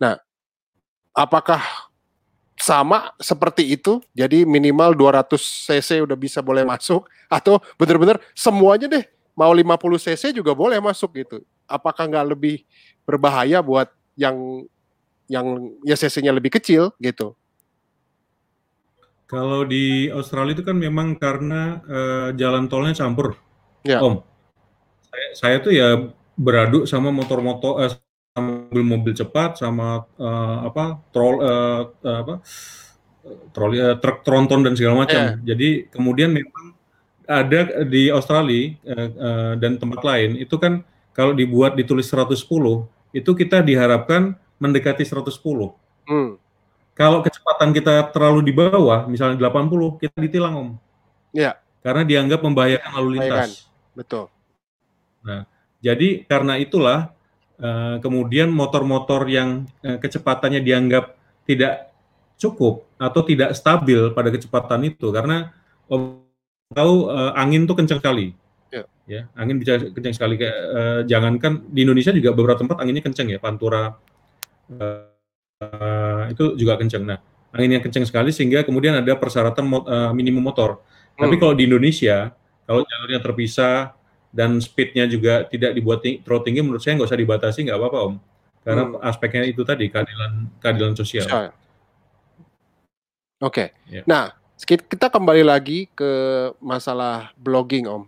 Nah, 0.00 0.16
apakah 1.12 1.60
sama 2.60 3.16
seperti 3.16 3.72
itu? 3.72 4.04
Jadi 4.12 4.44
minimal 4.44 4.92
200 4.92 5.32
cc 5.40 6.04
udah 6.04 6.14
bisa 6.14 6.44
boleh 6.44 6.62
masuk 6.68 7.08
atau 7.32 7.56
benar-benar 7.80 8.20
semuanya 8.36 8.86
deh 8.86 9.04
mau 9.32 9.48
50 9.48 9.72
cc 9.96 10.36
juga 10.36 10.52
boleh 10.52 10.76
masuk 10.78 11.16
gitu. 11.16 11.40
Apakah 11.64 12.04
nggak 12.04 12.36
lebih 12.36 12.62
berbahaya 13.08 13.64
buat 13.64 13.88
yang 14.12 14.68
yang 15.30 15.46
ya 15.86 15.96
cc-nya 15.96 16.34
lebih 16.34 16.52
kecil 16.52 16.92
gitu. 17.00 17.32
Kalau 19.30 19.62
di 19.62 20.10
Australia 20.10 20.58
itu 20.58 20.66
kan 20.66 20.74
memang 20.74 21.14
karena 21.14 21.78
uh, 21.86 22.28
jalan 22.34 22.66
tolnya 22.66 22.98
campur, 22.98 23.38
ya. 23.86 24.02
Om. 24.02 24.26
Saya, 25.06 25.28
saya 25.38 25.56
tuh 25.62 25.70
ya 25.70 26.10
beradu 26.34 26.82
sama 26.82 27.14
motor-motor, 27.14 27.78
uh, 27.78 27.94
mobil 28.38 28.84
mobil 28.86 29.12
cepat, 29.16 29.58
sama 29.58 30.06
uh, 30.14 30.58
apa 30.70 31.02
trol, 31.10 31.42
uh, 31.42 31.82
uh, 31.90 32.18
apa 32.22 32.34
troli, 33.50 33.82
uh, 33.82 33.98
truk 33.98 34.22
tronton 34.22 34.62
dan 34.62 34.78
segala 34.78 35.02
macam. 35.02 35.18
Ya. 35.42 35.54
Jadi 35.54 35.90
kemudian 35.90 36.30
memang 36.30 36.78
ada 37.26 37.82
di 37.82 38.06
Australia 38.10 38.78
uh, 38.86 39.08
uh, 39.18 39.52
dan 39.58 39.82
tempat 39.82 40.02
lain 40.06 40.38
itu 40.38 40.54
kan 40.62 40.86
kalau 41.10 41.34
dibuat 41.34 41.74
ditulis 41.74 42.06
110 42.06 42.38
itu 43.10 43.30
kita 43.34 43.66
diharapkan 43.66 44.38
mendekati 44.62 45.02
110. 45.02 45.26
Hmm. 46.06 46.38
Kalau 46.94 47.24
kecepatan 47.24 47.72
kita 47.72 48.12
terlalu 48.12 48.44
di 48.44 48.52
bawah, 48.52 49.08
misalnya 49.08 49.48
80, 49.48 49.98
kita 49.98 50.16
ditilang 50.20 50.54
om. 50.54 50.70
Iya. 51.32 51.56
Karena 51.80 52.04
dianggap 52.04 52.44
membahayakan 52.44 52.90
lalu 53.00 53.08
lintas. 53.16 53.72
Betul. 53.96 54.28
Nah, 55.24 55.48
jadi 55.80 56.28
karena 56.28 56.60
itulah 56.60 57.16
uh, 57.60 57.96
kemudian 58.00 58.50
motor-motor 58.50 59.28
yang 59.30 59.68
uh, 59.84 60.00
kecepatannya 60.00 60.64
dianggap 60.64 61.14
tidak 61.44 61.92
cukup 62.40 62.88
atau 62.96 63.20
tidak 63.22 63.52
stabil 63.52 64.10
pada 64.16 64.32
kecepatan 64.32 64.88
itu 64.88 65.12
karena 65.12 65.52
om 65.86 66.24
tahu 66.70 67.10
uh, 67.10 67.34
angin 67.34 67.66
tuh 67.66 67.74
kencang 67.74 67.98
sekali. 67.98 68.32
Ya. 68.70 68.86
ya, 69.10 69.22
angin 69.34 69.58
bisa 69.58 69.82
kencang 69.90 70.14
sekali. 70.14 70.38
Uh, 70.38 71.02
jangankan 71.04 71.66
di 71.66 71.82
Indonesia 71.82 72.14
juga 72.14 72.30
beberapa 72.30 72.62
tempat 72.62 72.78
anginnya 72.78 73.02
kencang 73.02 73.26
ya, 73.26 73.42
Pantura 73.42 73.90
uh, 74.78 76.22
itu 76.30 76.54
juga 76.54 76.78
kencang. 76.78 77.02
Nah, 77.02 77.18
anginnya 77.50 77.82
kencang 77.82 78.06
sekali 78.06 78.30
sehingga 78.30 78.62
kemudian 78.62 78.94
ada 79.02 79.18
persyaratan 79.18 79.64
mo 79.66 79.82
uh, 79.82 80.14
minimum 80.14 80.46
motor. 80.46 80.78
Hmm. 81.18 81.26
Tapi 81.26 81.42
kalau 81.42 81.58
di 81.58 81.66
Indonesia, 81.66 82.30
kalau 82.64 82.86
jalurnya 82.86 83.18
terpisah 83.18 83.98
dan 84.30 84.62
speednya 84.62 85.10
juga 85.10 85.46
tidak 85.46 85.74
dibuat 85.74 86.00
ting 86.02 86.22
terlalu 86.22 86.42
tinggi, 86.46 86.60
menurut 86.62 86.82
saya 86.82 86.98
nggak 86.98 87.10
usah 87.10 87.20
dibatasi, 87.20 87.58
nggak 87.66 87.78
apa-apa 87.78 87.98
om. 87.98 88.14
Karena 88.62 88.82
hmm. 88.86 89.02
aspeknya 89.02 89.42
itu 89.46 89.62
tadi 89.66 89.90
keadilan 89.90 90.32
keadilan 90.62 90.94
sosial. 90.94 91.26
Oke. 91.26 91.50
Okay. 93.40 93.68
Ya. 93.90 94.02
Nah, 94.04 94.36
kita 94.66 95.08
kembali 95.08 95.42
lagi 95.42 95.88
ke 95.90 96.12
masalah 96.60 97.32
blogging 97.40 97.88
om. 97.88 98.04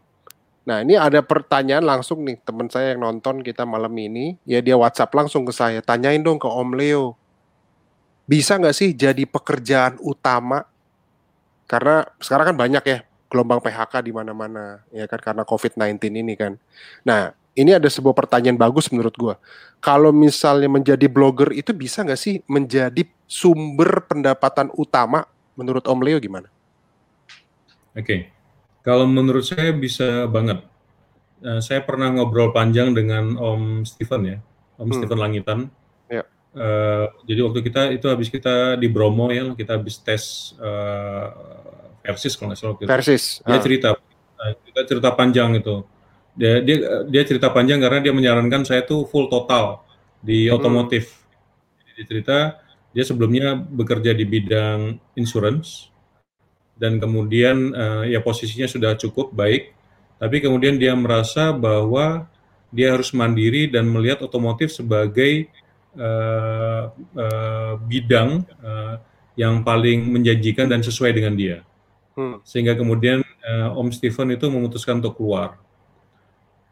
Nah 0.62 0.78
ini 0.78 0.94
ada 0.94 1.18
pertanyaan 1.26 1.82
langsung 1.82 2.22
nih 2.22 2.38
teman 2.38 2.70
saya 2.70 2.94
yang 2.94 3.02
nonton 3.02 3.42
kita 3.42 3.66
malam 3.66 3.90
ini 3.98 4.38
ya 4.46 4.62
dia 4.62 4.78
WhatsApp 4.78 5.10
langsung 5.10 5.42
ke 5.42 5.50
saya 5.50 5.82
tanyain 5.82 6.22
dong 6.22 6.38
ke 6.38 6.46
Om 6.46 6.78
Leo 6.78 7.18
bisa 8.30 8.54
nggak 8.54 8.76
sih 8.76 8.94
jadi 8.94 9.26
pekerjaan 9.26 9.98
utama 9.98 10.62
karena 11.66 12.06
sekarang 12.22 12.54
kan 12.54 12.56
banyak 12.56 12.84
ya 12.86 12.98
gelombang 13.32 13.64
PHK 13.64 14.04
di 14.04 14.12
mana-mana 14.12 14.84
ya 14.92 15.08
kan 15.08 15.16
karena 15.16 15.42
COVID-19 15.48 15.96
ini 16.12 16.36
kan. 16.36 16.60
Nah 17.08 17.32
ini 17.56 17.72
ada 17.72 17.88
sebuah 17.88 18.12
pertanyaan 18.12 18.60
bagus 18.60 18.92
menurut 18.92 19.16
gua. 19.16 19.34
Kalau 19.80 20.12
misalnya 20.12 20.68
menjadi 20.68 21.08
blogger 21.08 21.56
itu 21.56 21.72
bisa 21.72 22.04
nggak 22.04 22.20
sih 22.20 22.44
menjadi 22.44 23.08
sumber 23.24 24.04
pendapatan 24.04 24.68
utama 24.76 25.24
menurut 25.56 25.84
Om 25.88 26.00
Leo 26.04 26.20
gimana? 26.20 26.52
Oke. 27.96 28.04
Okay. 28.04 28.20
Kalau 28.82 29.06
menurut 29.06 29.46
saya 29.46 29.70
bisa 29.72 30.26
banget. 30.26 30.64
Uh, 31.42 31.58
saya 31.58 31.82
pernah 31.82 32.06
ngobrol 32.14 32.54
panjang 32.54 32.94
dengan 32.94 33.34
Om 33.34 33.82
Steven 33.82 34.22
ya, 34.26 34.38
Om 34.78 34.86
hmm. 34.86 34.94
Steven 34.94 35.18
Langitan. 35.18 35.58
Ya. 36.06 36.22
Uh, 36.54 37.10
jadi 37.26 37.40
waktu 37.42 37.60
kita 37.66 37.82
itu 37.90 38.06
habis 38.06 38.30
kita 38.30 38.78
di 38.78 38.86
Bromo 38.86 39.30
ya, 39.30 39.50
kita 39.54 39.74
habis 39.78 39.98
tes 39.98 40.54
uh, 40.62 41.61
versis 42.02 42.34
kalau 42.34 42.52
nggak 42.52 42.60
salah. 42.60 42.74
Gitu. 42.76 42.88
Versis. 42.90 43.24
Dia 43.46 43.56
ah. 43.56 43.62
cerita, 43.62 43.88
kita 44.66 44.80
cerita 44.84 45.08
panjang 45.14 45.56
itu. 45.56 45.86
Dia, 46.32 46.64
dia 46.64 46.76
dia 47.06 47.22
cerita 47.28 47.52
panjang 47.52 47.78
karena 47.78 48.00
dia 48.00 48.12
menyarankan 48.16 48.64
saya 48.64 48.82
tuh 48.82 49.04
full 49.06 49.28
total 49.28 49.84
di 50.24 50.48
hmm. 50.48 50.56
otomotif. 50.56 51.22
Jadi 51.80 51.90
dia 51.94 52.04
cerita 52.08 52.38
dia 52.92 53.04
sebelumnya 53.04 53.56
bekerja 53.56 54.12
di 54.12 54.24
bidang 54.28 55.00
insurance 55.16 55.88
dan 56.76 57.00
kemudian 57.00 57.72
uh, 57.72 58.04
ya 58.04 58.20
posisinya 58.20 58.68
sudah 58.68 58.96
cukup 58.96 59.32
baik, 59.32 59.72
tapi 60.16 60.40
kemudian 60.40 60.76
dia 60.76 60.92
merasa 60.96 61.52
bahwa 61.52 62.26
dia 62.72 62.96
harus 62.96 63.12
mandiri 63.12 63.68
dan 63.68 63.84
melihat 63.84 64.24
otomotif 64.24 64.72
sebagai 64.72 65.48
uh, 65.96 66.88
uh, 66.92 67.72
bidang 67.84 68.48
uh, 68.64 68.96
yang 69.36 69.60
paling 69.64 70.08
menjanjikan 70.08 70.68
dan 70.68 70.80
sesuai 70.80 71.12
dengan 71.12 71.36
dia. 71.36 71.60
Hmm. 72.12 72.40
Sehingga 72.44 72.76
kemudian 72.76 73.24
uh, 73.24 73.78
Om 73.78 73.88
Steven 73.92 74.36
itu 74.36 74.46
memutuskan 74.52 75.00
untuk 75.00 75.16
keluar. 75.16 75.56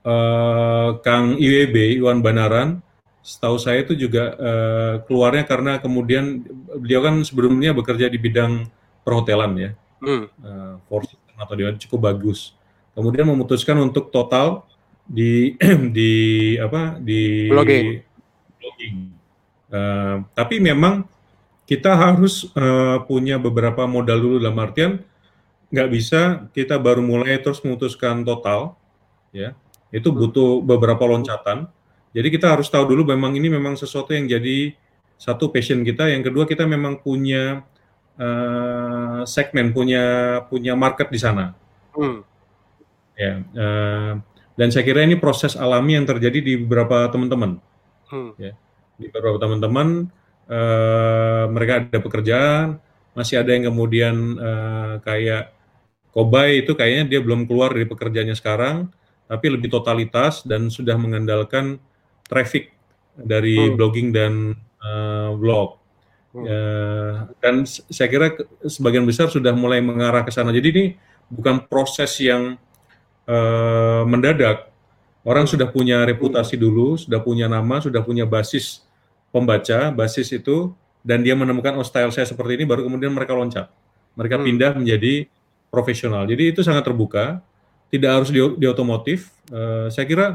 Uh, 0.00 0.96
Kang 1.04 1.36
IWB 1.36 2.00
Iwan 2.00 2.24
Banaran, 2.24 2.80
setahu 3.20 3.60
saya 3.60 3.84
itu 3.84 3.92
juga 3.92 4.32
uh, 4.40 4.94
keluarnya 5.04 5.44
karena 5.44 5.76
kemudian 5.76 6.40
beliau 6.80 7.04
kan 7.04 7.20
sebelumnya 7.20 7.76
bekerja 7.76 8.08
di 8.08 8.16
bidang 8.16 8.64
perhotelan 9.04 9.52
ya 9.56 9.70
hmm. 10.00 10.24
uh, 10.40 10.74
four 10.88 11.04
system 11.04 11.36
atau 11.36 11.54
di 11.56 11.64
cukup 11.86 12.00
bagus. 12.12 12.56
Kemudian 12.96 13.28
memutuskan 13.28 13.78
untuk 13.80 14.10
total 14.10 14.66
di 15.04 15.54
di 15.96 16.12
apa 16.58 16.98
di 16.98 17.48
blogging. 17.48 18.00
blogging. 18.58 18.96
Uh, 19.70 20.26
tapi 20.34 20.58
memang 20.58 21.06
kita 21.68 21.94
harus 21.94 22.50
uh, 22.58 22.98
punya 23.06 23.38
beberapa 23.38 23.86
modal 23.86 24.18
dulu 24.18 24.36
dalam 24.42 24.58
artian 24.58 24.92
nggak 25.70 25.88
bisa 25.88 26.50
kita 26.50 26.76
baru 26.76 26.98
mulai 27.00 27.38
terus 27.38 27.62
memutuskan 27.62 28.26
total, 28.26 28.74
ya 29.30 29.54
itu 29.94 30.10
butuh 30.10 30.62
beberapa 30.62 31.06
loncatan. 31.06 31.70
Jadi 32.10 32.28
kita 32.30 32.58
harus 32.58 32.66
tahu 32.66 32.90
dulu 32.90 33.14
memang 33.14 33.38
ini 33.38 33.46
memang 33.46 33.78
sesuatu 33.78 34.10
yang 34.10 34.26
jadi 34.26 34.74
satu 35.14 35.54
passion 35.54 35.86
kita, 35.86 36.10
yang 36.10 36.26
kedua 36.26 36.42
kita 36.42 36.66
memang 36.66 36.98
punya 36.98 37.62
uh, 38.18 39.22
segmen 39.22 39.70
punya 39.70 40.02
punya 40.50 40.74
market 40.74 41.06
di 41.06 41.20
sana. 41.22 41.54
Hmm. 41.94 42.26
Ya, 43.14 43.46
uh, 43.54 44.18
dan 44.58 44.68
saya 44.74 44.82
kira 44.82 45.06
ini 45.06 45.14
proses 45.22 45.54
alami 45.54 45.94
yang 45.94 46.06
terjadi 46.08 46.42
di 46.42 46.58
beberapa 46.58 47.06
teman-teman. 47.14 47.62
Hmm. 48.10 48.34
Ya, 48.42 48.58
di 48.98 49.06
beberapa 49.06 49.38
teman-teman 49.38 50.10
uh, 50.50 51.44
mereka 51.46 51.86
ada 51.86 51.98
pekerjaan, 52.02 52.82
masih 53.14 53.38
ada 53.38 53.54
yang 53.54 53.70
kemudian 53.70 54.34
uh, 54.34 54.94
kayak 55.06 55.54
Kobai 56.10 56.66
itu 56.66 56.74
kayaknya 56.74 57.16
dia 57.16 57.20
belum 57.22 57.46
keluar 57.46 57.70
dari 57.70 57.86
pekerjaannya 57.86 58.34
sekarang, 58.34 58.90
tapi 59.30 59.46
lebih 59.46 59.70
totalitas 59.70 60.42
dan 60.42 60.66
sudah 60.66 60.98
mengandalkan 60.98 61.78
traffic 62.26 62.74
dari 63.14 63.54
hmm. 63.58 63.74
blogging 63.78 64.08
dan 64.10 64.58
uh, 64.82 65.30
blog. 65.38 65.78
Hmm. 66.34 66.46
Uh, 66.46 67.14
dan 67.38 67.62
saya 67.66 68.10
kira 68.10 68.34
sebagian 68.66 69.06
besar 69.06 69.30
sudah 69.30 69.54
mulai 69.54 69.78
mengarah 69.78 70.26
ke 70.26 70.34
sana. 70.34 70.50
Jadi 70.50 70.68
ini 70.74 70.84
bukan 71.30 71.62
proses 71.70 72.10
yang 72.18 72.58
uh, 73.30 74.02
mendadak. 74.02 74.66
Orang 75.22 75.46
sudah 75.46 75.70
punya 75.70 76.02
reputasi 76.02 76.58
hmm. 76.58 76.62
dulu, 76.62 76.98
sudah 76.98 77.22
punya 77.22 77.46
nama, 77.46 77.78
sudah 77.78 78.02
punya 78.02 78.26
basis 78.26 78.82
pembaca, 79.30 79.94
basis 79.94 80.34
itu, 80.34 80.74
dan 81.06 81.22
dia 81.22 81.38
menemukan 81.38 81.78
oh 81.78 81.86
style 81.86 82.10
saya 82.10 82.26
seperti 82.26 82.58
ini, 82.58 82.64
baru 82.66 82.82
kemudian 82.82 83.14
mereka 83.14 83.30
loncat. 83.36 83.70
Mereka 84.18 84.42
hmm. 84.42 84.46
pindah 84.50 84.72
menjadi 84.74 85.30
profesional. 85.70 86.26
Jadi 86.26 86.52
itu 86.52 86.60
sangat 86.60 86.84
terbuka 86.84 87.40
tidak 87.90 88.10
harus 88.22 88.30
di, 88.30 88.38
di 88.58 88.66
otomotif. 88.66 89.30
Uh, 89.50 89.90
saya 89.90 90.06
kira 90.06 90.26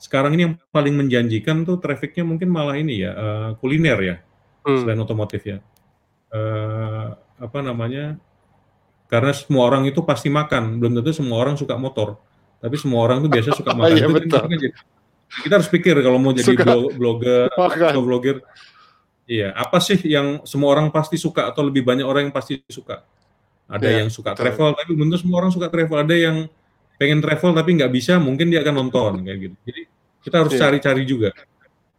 sekarang 0.00 0.34
ini 0.34 0.42
yang 0.50 0.54
paling 0.72 0.94
menjanjikan 0.96 1.62
tuh 1.62 1.78
trafficnya 1.78 2.26
mungkin 2.26 2.50
malah 2.50 2.74
ini 2.74 3.06
ya 3.06 3.12
uh, 3.14 3.50
kuliner 3.62 3.98
ya 4.02 4.16
hmm. 4.66 4.82
selain 4.82 5.00
otomotif 5.00 5.42
ya. 5.44 5.58
Uh, 6.32 7.12
apa 7.36 7.58
namanya? 7.60 8.16
Karena 9.10 9.36
semua 9.36 9.68
orang 9.68 9.84
itu 9.84 10.00
pasti 10.08 10.32
makan, 10.32 10.80
belum 10.80 10.96
tentu 10.96 11.12
semua 11.12 11.36
orang 11.44 11.60
suka 11.60 11.76
motor. 11.76 12.16
Tapi 12.64 12.80
semua 12.80 13.04
orang 13.04 13.20
tuh 13.20 13.28
biasa 13.28 13.52
suka 13.52 13.74
makan. 13.78 13.92
Iya, 13.92 14.06
betul. 14.08 14.40
Kan 14.40 14.56
jadi, 14.56 14.68
kita 15.44 15.52
harus 15.60 15.68
pikir 15.68 15.94
kalau 16.00 16.16
mau 16.16 16.32
jadi 16.32 16.56
suka. 16.56 16.72
blogger 16.96 17.48
atau 17.92 18.04
blogger, 18.04 18.36
iya 19.24 19.52
apa 19.56 19.80
sih 19.80 19.96
yang 20.04 20.44
semua 20.44 20.72
orang 20.76 20.92
pasti 20.92 21.16
suka 21.16 21.48
atau 21.48 21.64
lebih 21.64 21.84
banyak 21.84 22.04
orang 22.04 22.28
yang 22.28 22.34
pasti 22.34 22.60
suka? 22.68 23.04
Ada 23.72 23.88
ya, 23.88 23.96
yang 24.04 24.10
suka 24.12 24.36
travel, 24.36 24.76
tapi 24.76 24.90
belum 24.92 25.08
tentu 25.08 25.24
semua 25.24 25.40
orang 25.40 25.52
suka 25.52 25.72
travel. 25.72 25.96
Ada 26.04 26.12
yang 26.12 26.36
pengen 27.00 27.18
travel 27.24 27.50
tapi 27.56 27.70
nggak 27.80 27.92
bisa, 27.92 28.20
mungkin 28.20 28.52
dia 28.52 28.60
akan 28.60 28.74
nonton 28.84 29.24
kayak 29.24 29.38
gitu. 29.48 29.56
Jadi 29.64 29.82
kita 30.22 30.36
harus 30.44 30.52
iya. 30.54 30.60
cari-cari 30.60 31.02
yeah. 31.02 31.08
juga. 31.08 31.30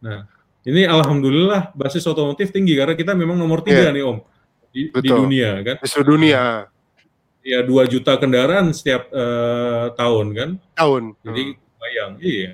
Nah, 0.00 0.20
ini 0.64 0.82
alhamdulillah 0.88 1.76
basis 1.76 2.08
otomotif 2.08 2.48
tinggi 2.54 2.72
karena 2.72 2.96
kita 2.96 3.12
memang 3.12 3.36
nomor 3.36 3.60
tiga 3.60 3.90
yeah. 3.90 3.92
nih 3.92 4.04
Om 4.06 4.18
di, 4.72 4.80
di 4.90 5.08
dunia 5.12 5.50
kan. 5.60 5.76
Di 5.78 5.88
seluruh 5.88 6.16
dunia. 6.16 6.66
Ya 7.44 7.60
dua 7.60 7.84
juta 7.84 8.16
kendaraan 8.16 8.72
setiap 8.72 9.12
uh, 9.12 9.92
tahun 9.92 10.26
kan. 10.32 10.50
Tahun. 10.80 11.02
Jadi 11.20 11.42
hmm. 11.52 11.76
bayang, 11.76 12.12
iya. 12.24 12.52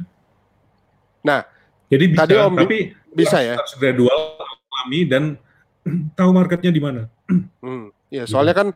Nah, 1.23 1.47
jadi 1.87 2.05
bisa, 2.11 2.21
tadi 2.27 2.35
Om 2.35 2.55
tapi 2.59 2.79
bisa 3.15 3.39
ya. 3.39 3.55
Harus 3.55 3.75
gradual, 3.79 4.19
alami 4.43 5.01
dan 5.07 5.25
tahu 6.19 6.31
marketnya 6.35 6.75
di 6.75 6.83
mana. 6.83 7.03
Hmm. 7.61 7.95
Ya, 8.11 8.27
soalnya 8.27 8.57
kan 8.57 8.69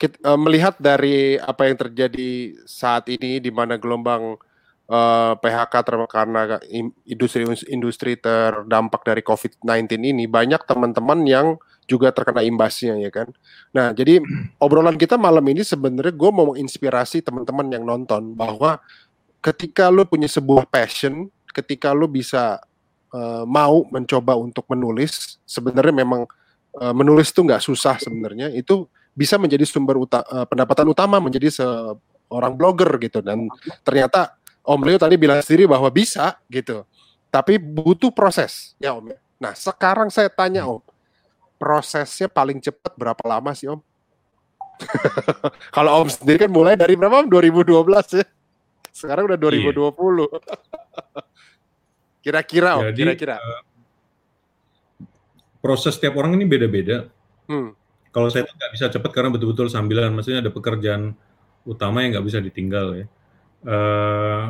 kita, 0.00 0.16
uh, 0.24 0.32
eh, 0.32 0.38
melihat 0.40 0.74
dari 0.80 1.36
apa 1.36 1.68
yang 1.68 1.76
terjadi 1.76 2.56
saat 2.64 3.04
ini 3.12 3.36
di 3.36 3.52
mana 3.52 3.76
gelombang 3.76 4.40
uh, 4.88 5.36
eh, 5.36 5.44
PHK 5.44 5.74
karena 6.08 6.56
industri-industri 7.04 8.16
terdampak 8.16 9.04
dari 9.04 9.20
COVID-19 9.20 10.00
ini 10.00 10.24
banyak 10.24 10.64
teman-teman 10.64 11.20
yang 11.28 11.46
juga 11.84 12.14
terkena 12.16 12.40
imbasnya 12.40 12.96
ya 12.96 13.10
kan. 13.12 13.28
Nah 13.76 13.92
jadi 13.92 14.24
obrolan 14.56 14.96
kita 14.96 15.20
malam 15.20 15.44
ini 15.52 15.60
sebenarnya 15.60 16.16
gue 16.16 16.30
mau 16.32 16.48
menginspirasi 16.54 17.20
teman-teman 17.20 17.68
yang 17.68 17.84
nonton 17.84 18.32
bahwa 18.32 18.80
ketika 19.44 19.92
lo 19.92 20.06
punya 20.06 20.30
sebuah 20.30 20.64
passion, 20.70 21.28
ketika 21.50 21.90
lo 21.92 22.06
bisa 22.06 22.62
uh, 23.12 23.42
mau 23.42 23.84
mencoba 23.90 24.38
untuk 24.38 24.64
menulis, 24.70 25.42
sebenarnya 25.42 25.92
memang 25.92 26.30
uh, 26.78 26.94
menulis 26.94 27.34
itu 27.34 27.42
nggak 27.42 27.64
susah 27.64 27.98
sebenarnya. 27.98 28.54
Itu 28.54 28.86
bisa 29.20 29.36
menjadi 29.36 29.68
sumber 29.68 30.00
uta 30.00 30.24
uh, 30.24 30.48
pendapatan 30.48 30.88
utama 30.88 31.20
menjadi 31.20 31.52
seorang 31.52 32.56
blogger 32.56 32.88
gitu. 32.96 33.20
Dan 33.20 33.52
ternyata 33.84 34.32
Om 34.64 34.80
Leo 34.88 34.96
tadi 34.96 35.20
bilang 35.20 35.44
sendiri 35.44 35.68
bahwa 35.68 35.92
bisa 35.92 36.40
gitu. 36.48 36.88
Tapi 37.28 37.60
butuh 37.60 38.08
proses 38.08 38.72
ya 38.80 38.96
Om. 38.96 39.12
Nah 39.36 39.52
sekarang 39.52 40.08
saya 40.08 40.32
tanya 40.32 40.64
Om 40.64 40.80
prosesnya 41.60 42.32
paling 42.32 42.64
cepat 42.64 42.96
berapa 42.96 43.20
lama 43.28 43.52
sih 43.52 43.68
Om? 43.68 43.84
Kalau 45.76 46.00
Om 46.00 46.08
sendiri 46.08 46.48
kan 46.48 46.50
mulai 46.50 46.80
dari 46.80 46.96
berapa 46.96 47.20
Om? 47.20 47.28
2012 47.28 48.16
ya? 48.16 48.24
Sekarang 48.88 49.28
udah 49.28 49.36
2020 49.36 49.76
iya. 49.76 50.40
kira-kira 52.24 52.70
Om 52.80 52.96
kira-kira. 52.96 53.36
uh, 53.36 53.60
proses 55.60 56.00
setiap 56.00 56.16
orang 56.16 56.40
ini 56.40 56.48
beda-beda. 56.48 57.12
Hmm 57.44 57.76
kalau 58.10 58.26
saya 58.30 58.46
itu 58.46 58.52
nggak 58.54 58.72
bisa 58.74 58.86
cepat 58.90 59.10
karena 59.14 59.30
betul-betul 59.30 59.70
sambilan, 59.70 60.10
maksudnya 60.10 60.42
ada 60.42 60.50
pekerjaan 60.50 61.14
utama 61.62 62.02
yang 62.02 62.18
nggak 62.18 62.26
bisa 62.26 62.38
ditinggal 62.42 62.86
ya. 62.98 63.06
Uh, 63.60 64.44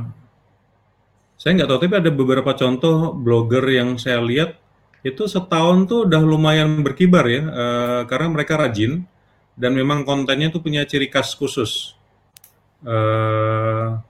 saya 1.40 1.56
nggak 1.56 1.68
tahu, 1.68 1.78
tapi 1.84 1.94
ada 2.00 2.10
beberapa 2.12 2.52
contoh 2.56 3.12
blogger 3.16 3.64
yang 3.68 3.96
saya 3.96 4.20
lihat 4.20 4.60
itu 5.00 5.24
setahun 5.24 5.88
tuh 5.88 6.04
udah 6.04 6.20
lumayan 6.20 6.84
berkibar 6.84 7.24
ya, 7.28 7.42
uh, 7.44 8.02
karena 8.04 8.28
mereka 8.32 8.60
rajin 8.60 9.04
dan 9.56 9.72
memang 9.76 10.04
kontennya 10.04 10.52
tuh 10.52 10.64
punya 10.64 10.84
ciri 10.88 11.08
khas 11.12 11.36
khusus. 11.36 11.96
Uh, 12.80 14.00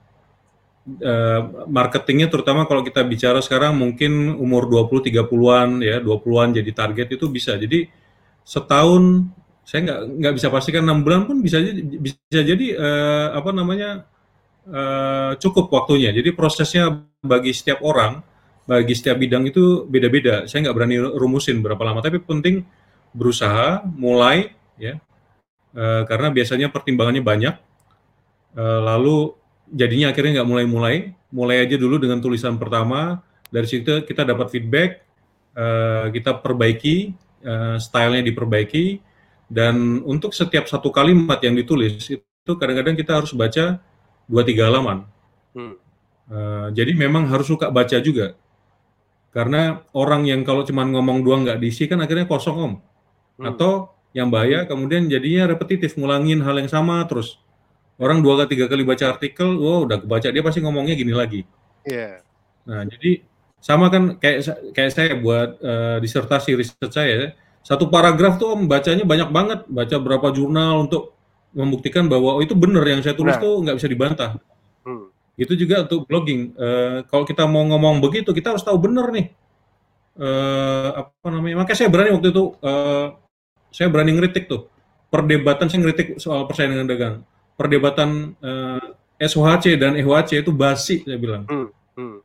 uh, 1.03 1.41
marketingnya 1.67 2.31
terutama 2.31 2.63
kalau 2.67 2.83
kita 2.87 3.03
bicara 3.03 3.43
sekarang 3.43 3.75
mungkin 3.75 4.35
umur 4.35 4.67
20-30an 4.67 5.83
ya, 5.83 5.99
20-an 5.99 6.49
jadi 6.55 6.71
target 6.71 7.07
itu 7.19 7.27
bisa. 7.27 7.55
Jadi 7.59 7.87
setahun 8.43 9.27
saya 9.61 9.79
nggak 9.85 9.99
nggak 10.19 10.33
bisa 10.41 10.47
pastikan 10.49 10.83
enam 10.83 11.05
bulan 11.05 11.29
pun 11.29 11.39
bisa 11.39 11.61
bisa 12.01 12.41
jadi 12.41 12.67
uh, 12.75 13.27
apa 13.37 13.49
namanya 13.53 14.09
uh, 14.67 15.37
cukup 15.37 15.69
waktunya. 15.71 16.09
Jadi 16.11 16.33
prosesnya 16.33 17.05
bagi 17.21 17.53
setiap 17.53 17.85
orang, 17.85 18.25
bagi 18.65 18.93
setiap 18.97 19.21
bidang 19.21 19.47
itu 19.47 19.85
beda-beda. 19.85 20.49
Saya 20.49 20.69
nggak 20.69 20.75
berani 20.75 20.97
rumusin 20.97 21.61
berapa 21.61 21.81
lama, 21.81 22.01
tapi 22.01 22.19
penting 22.19 22.65
berusaha 23.13 23.83
mulai 23.85 24.55
ya 24.79 24.97
uh, 25.77 26.03
karena 26.09 26.33
biasanya 26.33 26.67
pertimbangannya 26.73 27.23
banyak. 27.23 27.55
Uh, 28.51 28.81
lalu 28.83 29.31
jadinya 29.71 30.11
akhirnya 30.11 30.41
nggak 30.41 30.49
mulai-mulai, 30.49 31.15
mulai 31.31 31.63
aja 31.63 31.79
dulu 31.79 32.01
dengan 32.01 32.19
tulisan 32.19 32.57
pertama. 32.59 33.23
Dari 33.51 33.67
situ 33.67 34.03
kita 34.03 34.23
dapat 34.23 34.47
feedback, 34.51 35.03
uh, 35.55 36.07
kita 36.11 36.39
perbaiki, 36.39 37.13
uh, 37.43 37.75
stylenya 37.79 38.25
diperbaiki 38.25 39.10
dan 39.51 39.99
untuk 40.07 40.31
setiap 40.31 40.63
satu 40.71 40.95
kalimat 40.95 41.35
yang 41.43 41.59
ditulis 41.59 42.07
itu 42.07 42.51
kadang-kadang 42.55 42.95
kita 42.95 43.19
harus 43.19 43.35
baca 43.35 43.83
dua 44.23 44.47
tiga 44.47 44.71
halaman. 44.71 45.03
Hmm. 45.51 45.75
Uh, 46.31 46.71
jadi 46.71 46.95
memang 46.95 47.27
harus 47.27 47.51
suka 47.51 47.67
baca 47.67 47.99
juga. 47.99 48.39
Karena 49.35 49.83
orang 49.91 50.23
yang 50.23 50.47
kalau 50.47 50.63
cuma 50.63 50.87
ngomong 50.87 51.19
doang 51.27 51.43
nggak 51.43 51.59
diisi 51.59 51.83
kan 51.91 51.99
akhirnya 51.99 52.31
kosong 52.31 52.55
om. 52.55 52.73
Hmm. 53.35 53.51
Atau 53.51 53.91
yang 54.15 54.31
bahaya 54.31 54.63
kemudian 54.63 55.11
jadinya 55.11 55.51
repetitif 55.51 55.99
ngulangin 55.99 56.39
hal 56.39 56.55
yang 56.55 56.71
sama 56.71 57.03
terus. 57.03 57.35
Orang 57.99 58.23
dua 58.23 58.39
kali 58.39 58.55
tiga 58.55 58.65
kali 58.71 58.87
baca 58.87 59.11
artikel, 59.11 59.59
wow 59.59 59.83
udah 59.83 59.99
kebaca 59.99 60.31
dia 60.31 60.39
pasti 60.39 60.63
ngomongnya 60.63 60.95
gini 60.95 61.11
lagi. 61.11 61.43
Iya. 61.83 62.23
Yeah. 62.23 62.71
Nah 62.71 62.87
jadi 62.87 63.27
sama 63.59 63.91
kan 63.91 64.15
kayak 64.15 64.71
kayak 64.71 64.91
saya 64.95 65.11
buat 65.19 65.59
uh, 65.59 65.97
disertasi 65.99 66.55
riset 66.55 66.87
saya 66.87 67.35
satu 67.61 67.87
paragraf 67.87 68.41
tuh 68.41 68.57
membacanya 68.57 69.05
banyak 69.05 69.29
banget, 69.29 69.59
baca 69.69 69.95
berapa 70.01 70.27
jurnal 70.33 70.89
untuk 70.89 71.13
membuktikan 71.53 72.09
bahwa 72.09 72.37
oh, 72.37 72.41
itu 72.41 72.57
benar 72.57 72.81
yang 72.87 73.03
saya 73.05 73.13
tulis 73.13 73.37
nah. 73.37 73.43
tuh 73.43 73.53
nggak 73.61 73.75
bisa 73.77 73.87
dibantah. 73.87 74.31
Hmm. 74.81 75.13
Itu 75.37 75.53
juga 75.53 75.85
untuk 75.85 76.09
blogging. 76.09 76.57
Uh, 76.57 76.97
kalau 77.05 77.23
kita 77.27 77.45
mau 77.45 77.61
ngomong 77.67 78.01
begitu, 78.01 78.33
kita 78.33 78.55
harus 78.55 78.65
tahu 78.65 78.81
benar 78.81 79.13
nih. 79.13 79.29
Uh, 80.17 81.05
apa 81.05 81.27
namanya? 81.29 81.63
Makanya 81.63 81.77
saya 81.77 81.89
berani 81.91 82.11
waktu 82.17 82.29
itu, 82.33 82.43
uh, 82.59 83.15
saya 83.71 83.87
berani 83.87 84.11
ngeritik 84.17 84.49
tuh 84.49 84.71
perdebatan 85.11 85.67
saya 85.67 85.79
ngeritik 85.83 86.07
soal 86.17 86.47
persaingan 86.47 86.87
dagang. 86.87 87.27
Perdebatan 87.59 88.33
uh, 88.39 88.95
SOHC 89.19 89.77
dan 89.77 89.99
EHC 89.99 90.41
itu 90.41 90.55
basi 90.55 91.03
saya 91.03 91.19
bilang. 91.19 91.43
Hmm. 91.45 91.69
Hmm. 91.99 92.17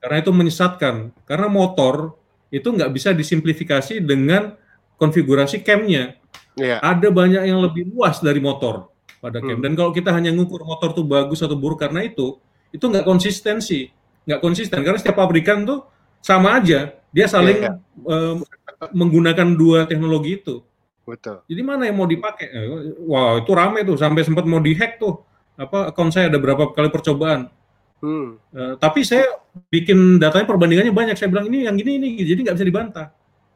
Karena 0.00 0.16
itu 0.22 0.30
menyesatkan. 0.32 1.12
Karena 1.26 1.50
motor 1.50 2.16
itu 2.50 2.66
nggak 2.66 2.90
bisa 2.90 3.14
disimplifikasi 3.14 4.02
dengan 4.02 4.58
konfigurasi 4.98 5.62
camnya. 5.62 6.18
Yeah. 6.58 6.82
Ada 6.82 7.08
banyak 7.08 7.46
yang 7.46 7.62
lebih 7.62 7.88
luas 7.94 8.20
dari 8.20 8.42
motor 8.42 8.90
pada 9.22 9.38
cam. 9.40 9.58
Hmm. 9.58 9.64
Dan 9.64 9.72
kalau 9.78 9.94
kita 9.94 10.10
hanya 10.10 10.34
ngukur 10.34 10.66
motor 10.66 10.92
tuh 10.92 11.06
bagus 11.06 11.40
atau 11.40 11.56
buruk 11.56 11.80
karena 11.80 12.04
itu, 12.04 12.36
itu 12.74 12.84
nggak 12.84 13.06
konsistensi, 13.06 13.88
nggak 14.26 14.40
konsisten 14.42 14.82
karena 14.82 14.98
setiap 14.98 15.16
pabrikan 15.22 15.64
tuh 15.64 15.86
sama 16.20 16.60
aja, 16.60 16.92
dia 17.14 17.26
saling 17.30 17.64
yeah, 17.64 17.74
yeah. 18.04 18.36
Um, 18.36 18.44
menggunakan 18.92 19.56
dua 19.56 19.88
teknologi 19.88 20.40
itu. 20.40 20.60
Betul. 21.04 21.42
Jadi 21.48 21.62
mana 21.64 21.88
yang 21.88 21.96
mau 21.96 22.06
dipakai? 22.06 22.46
Eh, 22.48 22.66
wow, 23.02 23.40
itu 23.40 23.50
rame 23.56 23.82
tuh 23.82 23.96
sampai 23.96 24.22
sempat 24.22 24.44
mau 24.44 24.60
dihack 24.60 25.00
tuh. 25.00 25.20
Apa 25.56 25.92
akun 25.92 26.08
saya 26.08 26.32
ada 26.32 26.38
berapa 26.40 26.72
kali 26.72 26.88
percobaan? 26.88 27.52
Hmm. 28.00 28.40
Uh, 28.52 28.74
tapi 28.80 29.04
saya 29.04 29.28
bikin 29.68 30.16
datanya 30.16 30.48
perbandingannya 30.48 30.92
banyak. 30.92 31.16
Saya 31.20 31.28
bilang 31.28 31.46
ini 31.52 31.68
yang 31.68 31.76
gini 31.76 32.00
ini, 32.00 32.08
jadi 32.24 32.40
nggak 32.48 32.56
bisa 32.56 32.66
dibantah. 32.66 33.06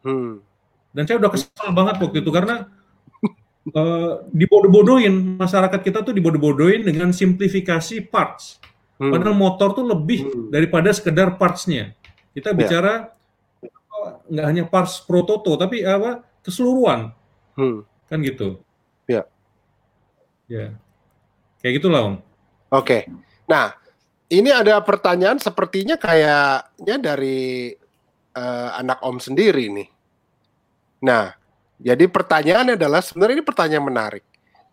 Hmm. 0.05 0.45
Dan 0.95 1.03
saya 1.09 1.17
udah 1.19 1.33
kesal 1.33 1.69
banget 1.73 1.97
waktu 1.99 2.21
itu 2.21 2.31
karena 2.31 2.69
uh, 3.73 4.23
dibodoh-bodohin 4.31 5.41
masyarakat 5.41 5.81
kita 5.81 6.05
tuh 6.05 6.13
dibodoh-bodohin 6.13 6.85
dengan 6.85 7.11
simplifikasi 7.11 8.05
parts. 8.13 8.61
Hmm. 9.01 9.11
Padahal 9.11 9.35
motor 9.35 9.75
tuh 9.75 9.85
lebih 9.89 10.29
hmm. 10.29 10.53
daripada 10.53 10.93
sekedar 10.93 11.35
parts-nya. 11.41 11.97
Kita 12.37 12.53
ya. 12.53 12.57
bicara 12.57 12.93
nggak 14.29 14.47
hanya 14.47 14.65
parts 14.69 15.01
prototo, 15.03 15.57
tapi 15.57 15.83
apa 15.83 16.23
keseluruhan. 16.45 17.11
Hmm. 17.57 17.83
Kan 18.07 18.21
gitu. 18.21 18.61
Ya. 19.09 19.25
Ya. 20.47 20.77
Kayak 21.65 21.81
gitulah, 21.81 22.01
Om. 22.05 22.17
Oke. 22.77 23.09
Nah, 23.49 23.73
ini 24.33 24.51
ada 24.53 24.81
pertanyaan 24.81 25.37
sepertinya 25.37 26.01
kayaknya 26.01 26.97
dari 27.01 27.73
uh, 28.37 28.71
anak 28.81 29.03
Om 29.05 29.21
sendiri 29.21 29.69
nih. 29.69 29.89
Nah, 31.05 31.35
jadi 31.77 32.09
pertanyaannya 32.09 32.81
adalah 32.81 33.05
sebenarnya 33.05 33.43
ini 33.43 33.47
pertanyaan 33.47 33.85
menarik 33.85 34.25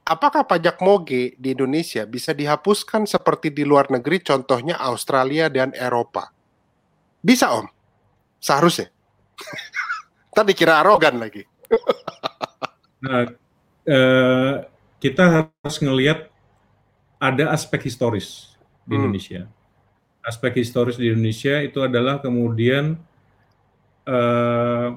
apakah 0.06 0.44
pajak 0.44 0.82
moge 0.82 1.38
di 1.38 1.54
Indonesia 1.54 2.04
bisa 2.04 2.34
dihapuskan 2.34 3.06
seperti 3.06 3.54
di 3.54 3.64
luar 3.64 3.88
negeri, 3.94 4.20
contohnya 4.20 4.76
Australia 4.82 5.48
dan 5.48 5.72
Eropa? 5.72 6.34
Bisa, 7.22 7.54
Om. 7.54 7.68
Seharusnya. 8.42 8.90
Tadi 10.36 10.52
kira 10.52 10.84
arogan 10.84 11.22
lagi. 11.22 11.44
nah, 13.06 13.30
eh, 13.88 14.54
kita 15.00 15.24
harus 15.24 15.76
ngelihat 15.80 16.28
ada 17.22 17.54
aspek 17.54 17.86
historis 17.86 18.51
di 18.86 18.94
hmm. 18.96 19.00
Indonesia. 19.02 19.42
Aspek 20.22 20.62
historis 20.62 21.02
di 21.02 21.10
Indonesia 21.10 21.58
itu 21.62 21.82
adalah 21.82 22.22
kemudian 22.22 22.98
eh, 24.06 24.90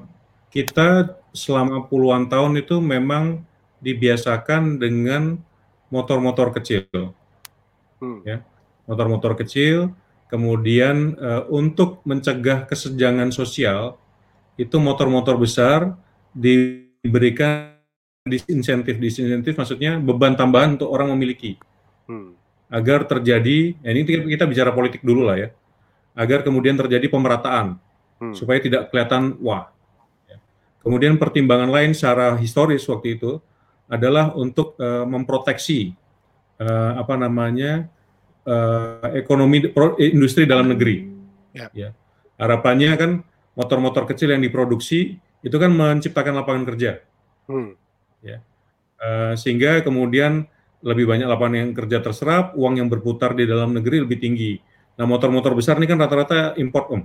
kita 0.55 1.19
selama 1.35 1.91
puluhan 1.91 2.31
tahun 2.31 2.63
itu 2.63 2.79
memang 2.79 3.43
dibiasakan 3.83 4.79
dengan 4.79 5.37
motor-motor 5.93 6.55
kecil, 6.57 6.87
hmm. 8.01 8.21
ya, 8.25 8.41
motor-motor 8.89 9.37
kecil. 9.37 9.93
Kemudian 10.25 11.15
uh, 11.15 11.47
untuk 11.53 12.03
mencegah 12.03 12.67
kesenjangan 12.67 13.31
sosial, 13.31 14.01
itu 14.59 14.83
motor-motor 14.83 15.39
besar 15.39 15.95
diberikan 16.35 17.79
disinsentif, 18.27 18.99
disinsentif 18.99 19.55
maksudnya 19.55 20.01
beban 20.01 20.35
tambahan 20.35 20.75
untuk 20.75 20.91
orang 20.91 21.13
memiliki, 21.15 21.55
hmm. 22.11 22.35
Agar 22.75 23.07
terjadi. 23.07 23.79
Ya 23.79 23.91
ini 23.95 24.03
kita 24.03 24.51
bicara 24.51 24.75
politik 24.75 25.07
dulu 25.07 25.31
lah 25.31 25.39
ya, 25.39 25.49
agar 26.19 26.43
kemudian 26.43 26.75
terjadi 26.75 27.07
pemerataan, 27.07 27.79
hmm. 28.19 28.35
supaya 28.35 28.59
tidak 28.59 28.91
kelihatan 28.91 29.39
wah. 29.39 29.71
Ya. 30.27 30.43
Kemudian 30.83 31.15
pertimbangan 31.15 31.71
lain 31.71 31.95
secara 31.95 32.35
historis 32.35 32.83
waktu 32.91 33.15
itu 33.15 33.39
adalah 33.87 34.35
untuk 34.35 34.75
uh, 34.83 35.07
memproteksi 35.07 35.95
uh, 36.59 36.99
apa 36.99 37.15
namanya 37.15 37.87
uh, 38.43 39.15
ekonomi 39.15 39.71
pro, 39.71 39.95
industri 40.03 40.43
dalam 40.51 40.75
negeri. 40.75 41.07
Ya. 41.55 41.71
ya. 41.71 41.95
Harapannya 42.35 42.91
kan 42.99 43.11
motor-motor 43.55 44.11
kecil 44.11 44.35
yang 44.35 44.43
diproduksi 44.43 45.23
itu 45.45 45.57
kan 45.61 45.71
menciptakan 45.71 46.43
lapangan 46.43 46.65
kerja. 46.75 47.05
Hmm. 47.47 47.79
Ya. 48.25 48.43
Uh, 48.99 49.37
sehingga 49.37 49.85
kemudian 49.85 50.49
lebih 50.85 51.09
banyak 51.09 51.25
lapangan 51.25 51.57
yang 51.65 51.71
kerja 51.73 51.99
terserap, 52.05 52.53
uang 52.55 52.77
yang 52.77 52.89
berputar 52.93 53.33
di 53.33 53.49
dalam 53.49 53.73
negeri 53.73 54.05
lebih 54.05 54.21
tinggi. 54.21 54.61
Nah, 55.01 55.09
motor-motor 55.09 55.57
besar 55.57 55.81
ini 55.81 55.89
kan 55.89 55.97
rata-rata 55.97 56.53
import, 56.61 56.87
Om. 56.93 57.03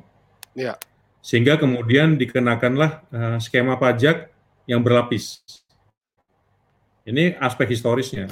Ya. 0.53 0.75
Sehingga 1.23 1.55
kemudian 1.55 2.19
dikenakanlah 2.19 2.91
uh, 3.09 3.37
skema 3.39 3.79
pajak 3.79 4.29
yang 4.67 4.83
berlapis. 4.83 5.41
Ini 7.07 7.39
aspek 7.39 7.71
historisnya. 7.71 8.27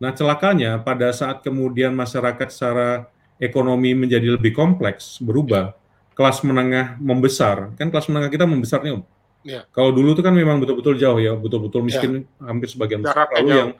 Nah, 0.00 0.10
celakanya 0.16 0.80
pada 0.80 1.12
saat 1.12 1.44
kemudian 1.44 1.92
masyarakat 1.92 2.48
secara 2.48 3.06
ekonomi 3.36 3.92
menjadi 3.92 4.32
lebih 4.32 4.56
kompleks, 4.56 5.20
berubah, 5.20 5.76
kelas 6.16 6.40
menengah 6.40 6.96
membesar, 6.96 7.76
kan 7.76 7.92
kelas 7.92 8.08
menengah 8.08 8.32
kita 8.32 8.48
membesar 8.48 8.80
nih, 8.80 8.96
Om. 8.96 9.02
Ya. 9.46 9.62
Kalau 9.70 9.94
dulu 9.94 10.16
itu 10.16 10.24
kan 10.26 10.34
memang 10.34 10.58
betul-betul 10.58 10.98
jauh 10.98 11.20
ya, 11.22 11.36
betul-betul 11.38 11.84
miskin 11.86 12.26
ya. 12.26 12.50
hampir 12.50 12.66
sebagian 12.66 13.04
besar. 13.04 13.30
Lalu 13.30 13.50
yang 13.54 13.70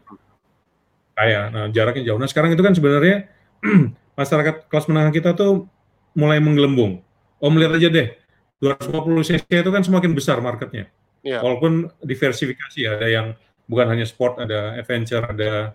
kaya, 1.17 1.49
nah 1.49 1.65
jaraknya 1.73 2.13
jauh. 2.13 2.21
Nah 2.21 2.29
sekarang 2.29 2.53
itu 2.53 2.61
kan 2.61 2.77
sebenarnya 2.77 3.25
masyarakat 4.21 4.69
kelas 4.69 4.87
menengah 4.93 5.13
kita 5.17 5.33
tuh 5.33 5.65
mulai 6.13 6.37
menggelembung. 6.45 7.01
Om 7.41 7.57
lihat 7.57 7.81
aja 7.81 7.89
deh, 7.89 8.13
250 8.61 9.29
cc 9.33 9.49
itu 9.49 9.71
kan 9.73 9.83
semakin 9.85 10.13
besar 10.13 10.45
marketnya. 10.45 10.93
Ya. 11.25 11.41
Walaupun 11.41 11.89
diversifikasi 12.05 12.79
ya, 12.79 13.01
ada 13.01 13.09
yang 13.09 13.27
bukan 13.65 13.97
hanya 13.97 14.05
sport, 14.05 14.45
ada 14.45 14.77
adventure, 14.77 15.25
ada 15.25 15.75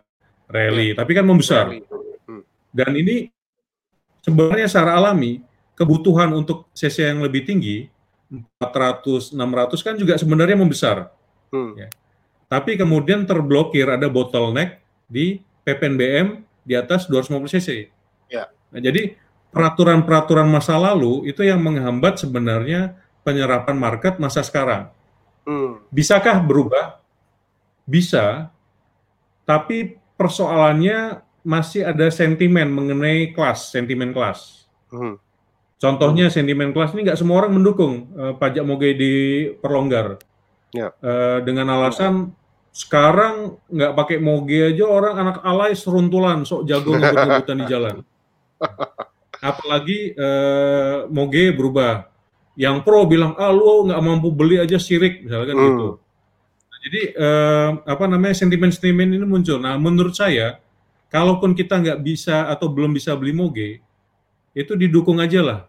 rally, 0.50 0.94
ya. 0.94 1.02
tapi 1.02 1.12
kan 1.18 1.26
membesar. 1.26 1.74
Hmm. 2.30 2.46
Dan 2.70 2.94
ini 2.98 3.30
sebenarnya 4.22 4.70
secara 4.70 4.98
alami 4.98 5.42
kebutuhan 5.74 6.30
untuk 6.38 6.70
CC 6.78 7.10
yang 7.10 7.26
lebih 7.26 7.46
tinggi 7.46 7.90
400 8.62 9.36
600 9.36 9.86
kan 9.86 9.96
juga 9.98 10.14
sebenarnya 10.18 10.58
membesar. 10.58 11.10
Hmm. 11.50 11.74
Ya. 11.78 11.90
Tapi 12.50 12.76
kemudian 12.78 13.24
terblokir 13.24 13.88
ada 13.88 14.10
bottleneck 14.10 14.81
di 15.12 15.44
PPNBM 15.68 16.40
di 16.64 16.74
atas 16.80 17.12
250 17.12 17.52
cc. 17.60 17.70
Ya. 18.32 18.48
Nah, 18.72 18.80
jadi 18.80 19.20
peraturan-peraturan 19.52 20.48
masa 20.48 20.80
lalu 20.80 21.28
itu 21.28 21.44
yang 21.44 21.60
menghambat 21.60 22.24
sebenarnya 22.24 22.96
penyerapan 23.28 23.76
market 23.76 24.16
masa 24.18 24.40
sekarang. 24.42 24.88
Hmm. 25.44 25.84
Bisakah 25.92 26.40
berubah? 26.40 27.04
Bisa, 27.84 28.48
tapi 29.44 30.00
persoalannya 30.16 31.20
masih 31.42 31.84
ada 31.84 32.08
sentimen 32.14 32.72
mengenai 32.72 33.36
kelas, 33.36 33.74
sentimen 33.74 34.16
kelas. 34.16 34.70
Hmm. 34.94 35.18
Contohnya 35.82 36.30
sentimen 36.30 36.72
kelas 36.72 36.94
ini 36.94 37.10
nggak 37.10 37.18
semua 37.18 37.42
orang 37.42 37.58
mendukung 37.58 38.14
uh, 38.14 38.38
pajak 38.38 38.62
moge 38.62 38.94
diperlonggar. 38.94 40.22
Ya. 40.72 40.94
Uh, 41.04 41.44
dengan 41.44 41.68
alasan 41.74 42.32
sekarang 42.72 43.60
nggak 43.68 43.94
pakai 44.00 44.18
moge 44.24 44.72
aja 44.72 44.88
orang 44.88 45.16
anak 45.20 45.38
alay 45.44 45.76
seruntulan 45.76 46.48
sok 46.48 46.64
jago 46.64 46.96
ngebut 46.96 47.48
di 47.52 47.66
jalan. 47.68 47.96
Apalagi 49.52 50.16
uh, 50.16 51.12
moge 51.12 51.52
berubah. 51.52 52.08
Yang 52.56 52.84
pro 52.84 53.08
bilang 53.08 53.36
ah 53.40 53.52
lu 53.52 53.88
nggak 53.88 54.02
mampu 54.04 54.32
beli 54.32 54.60
aja 54.60 54.76
sirik 54.80 55.24
misalkan 55.24 55.56
hmm. 55.56 55.66
gitu. 55.68 55.88
Jadi 56.82 57.14
eh, 57.14 57.70
apa 57.86 58.10
namanya 58.10 58.34
sentimen-sentimen 58.42 59.14
ini 59.14 59.22
muncul. 59.22 59.62
Nah, 59.62 59.78
menurut 59.78 60.18
saya, 60.18 60.58
kalaupun 61.14 61.54
kita 61.54 61.78
nggak 61.78 62.02
bisa 62.02 62.50
atau 62.50 62.74
belum 62.74 62.98
bisa 62.98 63.14
beli 63.14 63.38
moge, 63.38 63.78
itu 64.58 64.74
didukung 64.74 65.22
aja 65.22 65.46
lah 65.46 65.60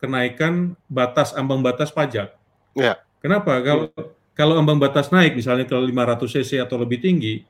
kenaikan 0.00 0.74
batas 0.88 1.36
ambang 1.36 1.60
batas 1.60 1.92
pajak. 1.92 2.34
Ya. 2.72 2.98
Kenapa? 3.20 3.60
Kalau 3.60 3.92
ya. 3.92 4.02
Kalau 4.32 4.56
ambang 4.56 4.80
batas 4.80 5.12
naik, 5.12 5.36
misalnya 5.36 5.68
ke 5.68 5.76
500 5.76 6.24
cc 6.24 6.50
atau 6.64 6.80
lebih 6.80 7.04
tinggi, 7.04 7.44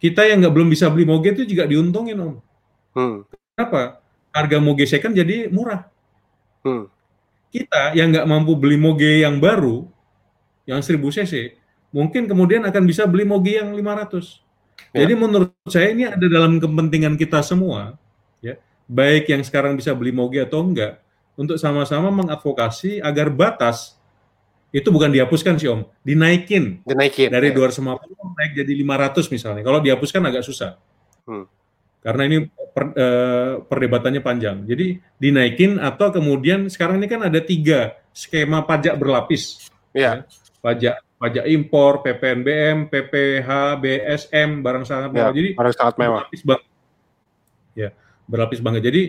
kita 0.00 0.24
yang 0.24 0.44
nggak 0.44 0.54
belum 0.54 0.68
bisa 0.72 0.88
beli 0.88 1.04
moge 1.04 1.32
itu 1.36 1.44
juga 1.44 1.68
diuntungin 1.68 2.16
om. 2.16 2.34
Hmm. 2.96 3.24
Kenapa? 3.52 4.00
Harga 4.32 4.56
moge 4.60 4.84
second 4.88 5.12
jadi 5.12 5.48
murah. 5.52 5.88
Hmm. 6.64 6.88
Kita 7.52 7.96
yang 7.96 8.12
nggak 8.12 8.28
mampu 8.28 8.52
beli 8.56 8.80
moge 8.80 9.24
yang 9.24 9.40
baru, 9.40 9.88
yang 10.68 10.80
1000 10.80 11.00
cc, 11.20 11.56
mungkin 11.92 12.28
kemudian 12.28 12.64
akan 12.64 12.82
bisa 12.84 13.04
beli 13.04 13.24
mogi 13.24 13.56
yang 13.56 13.72
500. 13.72 14.44
Ya. 14.92 15.04
Jadi 15.04 15.14
menurut 15.16 15.52
saya 15.68 15.92
ini 15.92 16.04
ada 16.08 16.26
dalam 16.28 16.60
kepentingan 16.60 17.16
kita 17.16 17.40
semua, 17.40 17.96
ya, 18.44 18.60
baik 18.88 19.28
yang 19.28 19.40
sekarang 19.44 19.76
bisa 19.76 19.92
beli 19.96 20.12
mogi 20.12 20.40
atau 20.40 20.60
enggak, 20.64 21.00
untuk 21.36 21.60
sama-sama 21.60 22.08
mengadvokasi 22.12 23.00
agar 23.04 23.28
batas 23.28 23.96
itu 24.76 24.92
bukan 24.92 25.08
dihapuskan 25.08 25.56
sih 25.56 25.72
Om, 25.72 25.88
dinaikin. 26.04 26.84
Dinaikin. 26.84 27.32
Dari 27.32 27.48
ya. 27.48 27.72
250 27.72 27.96
naik 28.36 28.52
jadi 28.60 28.72
500 28.76 29.32
misalnya. 29.32 29.62
Kalau 29.64 29.80
dihapuskan 29.80 30.20
agak 30.28 30.44
susah. 30.44 30.76
Hmm. 31.24 31.48
Karena 32.04 32.22
ini 32.28 32.44
per, 32.76 32.92
eh, 32.92 33.52
perdebatannya 33.64 34.20
panjang. 34.20 34.68
Jadi 34.68 35.00
dinaikin 35.16 35.80
atau 35.80 36.12
kemudian 36.12 36.68
sekarang 36.68 37.00
ini 37.00 37.08
kan 37.08 37.24
ada 37.24 37.40
tiga 37.40 37.96
skema 38.12 38.68
pajak 38.68 39.00
berlapis. 39.00 39.72
Ya. 39.96 40.20
ya. 40.20 40.28
Pajak 40.60 41.00
pajak 41.16 41.44
impor, 41.48 42.04
PPNBM, 42.04 42.92
PPH, 42.92 43.80
BSM, 43.80 44.60
barang 44.60 44.84
sangat 44.84 45.08
mewah. 45.08 45.32
Ya, 45.32 45.36
Jadi 45.40 45.50
barang 45.56 45.74
sangat 45.74 45.94
mewah. 45.96 46.20
Berlapis 46.28 46.42
banget. 46.44 46.64
Ya, 47.72 47.88
berlapis 48.28 48.60
banget. 48.60 48.82
Jadi 48.92 49.02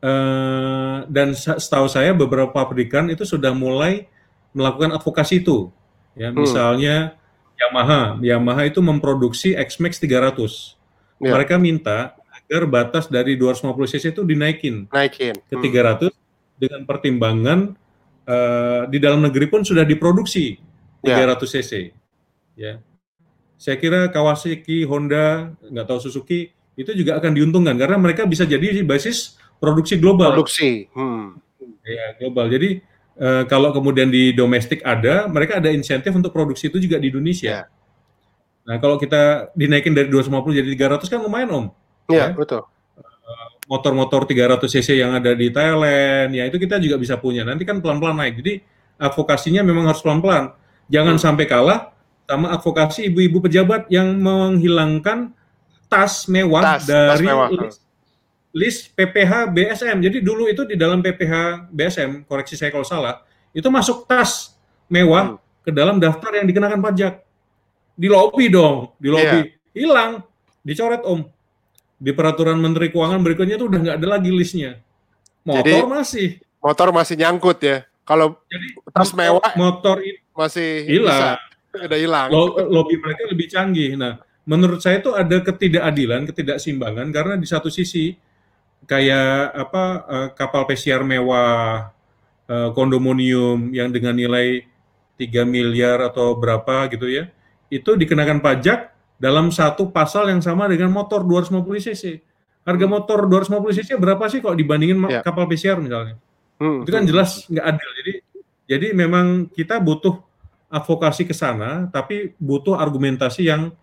eh, 0.00 0.96
dan 1.04 1.36
setahu 1.36 1.84
saya 1.84 2.16
beberapa 2.16 2.48
pabrikan 2.48 3.12
itu 3.12 3.28
sudah 3.28 3.52
mulai 3.52 4.08
melakukan 4.52 4.96
advokasi 4.96 5.44
itu. 5.44 5.72
Ya, 6.12 6.28
hmm. 6.28 6.36
misalnya 6.44 6.96
Yamaha, 7.56 8.20
Yamaha 8.20 8.62
itu 8.68 8.80
memproduksi 8.84 9.56
X-Max 9.56 10.00
300. 10.00 10.76
Ya. 11.22 11.32
Mereka 11.32 11.56
minta 11.56 12.16
agar 12.32 12.68
batas 12.68 13.08
dari 13.08 13.38
250 13.38 13.92
cc 13.96 14.04
itu 14.12 14.22
dinaikin 14.26 14.90
Naikin. 14.92 15.32
ke 15.48 15.56
300 15.56 16.10
hmm. 16.10 16.12
dengan 16.60 16.80
pertimbangan 16.84 17.58
uh, 18.28 18.84
di 18.90 18.98
dalam 19.00 19.24
negeri 19.24 19.48
pun 19.48 19.64
sudah 19.64 19.86
diproduksi 19.86 20.60
300 21.00 21.08
ya. 21.08 21.34
cc. 21.38 21.72
Ya. 22.58 22.74
Saya 23.56 23.78
kira 23.78 24.10
Kawasaki, 24.10 24.82
Honda, 24.90 25.54
nggak 25.62 25.86
tahu 25.86 25.98
Suzuki 26.02 26.50
itu 26.74 26.90
juga 26.98 27.20
akan 27.20 27.30
diuntungkan 27.36 27.78
karena 27.78 27.94
mereka 28.00 28.26
bisa 28.26 28.42
jadi 28.42 28.82
basis 28.82 29.38
produksi 29.62 30.02
global. 30.02 30.34
Produksi. 30.34 30.90
Hmm. 30.90 31.38
Ya, 31.86 32.18
global. 32.18 32.50
Jadi 32.50 32.82
uh, 33.18 33.44
kalau 33.48 33.74
kemudian 33.74 34.08
di 34.08 34.32
domestik 34.32 34.80
ada, 34.84 35.28
mereka 35.28 35.58
ada 35.58 35.68
insentif 35.68 36.12
untuk 36.14 36.32
produksi 36.32 36.68
itu 36.70 36.78
juga 36.78 36.96
di 36.96 37.12
Indonesia. 37.12 37.64
Ya. 37.64 37.64
Nah, 38.62 38.78
kalau 38.78 38.94
kita 38.96 39.50
dinaikin 39.58 39.90
dari 39.90 40.06
250 40.06 40.58
jadi 40.62 40.68
300 40.94 41.10
kan 41.10 41.20
lumayan, 41.20 41.50
Om. 41.50 41.66
Iya, 42.14 42.30
ya? 42.30 42.36
betul. 42.36 42.62
Eh, 42.62 43.48
motor-motor 43.66 44.22
300 44.26 44.70
cc 44.70 44.88
yang 44.94 45.18
ada 45.18 45.34
di 45.34 45.50
Thailand, 45.50 46.30
ya 46.30 46.46
itu 46.46 46.56
kita 46.62 46.78
juga 46.78 46.94
bisa 46.98 47.18
punya. 47.18 47.42
Nanti 47.42 47.66
kan 47.66 47.82
pelan-pelan 47.82 48.14
naik. 48.14 48.38
Jadi 48.38 48.62
advokasinya 49.02 49.66
memang 49.66 49.90
harus 49.90 50.02
pelan-pelan. 50.02 50.54
Jangan 50.86 51.18
hmm. 51.18 51.24
sampai 51.24 51.44
kalah 51.50 51.90
sama 52.22 52.54
advokasi 52.54 53.10
ibu-ibu 53.10 53.42
pejabat 53.42 53.90
yang 53.90 54.14
menghilangkan 54.22 55.34
tas 55.90 56.30
mewah 56.30 56.62
tas, 56.62 56.86
dari 56.88 57.10
tas 57.10 57.20
mewah. 57.20 57.48
List, 57.50 57.82
list 58.52 58.92
PPH 58.92 59.50
BSM. 59.50 59.96
Jadi 59.98 60.18
dulu 60.20 60.46
itu 60.46 60.62
di 60.68 60.76
dalam 60.76 61.00
PPH 61.00 61.66
BSM, 61.72 62.28
koreksi 62.28 62.54
saya 62.54 62.68
kalau 62.70 62.84
salah, 62.84 63.24
itu 63.56 63.66
masuk 63.72 64.04
tas 64.04 64.54
mewah 64.86 65.36
hmm. 65.36 65.64
ke 65.64 65.70
dalam 65.72 65.96
daftar 65.96 66.36
yang 66.38 66.46
dikenakan 66.46 66.80
pajak. 66.84 67.24
Di 67.96 68.08
lobby 68.08 68.52
dong, 68.52 68.92
di 69.00 69.08
lobby. 69.08 69.40
Yeah. 69.48 69.60
Hilang, 69.72 70.10
dicoret 70.60 71.00
Om. 71.04 71.24
Di 71.96 72.12
peraturan 72.12 72.60
Menteri 72.60 72.92
Keuangan 72.92 73.24
berikutnya 73.24 73.56
itu 73.56 73.66
udah 73.68 73.78
nggak 73.80 73.96
ada 74.00 74.08
lagi 74.20 74.30
listnya. 74.32 74.80
Motor 75.48 75.64
Jadi, 75.64 75.72
masih. 75.88 76.28
Motor 76.60 76.88
masih 76.92 77.14
nyangkut 77.18 77.58
ya. 77.64 77.76
Kalau 78.02 78.36
tas 78.90 79.14
mewah 79.14 79.54
motor 79.54 80.02
itu 80.02 80.18
masih 80.34 80.84
hilang. 80.84 81.38
Udah 81.72 81.98
hilang. 81.98 82.28
Lobby 82.68 82.98
mereka 82.98 83.22
lebih 83.30 83.46
canggih. 83.48 83.94
Nah, 83.94 84.18
menurut 84.44 84.82
saya 84.82 84.98
itu 84.98 85.14
ada 85.14 85.40
ketidakadilan, 85.40 86.26
ketidaksimbangan 86.28 87.08
karena 87.14 87.34
di 87.38 87.46
satu 87.46 87.70
sisi 87.70 88.18
kayak 88.86 89.54
apa 89.54 89.84
uh, 90.06 90.28
kapal 90.34 90.66
pesiar 90.66 91.02
mewah, 91.06 91.90
uh, 92.50 92.68
kondominium 92.74 93.70
yang 93.70 93.90
dengan 93.94 94.16
nilai 94.16 94.66
3 95.16 95.46
miliar 95.46 96.02
atau 96.02 96.34
berapa 96.34 96.90
gitu 96.90 97.06
ya, 97.06 97.30
itu 97.70 97.94
dikenakan 97.94 98.42
pajak 98.42 98.92
dalam 99.22 99.54
satu 99.54 99.94
pasal 99.94 100.28
yang 100.28 100.42
sama 100.42 100.66
dengan 100.66 100.90
motor 100.90 101.22
250 101.22 101.62
cc. 101.86 102.04
Harga 102.62 102.86
hmm. 102.86 102.94
motor 102.94 103.18
250 103.26 103.78
cc 103.78 103.90
berapa 103.98 104.24
sih 104.30 104.38
kok 104.42 104.54
dibandingin 104.54 104.98
ya. 105.06 105.22
kapal 105.22 105.46
pesiar 105.46 105.78
misalnya? 105.78 106.18
Hmm. 106.58 106.82
Itu 106.82 106.90
kan 106.90 107.06
jelas 107.06 107.46
nggak 107.46 107.66
adil. 107.66 107.90
Jadi 108.02 108.14
jadi 108.70 108.86
memang 108.94 109.50
kita 109.50 109.82
butuh 109.82 110.22
advokasi 110.72 111.28
ke 111.28 111.34
sana, 111.36 111.90
tapi 111.92 112.32
butuh 112.40 112.78
argumentasi 112.78 113.46
yang 113.46 113.74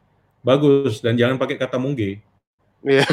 bagus 0.41 1.03
dan 1.03 1.19
jangan 1.19 1.37
pakai 1.37 1.59
kata 1.59 1.77
mungge. 1.77 2.23
Iya. 2.83 3.05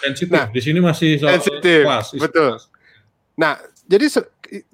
Sensitif. 0.00 0.32
Nah, 0.32 0.48
di 0.48 0.60
sini 0.64 0.78
masih 0.80 1.20
soal 1.20 1.38
sensitif. 1.38 1.84
kelas. 1.84 2.06
Betul. 2.16 2.52
Nah, 3.36 3.56
jadi 3.86 4.06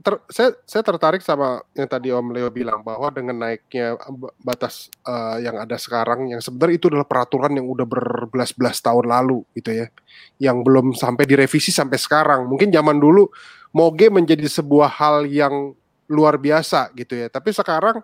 ter, 0.01 0.15
saya 0.33 0.57
saya 0.65 0.83
tertarik 0.83 1.21
sama 1.21 1.61
yang 1.77 1.89
tadi 1.89 2.09
Om 2.09 2.33
Leo 2.33 2.49
bilang 2.49 2.81
bahwa 2.81 3.13
dengan 3.13 3.37
naiknya 3.37 3.97
batas 4.41 4.89
uh, 5.05 5.37
yang 5.37 5.61
ada 5.61 5.77
sekarang 5.77 6.33
yang 6.33 6.41
sebenarnya 6.41 6.77
itu 6.81 6.87
adalah 6.89 7.05
peraturan 7.05 7.53
yang 7.53 7.69
udah 7.69 7.85
berbelas-belas 7.85 8.81
tahun 8.81 9.07
lalu 9.09 9.45
gitu 9.57 9.73
ya. 9.73 9.87
Yang 10.41 10.57
belum 10.65 10.87
sampai 10.97 11.25
direvisi 11.29 11.69
sampai 11.73 12.01
sekarang. 12.01 12.49
Mungkin 12.49 12.73
zaman 12.73 12.97
dulu 12.97 13.29
moge 13.77 14.09
menjadi 14.09 14.49
sebuah 14.49 14.89
hal 14.97 15.29
yang 15.29 15.77
luar 16.09 16.41
biasa 16.41 16.95
gitu 16.97 17.19
ya. 17.19 17.29
Tapi 17.29 17.53
sekarang 17.53 18.01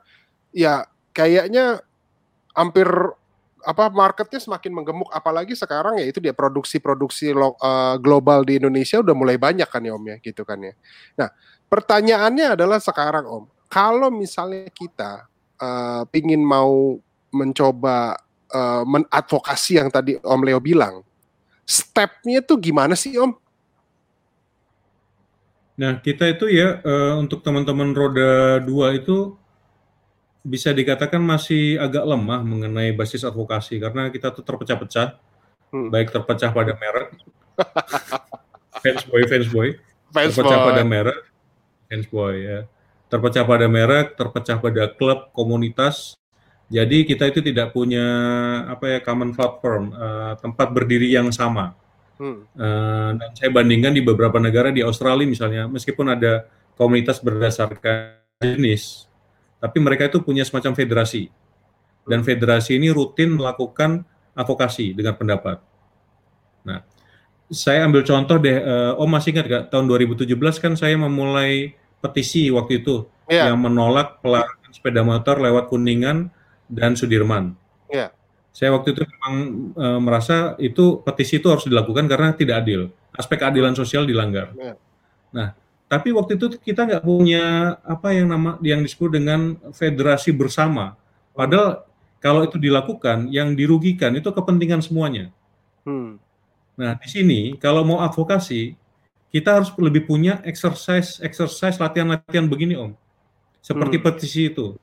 ya 0.53 0.85
kayaknya 1.17 1.81
hampir 2.53 2.89
apa 3.63 3.89
marketnya 3.91 4.43
semakin 4.43 4.75
menggemuk 4.75 5.11
apalagi 5.15 5.55
sekarang 5.55 5.99
ya 6.03 6.07
itu 6.11 6.19
dia 6.19 6.35
produksi-produksi 6.35 7.31
uh, 7.35 7.97
global 8.03 8.43
di 8.43 8.59
Indonesia 8.59 8.99
udah 8.99 9.15
mulai 9.15 9.39
banyak 9.39 9.67
kan 9.71 9.83
ya 9.83 9.95
Om 9.95 10.05
ya 10.11 10.17
gitu 10.19 10.43
kan 10.43 10.59
ya. 10.61 10.75
Nah, 11.19 11.29
pertanyaannya 11.71 12.59
adalah 12.59 12.83
sekarang 12.83 13.25
Om, 13.25 13.45
kalau 13.71 14.11
misalnya 14.11 14.69
kita 14.75 15.27
uh, 15.63 16.03
pingin 16.11 16.43
mau 16.43 16.99
mencoba 17.33 18.19
uh, 18.53 18.85
menadvokasi 18.85 19.81
yang 19.81 19.89
tadi 19.89 20.19
Om 20.21 20.43
Leo 20.45 20.61
bilang, 20.61 21.07
stepnya 21.65 22.45
tuh 22.45 22.59
gimana 22.61 22.99
sih 22.99 23.17
Om? 23.17 23.33
Nah, 25.73 25.99
kita 26.05 26.29
itu 26.29 26.53
ya 26.53 26.85
uh, 26.85 27.17
untuk 27.17 27.41
teman-teman 27.41 27.97
roda 27.97 28.61
dua 28.61 28.93
itu 28.93 29.35
bisa 30.43 30.75
dikatakan 30.75 31.23
masih 31.23 31.79
agak 31.79 32.03
lemah 32.03 32.43
mengenai 32.43 32.91
basis 32.93 33.23
advokasi 33.23 33.79
karena 33.79 34.11
kita 34.11 34.35
tuh 34.35 34.43
terpecah-pecah, 34.43 35.15
hmm. 35.71 35.89
baik 35.89 36.11
terpecah 36.11 36.51
pada 36.51 36.75
merek, 36.75 37.15
fans 38.83 39.03
boy, 39.07 39.23
fans 39.31 39.49
boy, 39.49 39.69
fans 40.11 40.35
terpecah 40.35 40.59
boy. 40.59 40.67
pada 40.67 40.83
merek, 40.83 41.21
fans 41.87 42.07
boy 42.11 42.35
ya, 42.43 42.61
terpecah 43.07 43.45
pada 43.47 43.67
merek, 43.71 44.19
terpecah 44.19 44.59
pada 44.59 44.83
klub, 44.91 45.31
komunitas. 45.31 46.19
Jadi 46.73 47.05
kita 47.05 47.29
itu 47.29 47.45
tidak 47.45 47.77
punya 47.77 48.07
apa 48.67 48.97
ya 48.97 48.99
common 49.05 49.37
platform, 49.37 49.93
uh, 49.93 50.35
tempat 50.41 50.73
berdiri 50.73 51.13
yang 51.13 51.29
sama. 51.29 51.77
Hmm. 52.17 52.49
Uh, 52.57 53.11
dan 53.21 53.31
saya 53.37 53.51
bandingkan 53.53 53.93
di 53.93 54.01
beberapa 54.01 54.41
negara 54.41 54.73
di 54.73 54.81
Australia 54.83 55.29
misalnya, 55.29 55.69
meskipun 55.69 56.17
ada 56.17 56.49
komunitas 56.81 57.21
berdasarkan 57.21 58.17
jenis, 58.41 59.12
tapi 59.63 59.79
mereka 59.79 60.11
itu 60.11 60.19
punya 60.19 60.43
semacam 60.43 60.75
federasi. 60.75 61.31
Dan 62.03 62.27
federasi 62.27 62.83
ini 62.83 62.91
rutin 62.91 63.39
melakukan 63.39 64.03
advokasi 64.35 64.91
dengan 64.91 65.15
pendapat. 65.15 65.63
Nah, 66.67 66.83
saya 67.47 67.87
ambil 67.87 68.03
contoh 68.03 68.43
deh, 68.43 68.59
uh, 68.59 68.99
Om 68.99 69.07
masih 69.07 69.31
ingat 69.39 69.47
gak 69.47 69.65
tahun 69.71 69.87
2017 69.87 70.35
kan 70.59 70.75
saya 70.75 70.99
memulai 70.99 71.79
petisi 72.03 72.51
waktu 72.51 72.83
itu 72.83 73.07
yeah. 73.31 73.47
yang 73.49 73.63
menolak 73.63 74.19
pelarangan 74.19 74.71
sepeda 74.75 75.07
motor 75.07 75.39
lewat 75.39 75.71
Kuningan 75.71 76.35
dan 76.67 76.99
Sudirman. 76.99 77.55
Yeah. 77.87 78.11
Saya 78.53 78.75
waktu 78.77 78.93
itu 78.93 79.07
memang 79.09 79.35
e, 79.73 79.87
merasa 79.97 80.59
itu 80.61 81.01
petisi 81.01 81.41
itu 81.41 81.49
harus 81.49 81.65
dilakukan 81.65 82.05
karena 82.05 82.37
tidak 82.37 82.67
adil. 82.67 82.93
Aspek 83.17 83.41
keadilan 83.41 83.73
sosial 83.73 84.05
dilanggar. 84.05 84.53
Yeah. 84.59 84.77
Nah, 85.33 85.57
tapi 85.93 86.09
waktu 86.09 86.41
itu 86.41 86.57
kita 86.57 86.89
nggak 86.89 87.05
punya 87.05 87.77
apa 87.85 88.17
yang 88.17 88.33
nama 88.33 88.57
yang 88.65 88.81
disebut 88.81 89.13
dengan 89.13 89.61
federasi 89.77 90.33
bersama. 90.33 90.97
Padahal 91.37 91.85
kalau 92.17 92.49
itu 92.49 92.57
dilakukan, 92.57 93.29
yang 93.29 93.53
dirugikan 93.53 94.17
itu 94.17 94.33
kepentingan 94.33 94.81
semuanya. 94.81 95.29
Hmm. 95.85 96.17
Nah 96.81 96.97
di 96.97 97.09
sini 97.13 97.41
kalau 97.61 97.85
mau 97.85 98.01
advokasi, 98.01 98.73
kita 99.29 99.61
harus 99.61 99.69
lebih 99.77 100.09
punya 100.09 100.41
exercise, 100.49 101.21
exercise 101.21 101.77
latihan-latihan 101.77 102.49
begini 102.49 102.73
om, 102.73 102.97
seperti 103.61 104.01
hmm. 104.01 104.05
petisi 104.09 104.49
itu, 104.49 104.81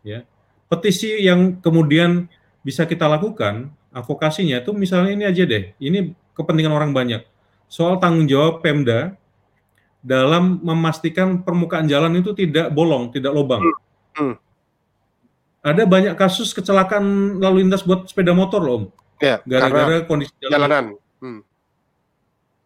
ya. 0.00 0.24
Petisi 0.72 1.28
yang 1.28 1.60
kemudian 1.60 2.24
bisa 2.64 2.88
kita 2.88 3.04
lakukan, 3.04 3.68
advokasinya 3.92 4.64
itu 4.64 4.72
misalnya 4.72 5.12
ini 5.12 5.24
aja 5.28 5.44
deh, 5.44 5.76
ini 5.76 6.16
kepentingan 6.32 6.72
orang 6.72 6.96
banyak. 6.96 7.20
Soal 7.68 8.00
tanggung 8.00 8.24
jawab 8.24 8.64
Pemda 8.64 9.12
dalam 10.02 10.62
memastikan 10.62 11.42
permukaan 11.42 11.90
jalan 11.90 12.14
itu 12.18 12.30
tidak 12.34 12.70
bolong, 12.70 13.10
tidak 13.10 13.34
lubang. 13.34 13.62
Hmm. 13.62 13.74
Hmm. 14.18 14.34
Ada 15.62 15.84
banyak 15.84 16.14
kasus 16.14 16.54
kecelakaan 16.54 17.38
lalu 17.42 17.66
lintas 17.66 17.82
buat 17.82 18.06
sepeda 18.06 18.30
motor 18.30 18.62
loh, 18.62 18.74
Om. 18.74 18.84
Ya, 19.18 19.42
gara-gara 19.42 20.06
kondisi 20.06 20.30
jalan. 20.38 20.52
jalanan. 20.54 20.84
Hmm. 21.18 21.40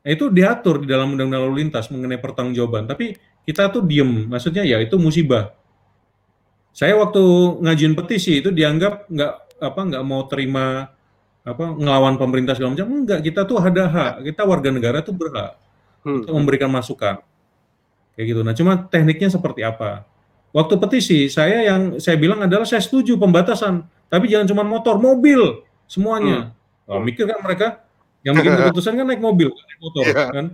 Nah, 0.03 0.11
itu 0.13 0.29
diatur 0.29 0.85
di 0.85 0.87
dalam 0.93 1.17
undang-undang 1.17 1.49
lalu 1.49 1.65
lintas 1.65 1.89
mengenai 1.89 2.21
pertanggungjawaban. 2.21 2.85
Tapi 2.85 3.17
kita 3.49 3.73
tuh 3.73 3.81
diem, 3.89 4.29
maksudnya 4.29 4.61
ya 4.63 4.77
itu 4.79 5.01
musibah. 5.01 5.57
Saya 6.77 6.97
waktu 7.01 7.21
ngajuin 7.65 7.97
petisi 7.97 8.41
itu 8.45 8.53
dianggap 8.53 9.09
nggak 9.09 9.33
apa 9.61 9.81
nggak 9.93 10.05
mau 10.05 10.25
terima 10.29 10.89
apa 11.43 11.65
ngelawan 11.75 12.21
pemerintah 12.21 12.53
segala 12.53 12.77
macam. 12.77 12.89
Enggak, 12.93 13.21
kita 13.25 13.41
tuh 13.49 13.57
ada 13.57 13.85
hak. 13.89 14.15
Kita 14.29 14.43
warga 14.45 14.69
negara 14.69 15.01
tuh 15.01 15.17
berhak 15.17 15.62
hmm. 16.03 16.27
untuk 16.27 16.33
memberikan 16.35 16.71
masukan. 16.71 17.23
Kayak 18.13 18.27
gitu. 18.29 18.41
Nah, 18.45 18.55
cuma 18.55 18.73
tekniknya 18.87 19.33
seperti 19.33 19.65
apa? 19.65 20.05
Waktu 20.53 20.75
petisi, 20.77 21.33
saya 21.33 21.65
yang 21.65 21.97
saya 21.97 22.21
bilang 22.21 22.45
adalah 22.45 22.69
saya 22.69 22.85
setuju 22.85 23.17
pembatasan, 23.17 23.89
tapi 24.13 24.29
jangan 24.29 24.53
cuma 24.53 24.63
motor, 24.69 25.01
mobil 25.01 25.65
semuanya. 25.89 26.53
Hmm. 26.53 26.93
Oh, 26.93 27.01
mikir 27.01 27.25
kan 27.25 27.41
mereka 27.41 27.89
yang 28.21 28.37
bikin 28.37 28.53
keputusan 28.61 28.93
kan 29.01 29.07
naik 29.09 29.23
mobil, 29.25 29.49
naik 29.49 29.81
motor 29.81 30.05
yeah. 30.05 30.29
kan. 30.29 30.47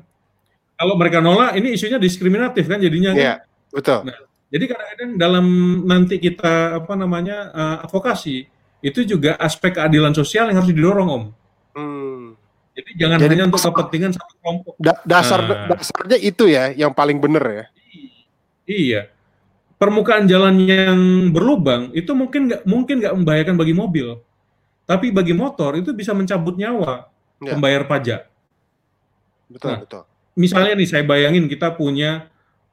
Kalau 0.79 0.95
mereka 0.95 1.19
nolak, 1.19 1.59
ini 1.59 1.75
isunya 1.75 1.99
diskriminatif 1.99 2.71
kan 2.71 2.79
jadinya 2.79 3.11
kan. 3.11 3.19
Yeah, 3.19 3.37
betul. 3.75 4.07
Nah, 4.07 4.19
jadi 4.49 4.65
kadang-kadang 4.71 5.11
dalam 5.19 5.47
nanti 5.85 6.17
kita 6.23 6.79
apa 6.79 6.95
namanya 6.95 7.51
uh, 7.51 7.77
advokasi 7.85 8.47
itu 8.79 9.01
juga 9.03 9.35
aspek 9.37 9.75
keadilan 9.75 10.15
sosial 10.15 10.49
yang 10.49 10.63
harus 10.63 10.71
didorong 10.71 11.09
om. 11.11 11.25
Hmm. 11.75 12.27
Jadi 12.79 12.91
jangan 12.95 13.19
Jadi, 13.19 13.35
hanya 13.35 13.45
untuk 13.51 13.59
kepentingan 13.59 14.11
satu 14.15 14.33
kelompok. 14.39 14.73
Da 14.79 14.95
dasar 15.03 15.41
nah. 15.43 15.67
dasarnya 15.75 16.19
itu 16.23 16.47
ya 16.47 16.71
yang 16.71 16.95
paling 16.95 17.19
benar 17.19 17.43
ya. 17.51 17.65
Iya. 18.71 19.03
Permukaan 19.83 20.31
jalan 20.31 20.63
yang 20.63 20.99
berlubang 21.35 21.91
itu 21.91 22.15
mungkin 22.15 22.47
nggak 22.47 22.63
mungkin 22.63 23.03
nggak 23.03 23.15
membahayakan 23.19 23.55
bagi 23.59 23.75
mobil, 23.75 24.23
tapi 24.87 25.11
bagi 25.11 25.35
motor 25.35 25.75
itu 25.79 25.91
bisa 25.95 26.15
mencabut 26.15 26.55
nyawa 26.55 27.11
ya. 27.43 27.55
pembayar 27.55 27.83
pajak. 27.87 28.27
Betul, 29.51 29.71
nah, 29.71 29.79
betul. 29.83 30.03
Misalnya 30.39 30.73
nih 30.79 30.89
saya 30.91 31.03
bayangin 31.07 31.47
kita 31.47 31.75
punya 31.75 32.27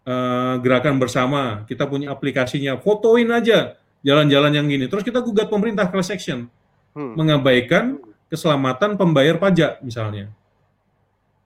uh, 0.05 0.57
gerakan 0.61 0.97
bersama, 0.97 1.65
kita 1.65 1.85
punya 1.85 2.09
aplikasinya, 2.13 2.77
fotoin 2.81 3.29
aja 3.29 3.77
jalan-jalan 4.05 4.53
yang 4.53 4.65
gini. 4.69 4.85
Terus 4.85 5.01
kita 5.05 5.21
gugat 5.21 5.49
pemerintah 5.49 5.89
class 5.89 6.09
action, 6.09 6.49
hmm. 6.93 7.13
mengabaikan 7.17 8.01
keselamatan 8.29 8.97
pembayar 8.97 9.37
pajak 9.37 9.81
misalnya. 9.85 10.31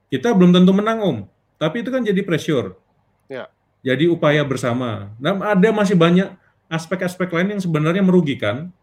Kita 0.09 0.33
belum 0.33 0.55
tentu 0.55 0.71
menang 0.73 0.99
om, 1.05 1.17
tapi 1.61 1.85
itu 1.85 1.89
kan 1.93 2.01
jadi 2.01 2.21
pressure. 2.25 2.73
Ya. 3.29 3.51
Jadi 3.85 4.09
upaya 4.09 4.41
bersama. 4.43 5.13
Dan 5.21 5.39
ada 5.39 5.69
masih 5.71 5.93
banyak 5.95 6.33
aspek-aspek 6.67 7.29
lain 7.31 7.57
yang 7.57 7.61
sebenarnya 7.61 8.03
merugikan 8.03 8.73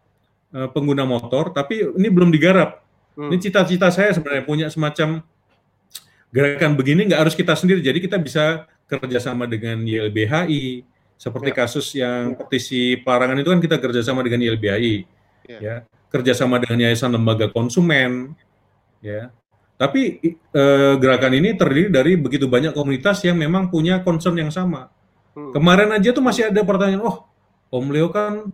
uh, 0.55 0.71
pengguna 0.71 1.03
motor, 1.03 1.51
tapi 1.51 1.83
ini 1.83 2.07
belum 2.07 2.31
digarap. 2.31 2.81
Hmm. 3.17 3.33
Ini 3.33 3.49
cita-cita 3.49 3.91
saya 3.91 4.15
sebenarnya 4.15 4.43
punya 4.45 4.67
semacam 4.71 5.25
gerakan 6.31 6.75
begini 6.75 7.07
nggak 7.11 7.21
harus 7.27 7.35
kita 7.35 7.55
sendiri. 7.55 7.83
Jadi 7.83 8.03
kita 8.03 8.17
bisa 8.21 8.67
kerjasama 8.87 9.49
dengan 9.49 9.83
YLBHI, 9.83 10.85
seperti 11.17 11.49
ya. 11.51 11.55
kasus 11.57 11.87
yang 11.97 12.33
ya. 12.33 12.37
petisi 12.45 12.95
pelarangan 13.01 13.41
itu 13.41 13.49
kan 13.49 13.59
kita 13.59 13.77
kerjasama 13.81 14.21
dengan 14.23 14.45
YLBHI, 14.47 14.95
ya. 15.49 15.59
ya, 15.59 15.75
kerjasama 16.11 16.61
dengan 16.63 16.87
Yayasan 16.87 17.15
Lembaga 17.15 17.51
Konsumen, 17.51 18.35
ya. 19.03 19.31
Tapi 19.77 20.19
eh, 20.33 20.93
gerakan 20.97 21.33
ini 21.37 21.53
terdiri 21.53 21.93
dari 21.93 22.17
begitu 22.17 22.49
banyak 22.49 22.73
komunitas 22.73 23.21
yang 23.21 23.37
memang 23.37 23.69
punya 23.69 24.01
concern 24.01 24.33
yang 24.33 24.49
sama. 24.49 24.89
Hmm. 25.37 25.53
Kemarin 25.53 25.93
aja 25.93 26.09
tuh 26.09 26.25
masih 26.25 26.49
ada 26.49 26.65
pertanyaan, 26.65 27.05
oh 27.05 27.29
Om 27.69 27.93
Leo 27.93 28.09
kan 28.09 28.49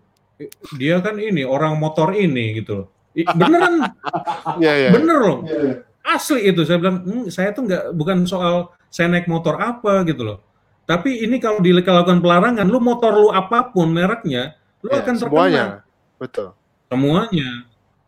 dia 0.76 1.00
kan 1.00 1.16
ini 1.16 1.48
orang 1.48 1.80
motor 1.80 2.12
ini 2.12 2.60
gitu 2.60 2.84
loh. 2.84 2.88
Beneran, 3.14 3.88
ya, 4.64 4.74
ya. 4.76 4.90
bener 4.92 5.18
loh. 5.22 5.40
Ya 5.48 5.88
asli 6.04 6.52
itu 6.52 6.62
saya 6.68 6.78
bilang 6.84 7.02
hm, 7.02 7.26
saya 7.32 7.56
tuh 7.56 7.64
nggak 7.66 7.96
bukan 7.96 8.28
soal 8.28 8.76
saya 8.92 9.08
naik 9.10 9.32
motor 9.32 9.56
apa 9.56 10.04
gitu 10.04 10.28
loh 10.28 10.38
tapi 10.84 11.24
ini 11.24 11.40
kalau 11.40 11.64
dilakukan 11.64 12.20
pelarangan 12.20 12.68
lu 12.68 12.84
motor 12.84 13.16
lu 13.16 13.32
apa 13.32 13.72
pun 13.72 13.88
mereknya 13.88 14.60
lu 14.84 14.92
ya, 14.92 15.00
akan 15.00 15.16
terkena 15.16 15.32
semuanya 15.32 15.66
betul 16.20 16.52
semuanya 16.94 17.50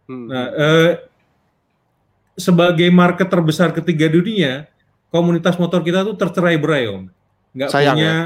hmm. 0.06 0.26
nah 0.30 0.46
eh, 0.54 0.92
sebagai 2.38 2.88
market 2.94 3.26
terbesar 3.26 3.74
ketiga 3.74 4.06
dunia 4.06 4.70
komunitas 5.10 5.58
motor 5.58 5.82
kita 5.82 6.06
tuh 6.06 6.14
tercerai 6.14 6.62
berai 6.62 6.86
om 6.94 7.04
nggak 7.56 7.70
Sayang 7.74 7.98
punya 7.98 8.06
ya? 8.06 8.18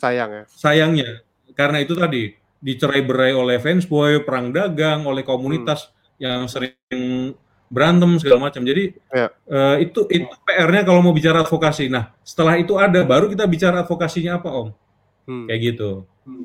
sayang 0.00 0.30
ya 0.32 0.44
sayangnya 0.50 1.10
karena 1.54 1.78
itu 1.84 1.94
tadi 1.94 2.34
dicerai 2.60 3.00
berai 3.00 3.32
oleh 3.32 3.56
fansboy 3.56 4.20
perang 4.24 4.52
dagang 4.52 5.08
oleh 5.08 5.24
komunitas 5.24 5.88
hmm. 5.88 6.20
yang 6.20 6.40
sering 6.44 6.76
berantem 7.72 8.18
segala 8.20 8.50
macam. 8.50 8.66
Jadi 8.66 8.98
ya. 9.08 9.32
uh, 9.48 9.76
itu 9.80 10.04
itu 10.10 10.28
PR-nya 10.44 10.82
kalau 10.84 11.00
mau 11.00 11.14
bicara 11.16 11.40
advokasi. 11.40 11.88
Nah, 11.88 12.12
setelah 12.26 12.58
itu 12.60 12.76
ada 12.76 13.00
baru 13.06 13.30
kita 13.30 13.46
bicara 13.48 13.86
advokasinya 13.86 14.42
apa, 14.42 14.50
Om? 14.50 14.68
Hmm. 15.24 15.46
Kayak 15.48 15.60
gitu. 15.72 15.90
Hmm. 16.26 16.44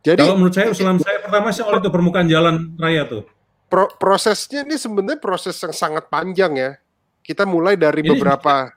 Jadi 0.00 0.20
kalau 0.24 0.36
menurut 0.40 0.54
saya 0.56 0.68
usulan 0.72 0.96
saya 0.96 1.18
pertama 1.20 1.52
sih 1.52 1.64
oleh 1.64 1.78
itu 1.80 1.90
permukaan 1.92 2.28
jalan 2.28 2.72
raya 2.80 3.04
tuh. 3.04 3.22
Pro 3.70 3.86
prosesnya 4.00 4.66
ini 4.66 4.74
sebenarnya 4.80 5.20
proses 5.20 5.54
yang 5.60 5.74
sangat 5.76 6.08
panjang 6.08 6.52
ya. 6.56 6.70
Kita 7.20 7.44
mulai 7.44 7.76
dari 7.76 8.00
ini, 8.02 8.10
beberapa 8.16 8.72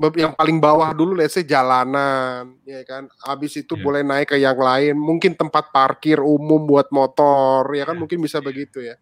yang 0.22 0.32
paling 0.32 0.56
bawah 0.62 0.96
dulu 0.96 1.12
let's 1.12 1.36
say 1.36 1.44
jalanan 1.44 2.56
ya 2.64 2.80
kan 2.88 3.04
habis 3.20 3.52
itu 3.60 3.76
ya. 3.76 3.84
boleh 3.84 4.00
naik 4.00 4.32
ke 4.32 4.40
yang 4.40 4.56
lain 4.56 4.96
mungkin 4.96 5.36
tempat 5.36 5.68
parkir 5.68 6.24
umum 6.24 6.64
buat 6.64 6.88
motor 6.88 7.68
ya 7.76 7.84
kan 7.84 7.92
ya. 7.92 8.00
mungkin 8.00 8.24
bisa 8.24 8.40
begitu 8.40 8.80
ya 8.80 8.96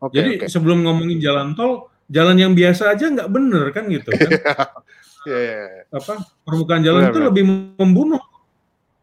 Okay, 0.00 0.16
Jadi 0.16 0.30
okay. 0.40 0.48
sebelum 0.48 0.80
ngomongin 0.80 1.20
jalan 1.20 1.52
tol, 1.52 1.92
jalan 2.08 2.36
yang 2.40 2.52
biasa 2.56 2.96
aja 2.96 3.04
nggak 3.12 3.28
bener 3.28 3.68
kan 3.68 3.84
gitu 3.92 4.08
kan? 4.08 4.30
yeah, 5.28 5.40
yeah. 5.44 5.68
Iya. 5.92 6.00
Apa 6.00 6.12
permukaan 6.40 6.80
jalan 6.80 7.00
bener, 7.04 7.12
itu 7.12 7.18
bener. 7.20 7.28
lebih 7.28 7.44
membunuh. 7.76 8.22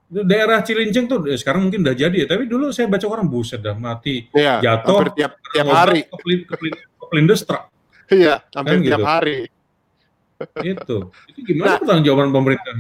Daerah 0.07 0.63
Cilincing 0.63 1.03
tuh 1.03 1.27
eh, 1.27 1.35
sekarang 1.35 1.67
mungkin 1.67 1.83
udah 1.83 1.91
jadi 1.91 2.23
ya, 2.23 2.27
tapi 2.31 2.47
dulu 2.47 2.71
saya 2.71 2.87
baca 2.87 3.03
orang 3.11 3.27
buset 3.27 3.59
dah 3.59 3.75
mati, 3.75 4.31
yeah, 4.31 4.63
jatuh, 4.63 5.11
tiap 5.11 5.35
tiap 5.51 5.67
hari, 5.67 6.07
kepelindes 6.95 7.43
truk. 7.43 7.67
Iya, 8.07 8.39
hampir 8.55 8.79
kan 8.79 8.87
tiap 8.87 8.99
gitu. 9.03 9.07
hari. 9.07 9.39
itu. 10.63 10.97
Itu 11.33 11.39
gimana 11.43 11.75
nah, 11.75 11.77
pertanggung 11.81 12.05
jawaban 12.07 12.29
pemerintah? 12.31 12.71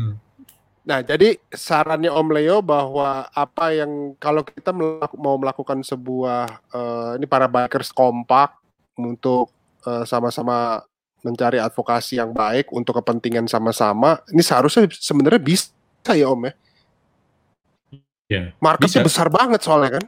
Nah, 0.87 1.03
jadi 1.03 1.35
sarannya 1.51 2.07
Om 2.07 2.29
Leo 2.31 2.63
bahwa 2.63 3.27
apa 3.27 3.75
yang 3.75 4.15
kalau 4.23 4.39
kita 4.47 4.71
melaku, 4.71 5.19
mau 5.19 5.35
melakukan 5.35 5.83
sebuah 5.83 6.63
uh, 6.71 7.19
ini 7.19 7.27
para 7.27 7.51
bikers 7.51 7.91
kompak 7.91 8.55
untuk 8.95 9.51
uh, 9.83 10.07
sama-sama 10.07 10.79
mencari 11.27 11.59
advokasi 11.59 12.23
yang 12.23 12.31
baik 12.31 12.71
untuk 12.71 13.03
kepentingan 13.03 13.51
sama-sama, 13.51 14.23
ini 14.31 14.39
seharusnya 14.39 14.87
sebenarnya 14.87 15.43
bisa 15.43 16.15
ya 16.15 16.31
Om 16.31 16.47
ya. 16.47 16.53
Ya. 18.27 18.51
Marketnya 18.59 19.03
bisa. 19.03 19.07
besar 19.07 19.27
banget 19.31 19.63
soalnya 19.63 19.99
kan. 19.99 20.05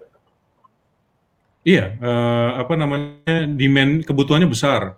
Iya, 1.63 1.95
uh, 1.99 2.49
apa 2.59 2.73
namanya 2.75 3.47
demand 3.51 4.03
kebutuhannya 4.03 4.47
besar. 4.47 4.95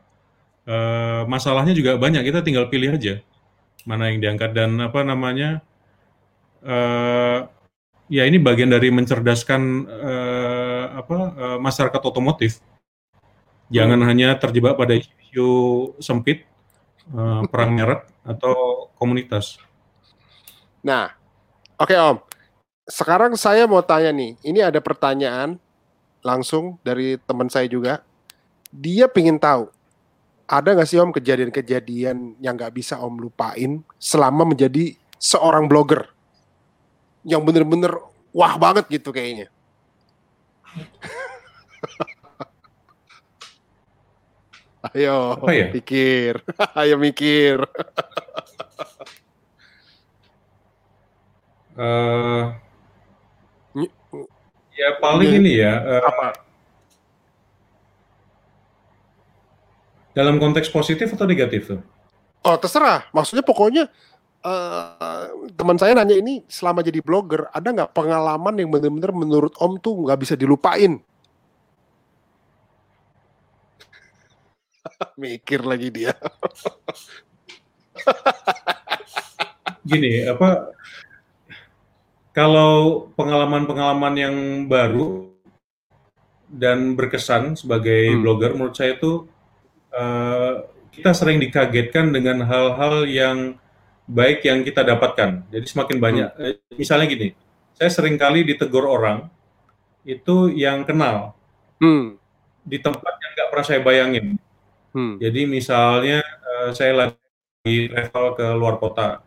Uh, 0.66 1.26
masalahnya 1.26 1.74
juga 1.74 1.98
banyak. 1.98 2.22
Kita 2.26 2.42
tinggal 2.46 2.70
pilih 2.70 2.94
aja 2.94 3.22
mana 3.86 4.14
yang 4.14 4.22
diangkat 4.22 4.54
dan 4.54 4.78
apa 4.78 5.02
namanya 5.02 5.62
uh, 6.62 7.50
ya 8.12 8.30
ini 8.30 8.38
bagian 8.38 8.70
dari 8.70 8.94
mencerdaskan 8.94 9.62
uh, 9.90 10.86
apa 11.02 11.18
uh, 11.34 11.58
masyarakat 11.62 12.02
otomotif. 12.02 12.62
Jangan 13.72 14.04
hmm. 14.04 14.08
hanya 14.12 14.30
terjebak 14.36 14.76
pada 14.76 15.00
isu 15.00 15.50
sempit, 16.04 16.44
uh, 17.16 17.48
perang 17.48 17.72
merek 17.72 18.04
atau 18.28 18.88
komunitas. 19.00 19.58
Nah, 20.84 21.16
oke 21.80 21.96
okay, 21.96 21.98
Om. 21.98 22.31
Sekarang 22.92 23.40
saya 23.40 23.64
mau 23.72 23.80
tanya 23.80 24.12
nih, 24.12 24.36
ini 24.44 24.60
ada 24.60 24.84
pertanyaan 24.84 25.56
langsung 26.20 26.76
dari 26.84 27.16
teman 27.24 27.48
saya 27.48 27.64
juga. 27.72 28.04
Dia 28.68 29.08
pengen 29.08 29.40
tahu, 29.40 29.72
ada 30.44 30.76
nggak 30.76 30.90
sih 30.92 31.00
Om 31.00 31.16
kejadian-kejadian 31.16 32.36
yang 32.44 32.60
nggak 32.60 32.76
bisa 32.76 33.00
Om 33.00 33.24
lupain 33.24 33.80
selama 33.96 34.44
menjadi 34.44 35.00
seorang 35.16 35.72
blogger? 35.72 36.12
yang 37.22 37.46
bener-bener 37.46 37.94
wah 38.34 38.58
banget 38.58 38.90
gitu 38.90 39.14
kayaknya. 39.14 39.46
Ayo, 44.98 45.38
Apa 45.38 45.54
ya? 45.54 45.70
pikir. 45.70 46.42
Ayo 46.74 46.98
mikir. 46.98 47.62
uh, 51.78 52.58
ya 54.82 54.90
paling 54.98 55.30
ya, 55.30 55.38
ini 55.38 55.52
ya. 55.62 55.74
Uh, 55.78 56.02
apa? 56.10 56.28
Dalam 60.12 60.42
konteks 60.42 60.68
positif 60.74 61.14
atau 61.14 61.30
negatif 61.30 61.70
tuh? 61.70 61.82
Oh 62.42 62.58
terserah. 62.58 63.06
Maksudnya 63.14 63.46
pokoknya 63.46 63.86
uh, 64.42 65.30
teman 65.54 65.78
saya 65.78 65.94
nanya 65.94 66.18
ini 66.18 66.42
selama 66.50 66.82
jadi 66.82 67.00
blogger 67.00 67.48
ada 67.54 67.70
nggak 67.70 67.94
pengalaman 67.94 68.58
yang 68.58 68.74
benar-benar 68.74 69.14
menurut 69.14 69.54
Om 69.62 69.78
tuh 69.78 70.10
nggak 70.10 70.20
bisa 70.20 70.34
dilupain? 70.34 71.00
Mikir 75.22 75.62
lagi 75.64 75.94
dia. 75.94 76.12
Gini 79.86 80.26
apa? 80.26 80.74
Kalau 82.32 83.12
pengalaman-pengalaman 83.20 84.16
yang 84.16 84.36
baru 84.72 85.28
dan 86.48 86.96
berkesan 86.96 87.60
sebagai 87.60 88.16
hmm. 88.16 88.20
blogger, 88.24 88.52
menurut 88.56 88.76
saya 88.76 88.96
itu 88.96 89.28
uh, 89.92 90.64
kita 90.92 91.12
sering 91.12 91.40
dikagetkan 91.40 92.12
dengan 92.12 92.44
hal-hal 92.48 93.08
yang 93.08 93.38
baik 94.08 94.44
yang 94.44 94.64
kita 94.64 94.84
dapatkan. 94.84 95.48
Jadi 95.48 95.66
semakin 95.68 95.98
banyak. 96.00 96.30
Hmm. 96.36 96.44
Eh, 96.44 96.56
misalnya 96.76 97.08
gini, 97.08 97.36
saya 97.76 97.92
sering 97.92 98.20
kali 98.20 98.44
ditegur 98.44 98.84
orang 98.88 99.32
itu 100.04 100.52
yang 100.52 100.84
kenal 100.84 101.38
hmm. 101.80 102.18
di 102.68 102.78
tempat 102.82 103.14
yang 103.22 103.32
nggak 103.38 103.50
pernah 103.50 103.66
saya 103.66 103.82
bayangin. 103.84 104.26
Hmm. 104.92 105.16
Jadi 105.20 105.48
misalnya 105.48 106.20
uh, 106.44 106.76
saya 106.76 107.08
lagi 107.08 107.78
travel 107.88 108.26
ke 108.36 108.46
luar 108.56 108.76
kota. 108.80 109.24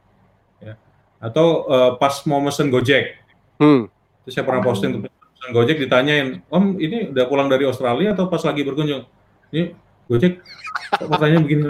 Atau 1.25 1.65
uh, 1.65 1.91
pas 1.97 2.13
mau 2.29 2.45
mesen 2.45 2.69
Gojek, 2.69 3.17
hmm. 3.57 3.89
terus 4.25 4.33
saya 4.37 4.45
pernah 4.45 4.61
posting 4.61 5.01
untuk 5.01 5.09
mesen 5.09 5.51
Gojek 5.57 5.77
ditanyain, 5.81 6.45
Om 6.53 6.77
ini 6.77 7.09
udah 7.09 7.25
pulang 7.25 7.49
dari 7.49 7.65
Australia 7.65 8.13
atau 8.13 8.29
pas 8.29 8.45
lagi 8.45 8.61
berkunjung? 8.61 9.09
Ini 9.49 9.73
Gojek, 10.13 10.45
pertanyaan 11.01 11.43
begini, 11.49 11.63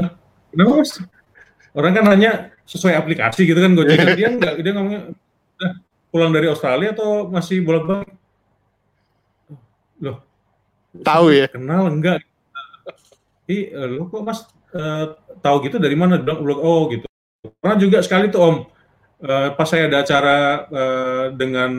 kenapa 0.51 0.73
mas? 0.83 0.99
Orang 1.75 1.95
kan 1.95 2.07
nanya 2.07 2.51
sesuai 2.67 2.99
aplikasi 2.99 3.47
gitu 3.47 3.63
kan 3.63 3.73
Gojek 3.79 3.97
kan 3.99 4.09
dia 4.19 4.29
enggak 4.35 4.55
dia 4.59 4.73
ngomongnya 4.75 5.03
udah 5.55 5.73
pulang 6.11 6.31
dari 6.35 6.47
Australia 6.51 6.91
atau 6.95 7.31
masih 7.31 7.63
bolak-balik 7.63 8.11
loh 10.03 10.23
tahu 11.03 11.35
ya 11.35 11.47
kenal 11.51 11.91
enggak 11.91 12.23
ih 13.51 13.75
lo 13.75 14.09
kok 14.09 14.23
mas 14.25 14.47
uh, 14.75 15.15
tahu 15.41 15.57
gitu 15.69 15.77
dari 15.77 15.95
mana? 15.95 16.21
Bilang, 16.21 16.61
oh 16.61 16.91
gitu. 16.91 17.07
Pernah 17.61 17.77
juga 17.77 17.99
sekali 18.01 18.29
tuh 18.33 18.41
om, 18.41 18.57
uh, 19.25 19.49
pas 19.57 19.67
saya 19.67 19.89
ada 19.89 20.05
acara 20.05 20.37
uh, 20.69 21.27
dengan 21.33 21.73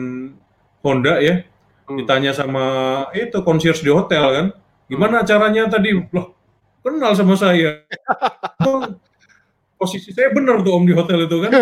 Honda 0.82 1.22
ya, 1.22 1.46
hmm. 1.86 1.96
ditanya 2.02 2.30
sama 2.34 2.66
itu 3.14 3.38
concierge 3.46 3.82
di 3.82 3.90
hotel 3.90 4.24
kan, 4.34 4.46
gimana 4.90 5.22
hmm. 5.22 5.26
caranya 5.26 5.62
tadi? 5.70 5.94
Loh, 5.94 6.34
kenal 6.82 7.14
sama 7.14 7.38
saya. 7.38 7.86
Posisi 9.80 10.08
saya 10.10 10.32
benar 10.32 10.64
tuh 10.64 10.72
om 10.72 10.88
di 10.88 10.96
hotel 10.96 11.28
itu 11.28 11.36
kan. 11.44 11.52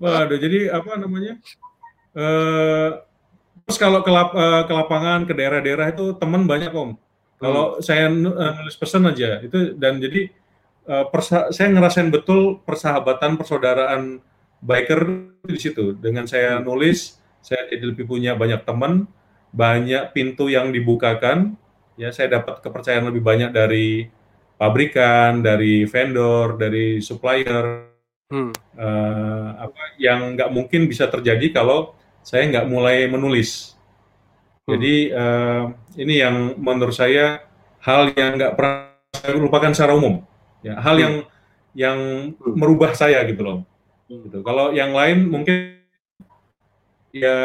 Waduh, 0.00 0.38
jadi 0.40 0.72
apa 0.72 0.96
namanya? 0.96 1.36
Uh, 2.16 3.04
terus 3.68 3.76
kalau 3.76 4.00
ke, 4.00 4.08
lap, 4.08 4.32
uh, 4.32 4.64
ke 4.64 4.72
lapangan, 4.72 5.28
ke 5.28 5.36
daerah-daerah 5.36 5.92
itu 5.92 6.16
teman 6.16 6.48
banyak 6.48 6.72
om. 6.72 6.96
Kalau 7.38 7.76
hmm. 7.76 7.82
saya 7.84 8.08
nulis 8.08 8.74
pesan 8.80 9.06
aja 9.06 9.38
itu 9.44 9.76
dan 9.76 10.00
jadi 10.00 10.32
uh, 10.88 11.06
persa 11.12 11.52
saya 11.52 11.68
ngerasain 11.70 12.08
betul 12.08 12.64
persahabatan 12.64 13.36
persaudaraan 13.36 14.24
biker 14.64 15.30
di 15.44 15.60
situ. 15.60 15.94
Dengan 15.94 16.26
saya 16.26 16.58
hmm. 16.58 16.64
nulis, 16.66 17.20
saya 17.44 17.68
jadi 17.70 17.84
lebih 17.94 18.08
punya 18.08 18.34
banyak 18.34 18.64
teman, 18.66 19.06
banyak 19.54 20.10
pintu 20.16 20.50
yang 20.50 20.74
dibukakan. 20.74 21.54
Ya, 21.98 22.14
saya 22.14 22.40
dapat 22.40 22.62
kepercayaan 22.62 23.10
lebih 23.10 23.22
banyak 23.22 23.50
dari 23.50 24.06
pabrikan, 24.58 25.42
dari 25.42 25.86
vendor, 25.86 26.58
dari 26.58 26.98
supplier. 27.02 27.86
Hmm. 28.28 28.52
Uh, 28.76 29.56
apa 29.56 29.96
yang 29.96 30.36
nggak 30.36 30.52
mungkin 30.52 30.84
bisa 30.84 31.08
terjadi 31.08 31.48
kalau 31.48 31.96
saya 32.20 32.44
nggak 32.44 32.68
mulai 32.68 33.08
menulis. 33.08 33.72
Hmm. 34.66 34.76
Jadi 34.76 34.94
uh, 35.16 35.72
ini 35.96 36.14
yang 36.20 36.58
menurut 36.60 36.92
saya 36.92 37.40
hal 37.80 38.12
yang 38.12 38.36
nggak 38.36 38.52
pernah 38.52 38.92
saya 39.16 39.32
lupakan 39.40 39.72
secara 39.72 39.96
umum. 39.96 40.20
Ya, 40.62 40.74
hal 40.78 40.96
hmm. 40.98 41.02
yang 41.02 41.14
yang 41.78 41.98
hmm. 42.34 42.54
merubah 42.58 42.92
saya 42.96 43.22
gitu 43.26 43.42
loh. 43.44 43.58
Gitu. 44.08 44.40
Kalau 44.42 44.72
yang 44.72 44.96
lain 44.96 45.28
mungkin 45.28 45.78
ya 47.12 47.38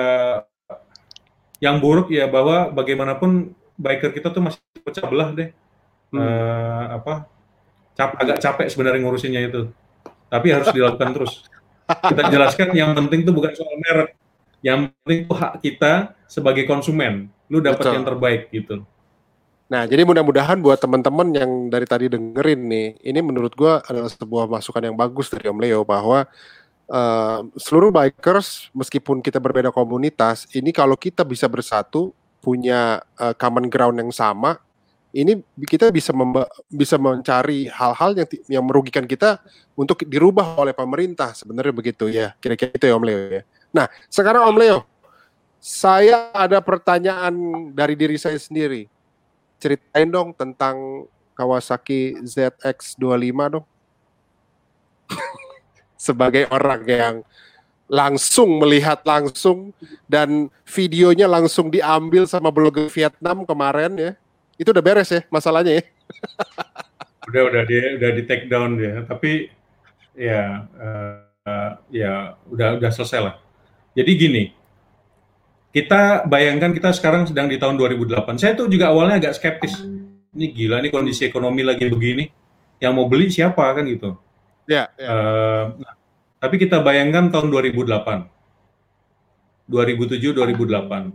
yang 1.60 1.80
buruk 1.80 2.12
ya 2.12 2.28
bahwa 2.28 2.72
bagaimanapun 2.72 3.56
biker 3.80 4.12
kita 4.12 4.32
tuh 4.32 4.44
masih 4.44 4.60
pecah 4.84 5.06
belah 5.06 5.30
deh. 5.32 5.50
Hmm. 6.14 6.20
Uh, 6.20 6.86
apa 7.02 7.14
cap 7.94 8.18
agak 8.18 8.38
capek 8.42 8.68
sebenarnya 8.72 9.02
ngurusinnya 9.06 9.42
itu. 9.46 9.70
Tapi 10.30 10.48
harus 10.50 10.74
dilakukan 10.74 11.10
terus. 11.14 11.34
Kita 11.84 12.32
jelaskan 12.32 12.74
yang 12.74 12.96
penting 12.98 13.22
itu 13.22 13.32
bukan 13.36 13.54
soal 13.54 13.76
merek. 13.78 14.18
Yang 14.64 14.96
penting 15.04 15.20
itu 15.28 15.34
hak 15.36 15.54
kita 15.62 15.94
sebagai 16.26 16.64
konsumen. 16.66 17.30
Lu 17.52 17.62
dapat 17.62 17.86
yang 17.94 18.08
terbaik 18.08 18.50
gitu. 18.50 18.88
Nah, 19.74 19.90
jadi 19.90 20.06
mudah-mudahan 20.06 20.62
buat 20.62 20.78
teman-teman 20.78 21.34
yang 21.34 21.52
dari 21.66 21.90
tadi 21.90 22.06
dengerin 22.06 22.62
nih, 22.70 22.88
ini 23.10 23.20
menurut 23.26 23.58
gue 23.58 23.74
adalah 23.90 24.06
sebuah 24.06 24.46
masukan 24.46 24.86
yang 24.86 24.94
bagus 24.94 25.34
dari 25.34 25.50
Om 25.50 25.58
Leo 25.58 25.82
bahwa 25.82 26.30
uh, 26.94 27.40
seluruh 27.58 27.90
bikers 27.90 28.70
meskipun 28.78 29.26
kita 29.26 29.42
berbeda 29.42 29.74
komunitas, 29.74 30.46
ini 30.54 30.70
kalau 30.70 30.94
kita 30.94 31.26
bisa 31.26 31.50
bersatu 31.50 32.14
punya 32.38 33.02
uh, 33.18 33.34
common 33.34 33.66
ground 33.66 33.98
yang 33.98 34.14
sama, 34.14 34.62
ini 35.10 35.42
kita 35.66 35.90
bisa 35.90 36.14
bisa 36.70 37.02
mencari 37.02 37.66
hal-hal 37.66 38.14
yang 38.14 38.30
yang 38.62 38.64
merugikan 38.70 39.10
kita 39.10 39.42
untuk 39.74 40.06
dirubah 40.06 40.54
oleh 40.54 40.78
pemerintah 40.78 41.34
sebenarnya 41.34 41.74
begitu 41.74 42.10
ya 42.10 42.34
kira-kira 42.42 42.78
itu 42.78 42.86
ya 42.90 42.94
Om 42.94 43.06
Leo 43.10 43.42
ya. 43.42 43.42
Nah 43.74 43.90
sekarang 44.06 44.54
Om 44.54 44.58
Leo, 44.58 44.86
saya 45.58 46.30
ada 46.30 46.62
pertanyaan 46.62 47.34
dari 47.74 47.98
diri 47.98 48.22
saya 48.22 48.38
sendiri 48.38 48.93
ceritain 49.64 50.12
dong 50.12 50.36
tentang 50.36 51.08
Kawasaki 51.34 52.20
ZX25 52.20 53.40
dong. 53.48 53.66
Sebagai 56.06 56.52
orang 56.52 56.84
yang 56.84 57.16
langsung 57.88 58.60
melihat 58.60 59.00
langsung 59.08 59.72
dan 60.12 60.52
videonya 60.68 61.32
langsung 61.32 61.72
diambil 61.72 62.28
sama 62.28 62.52
blogger 62.52 62.92
Vietnam 62.92 63.48
kemarin 63.48 63.96
ya. 63.96 64.12
Itu 64.60 64.76
udah 64.76 64.84
beres 64.84 65.10
ya 65.10 65.24
masalahnya 65.32 65.80
ya. 65.80 65.84
udah 67.32 67.42
udah 67.48 67.64
dia 67.64 67.84
udah 67.96 68.10
di 68.20 68.24
take 68.28 68.52
down 68.52 68.76
dia, 68.76 69.00
tapi 69.08 69.48
ya 70.12 70.68
uh, 70.76 71.72
ya 71.88 72.36
udah 72.52 72.78
udah 72.78 72.92
selesai 72.92 73.20
lah. 73.24 73.36
Jadi 73.96 74.12
gini, 74.20 74.44
kita 75.74 76.30
bayangkan 76.30 76.70
kita 76.70 76.94
sekarang 76.94 77.26
sedang 77.26 77.50
di 77.50 77.58
tahun 77.58 77.82
2008. 77.82 78.38
Saya 78.38 78.54
tuh 78.54 78.70
juga 78.70 78.94
awalnya 78.94 79.18
agak 79.18 79.42
skeptis. 79.42 79.82
Ini 80.38 80.54
gila 80.54 80.78
nih 80.86 80.94
kondisi 80.94 81.26
ekonomi 81.26 81.66
lagi 81.66 81.90
begini. 81.90 82.30
Yang 82.78 82.94
mau 82.94 83.10
beli 83.10 83.34
siapa 83.34 83.74
kan 83.74 83.82
gitu. 83.90 84.14
Ya. 84.70 84.94
ya. 85.02 85.10
Uh, 85.10 85.66
nah, 85.82 85.98
tapi 86.38 86.62
kita 86.62 86.78
bayangkan 86.86 87.34
tahun 87.34 87.50
2008. 87.50 88.30
2007 89.66 90.30
2008. 90.38 91.10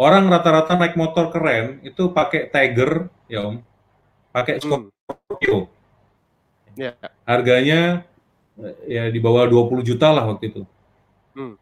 Orang 0.00 0.24
rata-rata 0.26 0.74
naik 0.74 0.98
motor 0.98 1.30
keren 1.30 1.78
itu 1.86 2.10
pakai 2.10 2.50
Tiger 2.50 3.06
ya 3.30 3.46
Om. 3.46 3.62
Pakai 4.34 4.58
hmm. 4.58 4.62
Scorpio. 4.66 5.58
Hmm. 5.62 5.70
Ya. 6.74 6.92
Harganya 7.22 8.02
ya 8.90 9.06
di 9.06 9.22
bawah 9.22 9.46
20 9.46 9.86
juta 9.86 10.10
lah 10.10 10.26
waktu 10.26 10.50
itu. 10.50 10.62
Hmm. 11.38 11.54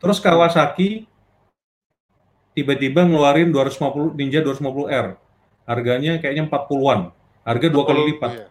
Terus 0.00 0.16
Kawasaki 0.22 1.12
tiba-tiba 2.54 3.02
ngeluarin 3.02 3.50
250 3.50 4.14
Ninja 4.14 4.40
250R. 4.40 5.18
Harganya 5.66 6.22
kayaknya 6.22 6.46
40-an. 6.46 7.10
Harga 7.44 7.66
dua 7.68 7.84
kali 7.84 8.00
lipat. 8.14 8.30
Iya. 8.32 8.46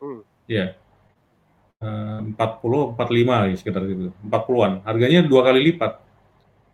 Hmm. 0.00 0.20
Ya. 0.48 0.66
Uh, 1.78 2.34
40 2.34 2.98
45 2.98 3.52
ya 3.52 3.56
sekitar 3.60 3.82
itu. 3.86 4.10
40-an. 4.24 4.72
Harganya 4.82 5.20
dua 5.22 5.46
kali 5.46 5.60
lipat. 5.70 6.00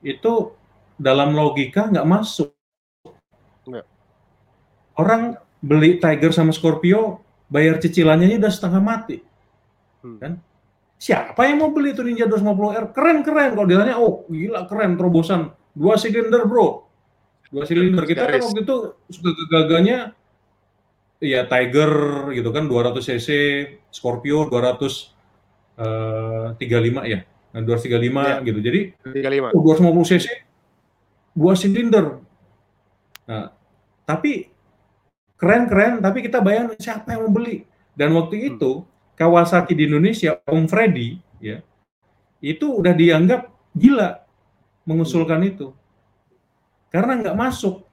Itu 0.00 0.54
dalam 0.96 1.34
logika 1.34 1.90
nggak 1.90 2.06
masuk. 2.06 2.54
Nggak. 3.66 3.86
Orang 4.94 5.36
beli 5.58 5.98
Tiger 5.98 6.30
sama 6.30 6.54
Scorpio 6.54 7.24
bayar 7.50 7.82
cicilannya 7.82 8.38
udah 8.38 8.52
setengah 8.52 8.80
mati. 8.80 9.18
Hmm. 10.06 10.18
Kan? 10.22 10.32
Siapa 11.00 11.50
yang 11.50 11.60
mau 11.60 11.70
beli 11.74 11.92
itu 11.92 12.06
Ninja 12.06 12.30
250R? 12.30 12.94
Keren-keren 12.94 13.50
kalau 13.58 13.66
dia 13.66 13.98
oh 13.98 14.24
gila 14.30 14.64
keren 14.70 14.94
terobosan 14.94 15.50
dua 15.74 15.98
silinder 15.98 16.46
bro. 16.46 16.86
Dua 17.50 17.66
silinder. 17.66 18.02
kita 18.06 18.26
kan 18.26 18.40
waktu 18.40 18.62
itu 18.62 18.76
suka 19.10 19.30
gaganya 19.50 20.14
ya 21.22 21.46
Tiger 21.46 21.92
gitu 22.34 22.50
kan 22.50 22.66
200 22.66 22.98
cc 22.98 23.28
Scorpio 23.94 24.50
235 24.50 25.78
uh, 25.78 27.04
ya 27.06 27.22
nah, 27.54 27.60
235 27.62 28.00
ya. 28.00 28.34
gitu. 28.42 28.58
Jadi 28.58 28.80
35. 29.02 29.54
Oh, 29.54 29.62
250 29.62 30.10
cc 30.14 30.26
dua 31.34 31.52
silinder. 31.58 32.22
Nah 33.26 33.50
tapi 34.06 34.50
keren-keren 35.34 35.98
tapi 35.98 36.22
kita 36.22 36.38
bayangin 36.38 36.78
siapa 36.78 37.14
yang 37.14 37.26
mau 37.26 37.34
beli. 37.34 37.66
Dan 37.94 38.14
waktu 38.14 38.38
hmm. 38.38 38.48
itu 38.54 38.72
Kawasaki 39.14 39.78
di 39.78 39.86
Indonesia 39.86 40.42
Om 40.42 40.66
Freddy 40.66 41.22
ya 41.38 41.62
itu 42.42 42.66
udah 42.82 42.90
dianggap 42.90 43.46
gila 43.72 44.23
mengusulkan 44.84 45.40
itu. 45.44 45.72
Karena 46.92 47.18
nggak 47.18 47.36
masuk. 47.36 47.84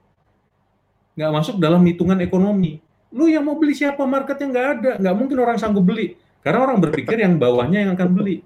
Nggak 1.18 1.32
masuk 1.32 1.56
dalam 1.58 1.82
hitungan 1.84 2.20
ekonomi. 2.22 2.78
Lu 3.12 3.28
yang 3.28 3.44
mau 3.44 3.58
beli 3.58 3.76
siapa? 3.76 4.00
Marketnya 4.06 4.48
nggak 4.48 4.68
ada. 4.78 4.90
Nggak 5.02 5.16
mungkin 5.18 5.36
orang 5.42 5.58
sanggup 5.60 5.84
beli. 5.84 6.16
Karena 6.40 6.64
orang 6.64 6.78
berpikir 6.80 7.20
yang 7.20 7.36
bawahnya 7.36 7.84
yang 7.84 7.92
akan 7.98 8.10
beli. 8.14 8.40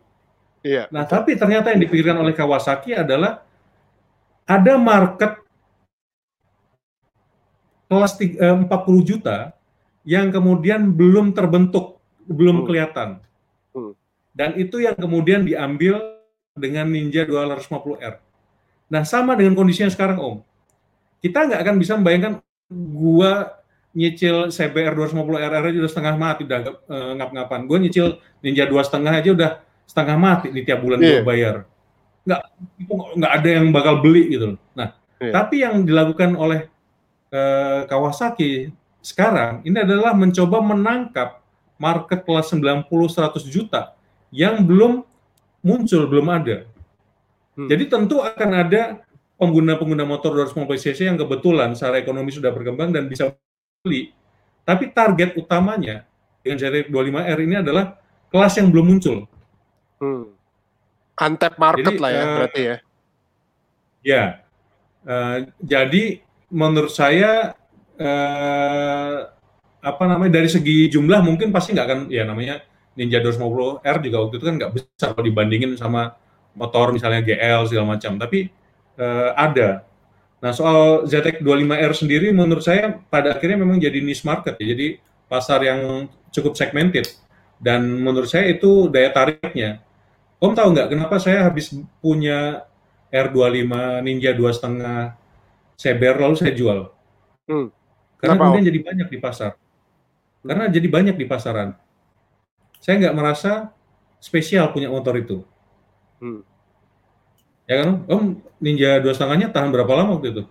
Iya. 0.66 0.90
Nah, 0.90 1.06
tapi 1.06 1.38
ternyata 1.38 1.70
yang 1.70 1.80
dipikirkan 1.86 2.18
oleh 2.18 2.34
Kawasaki 2.34 2.96
adalah 2.96 3.46
ada 4.46 4.74
market 4.74 5.38
kelas 7.86 8.18
40 8.18 8.42
eh, 8.42 9.02
juta 9.06 9.38
yang 10.02 10.34
kemudian 10.34 10.90
belum 10.90 11.34
terbentuk, 11.34 12.02
belum 12.26 12.62
hmm. 12.62 12.66
kelihatan. 12.66 13.08
Hmm. 13.70 13.94
Dan 14.34 14.58
itu 14.58 14.82
yang 14.82 14.98
kemudian 14.98 15.46
diambil 15.46 16.02
dengan 16.58 16.90
Ninja 16.90 17.22
250R. 17.22 18.25
Nah, 18.86 19.02
sama 19.02 19.34
dengan 19.34 19.58
kondisinya 19.58 19.90
sekarang, 19.90 20.18
Om. 20.18 20.36
Kita 21.22 21.48
nggak 21.48 21.60
akan 21.62 21.76
bisa 21.80 21.92
membayangkan 21.98 22.32
gua 22.70 23.62
nyicil 23.96 24.52
CBR 24.52 24.92
250 24.92 25.24
RR 25.40 25.64
aja 25.64 25.78
udah 25.80 25.90
setengah 25.90 26.14
mati 26.20 26.42
udah 26.44 26.58
uh, 26.86 27.12
ngap-ngapan. 27.16 27.60
Gua 27.64 27.78
nyicil 27.80 28.20
Ninja 28.44 28.68
dua 28.68 28.84
setengah 28.84 29.16
aja 29.16 29.30
udah 29.32 29.50
setengah 29.88 30.16
mati 30.20 30.52
nih 30.52 30.62
tiap 30.68 30.84
bulan 30.84 31.00
yeah. 31.00 31.18
gua 31.18 31.22
bayar. 31.24 31.54
Nggak 32.28 32.40
itu 32.76 32.94
nggak 33.16 33.32
ada 33.32 33.48
yang 33.48 33.66
bakal 33.72 33.94
beli 34.04 34.22
gitu 34.28 34.44
loh. 34.54 34.58
Nah, 34.76 34.92
yeah. 35.18 35.32
tapi 35.32 35.64
yang 35.64 35.82
dilakukan 35.88 36.36
oleh 36.36 36.68
uh, 37.32 37.88
Kawasaki 37.88 38.70
sekarang 39.00 39.64
ini 39.64 39.80
adalah 39.80 40.12
mencoba 40.12 40.60
menangkap 40.60 41.40
market 41.80 42.20
kelas 42.26 42.52
90 42.52 42.90
100 42.90 43.40
juta 43.48 43.96
yang 44.34 44.60
belum 44.60 45.06
muncul, 45.64 46.02
belum 46.04 46.26
ada. 46.28 46.68
Hmm. 47.56 47.68
Jadi 47.72 47.84
tentu 47.88 48.20
akan 48.20 48.50
ada 48.52 49.00
pengguna-pengguna 49.40 50.04
motor 50.04 50.44
250 50.44 50.76
cc 50.76 50.98
yang 51.08 51.18
kebetulan 51.20 51.72
secara 51.72 52.00
ekonomi 52.00 52.32
sudah 52.32 52.52
berkembang 52.52 52.92
dan 52.92 53.08
bisa 53.08 53.32
beli. 53.80 54.12
Tapi 54.64 54.92
target 54.92 55.36
utamanya 55.40 56.04
dengan 56.44 56.58
ZX 56.60 56.92
25R 56.92 57.38
ini 57.42 57.54
adalah 57.58 57.96
kelas 58.28 58.54
yang 58.60 58.68
belum 58.68 58.86
muncul. 58.92 59.24
Hmm. 60.02 60.36
Untapped 61.16 61.56
market 61.56 61.96
jadi, 61.96 62.02
lah 62.02 62.10
ya 62.12 62.20
uh, 62.20 62.34
berarti 62.36 62.60
ya. 62.60 62.76
Ya. 64.04 64.24
Uh, 65.06 65.38
jadi 65.64 66.04
menurut 66.52 66.92
saya 66.92 67.56
uh, 67.96 69.16
apa 69.80 70.04
namanya 70.04 70.42
dari 70.42 70.50
segi 70.50 70.90
jumlah 70.90 71.22
mungkin 71.22 71.54
pasti 71.54 71.72
nggak 71.72 71.86
akan 71.86 72.00
ya 72.10 72.26
namanya 72.26 72.60
Ninja 72.96 73.20
250R 73.22 73.96
juga 74.02 74.16
waktu 74.24 74.34
itu 74.40 74.44
kan 74.44 74.54
nggak 74.58 74.72
besar 74.72 75.08
kalau 75.14 75.24
dibandingin 75.24 75.78
sama 75.78 76.16
motor 76.56 76.90
misalnya 76.90 77.20
GL 77.20 77.68
segala 77.68 77.94
macam. 77.94 78.16
Tapi 78.16 78.48
uh, 78.96 79.30
ada. 79.36 79.84
Nah 80.40 80.52
soal 80.52 81.04
ZX 81.04 81.44
25R 81.44 81.92
sendiri 81.92 82.28
menurut 82.32 82.64
saya 82.64 82.96
pada 83.12 83.36
akhirnya 83.36 83.60
memang 83.60 83.76
jadi 83.76 84.00
niche 84.00 84.24
market 84.24 84.56
ya, 84.60 84.72
jadi 84.76 85.00
pasar 85.28 85.64
yang 85.64 86.10
cukup 86.32 86.56
segmented 86.56 87.08
dan 87.56 87.84
menurut 87.84 88.28
saya 88.28 88.52
itu 88.52 88.88
daya 88.92 89.12
tariknya. 89.12 89.80
Om 90.36 90.52
tahu 90.52 90.68
nggak 90.76 90.88
kenapa 90.92 91.16
saya 91.16 91.48
habis 91.48 91.72
punya 92.04 92.68
R25 93.08 93.72
Ninja 94.04 94.36
dua 94.36 94.52
setengah 94.52 95.16
CBR 95.80 96.20
lalu 96.20 96.36
saya 96.36 96.52
jual? 96.52 96.92
Hmm. 97.48 97.72
Karena 98.20 98.36
kenapa, 98.36 98.44
kemudian 98.52 98.68
jadi 98.68 98.80
banyak 98.84 99.08
di 99.08 99.18
pasar. 99.20 99.50
Karena 100.44 100.64
jadi 100.68 100.88
banyak 100.88 101.16
di 101.16 101.26
pasaran. 101.26 101.70
Saya 102.80 103.00
nggak 103.00 103.16
merasa 103.16 103.72
spesial 104.20 104.68
punya 104.76 104.92
motor 104.92 105.16
itu. 105.16 105.40
Hmm. 106.22 106.42
Ya 107.66 107.74
kan, 107.82 107.90
Om 108.06 108.24
Ninja 108.62 109.02
dua 109.02 109.12
setengahnya 109.12 109.50
tahan 109.50 109.74
berapa 109.74 109.90
lama 109.90 110.16
waktu 110.16 110.32
itu? 110.32 110.42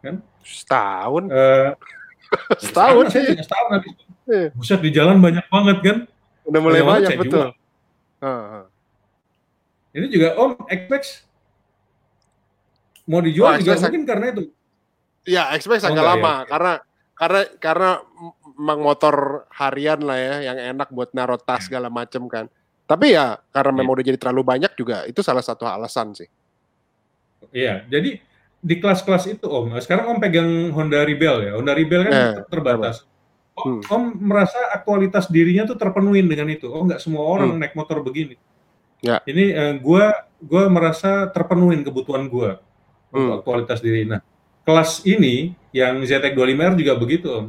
Kan? 0.00 0.22
Setahun. 0.46 1.28
Uh, 1.28 1.74
setahun 2.64 3.04
sih. 3.12 3.24
Setahun 3.36 3.68
habis. 3.74 3.92
Yeah. 4.30 4.48
Buset 4.54 4.80
di 4.80 4.90
jalan 4.94 5.18
banyak 5.18 5.44
banget 5.50 5.78
kan? 5.82 5.98
Udah 6.46 6.60
mulai 6.62 6.80
banyak, 6.86 7.10
banyak 7.10 7.20
betul. 7.26 7.46
Uh, 8.20 8.64
Ini 9.90 10.06
juga 10.06 10.38
Om 10.38 10.70
Xpex 10.70 11.26
mau 13.10 13.18
dijual 13.18 13.58
oh, 13.58 13.58
juga 13.58 13.74
mungkin 13.82 14.04
karena 14.06 14.26
itu. 14.30 14.44
Iya, 15.26 15.50
Xpex 15.58 15.82
oh, 15.82 15.90
agak 15.90 16.04
lama 16.06 16.32
ya. 16.32 16.46
karena 16.46 16.72
karena 17.18 17.40
karena 17.58 17.90
emang 18.54 18.78
motor 18.80 19.44
harian 19.50 20.00
lah 20.06 20.16
ya 20.16 20.34
yang 20.52 20.58
enak 20.78 20.88
buat 20.94 21.10
naruh 21.10 21.40
tas 21.42 21.66
iya. 21.66 21.66
segala 21.66 21.88
macem 21.90 22.22
kan. 22.30 22.46
Tapi 22.90 23.14
ya 23.14 23.38
karena 23.54 23.70
memang 23.70 23.94
iya. 23.94 23.96
udah 24.02 24.06
jadi 24.10 24.18
terlalu 24.18 24.42
banyak 24.42 24.72
juga 24.74 25.06
itu 25.06 25.22
salah 25.22 25.46
satu 25.46 25.62
alasan 25.62 26.10
sih. 26.10 26.26
Iya, 27.54 27.86
jadi 27.86 28.18
di 28.60 28.74
kelas-kelas 28.82 29.30
itu 29.30 29.46
Om, 29.46 29.78
sekarang 29.78 30.10
Om 30.10 30.18
pegang 30.18 30.50
Honda 30.74 31.06
Rebel 31.06 31.46
ya. 31.46 31.52
Honda 31.54 31.70
Rebel 31.70 32.10
kan 32.10 32.12
eh, 32.12 32.34
terbatas. 32.50 33.06
Om, 33.54 33.78
hmm. 33.78 33.80
Om 33.86 34.02
merasa 34.18 34.58
aktualitas 34.74 35.30
dirinya 35.30 35.70
tuh 35.70 35.78
terpenuhi 35.78 36.18
dengan 36.26 36.50
itu. 36.50 36.66
Oh, 36.66 36.82
nggak 36.82 36.98
semua 36.98 37.30
orang 37.30 37.54
hmm. 37.54 37.60
naik 37.62 37.74
motor 37.78 38.02
begini. 38.02 38.34
Ya. 39.00 39.22
Ini 39.22 39.54
uh, 39.54 39.74
gue 39.78 40.04
gua 40.44 40.64
merasa 40.66 41.30
terpenuhi 41.30 41.80
kebutuhan 41.86 42.26
gue 42.26 42.58
hmm. 42.58 43.14
untuk 43.14 43.34
aktualitas 43.38 43.78
diri. 43.78 44.02
Nah, 44.02 44.18
kelas 44.66 45.06
ini 45.06 45.54
yang 45.70 46.02
ZX 46.02 46.34
25R 46.34 46.74
juga 46.74 46.92
begitu 46.98 47.28
Om. 47.30 47.46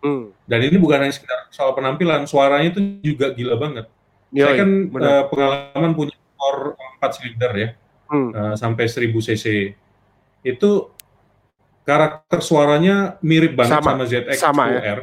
Hmm. 0.00 0.24
Dan 0.48 0.64
ini 0.64 0.80
bukan 0.80 1.04
hanya 1.04 1.12
sekedar 1.12 1.44
soal 1.52 1.76
penampilan, 1.76 2.24
suaranya 2.24 2.72
itu 2.72 2.80
juga 3.04 3.36
gila 3.36 3.60
banget. 3.60 3.86
Yoi, 4.28 4.44
saya 4.44 4.54
kan 4.60 4.70
uh, 4.92 5.24
pengalaman 5.32 5.92
punya 5.96 6.16
motor 6.36 6.76
4 7.00 7.16
silinder 7.16 7.52
ya, 7.56 7.68
hmm. 8.12 8.30
uh, 8.36 8.54
sampai 8.60 8.84
1000 8.84 9.08
cc. 9.08 9.46
Itu 10.44 10.92
karakter 11.88 12.44
suaranya 12.44 13.16
mirip 13.24 13.56
banget 13.56 13.80
sama, 13.80 13.96
sama 13.96 14.04
ZX 14.04 14.36
sama, 14.36 14.62
2R. 14.68 14.84
Ya? 14.84 14.96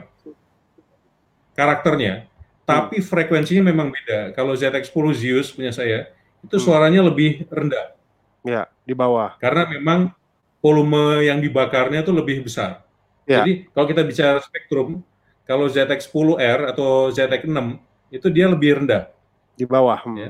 Karakternya, 1.58 2.14
hmm. 2.22 2.30
tapi 2.70 3.02
frekuensinya 3.02 3.66
memang 3.66 3.90
beda. 3.90 4.38
Kalau 4.38 4.54
ZX 4.54 4.94
10 4.94 5.18
Zeus 5.18 5.48
punya 5.50 5.74
saya, 5.74 6.14
itu 6.46 6.62
hmm. 6.62 6.66
suaranya 6.66 7.02
lebih 7.02 7.50
rendah. 7.50 7.98
Ya, 8.46 8.70
di 8.86 8.94
bawah. 8.94 9.42
Karena 9.42 9.66
memang 9.66 10.14
volume 10.62 11.26
yang 11.26 11.42
dibakarnya 11.42 12.06
itu 12.06 12.14
lebih 12.14 12.46
besar. 12.46 12.86
Ya. 13.26 13.42
Jadi 13.42 13.66
kalau 13.74 13.90
kita 13.90 14.06
bicara 14.06 14.38
spektrum, 14.38 15.02
kalau 15.50 15.66
ZX 15.66 16.14
10R 16.14 16.70
atau 16.70 17.10
ZX 17.10 17.50
6 17.50 18.14
itu 18.14 18.28
dia 18.30 18.46
lebih 18.46 18.86
rendah 18.86 19.15
di 19.56 19.66
bawah. 19.66 20.00
Hmm. 20.04 20.16
Ya. 20.20 20.30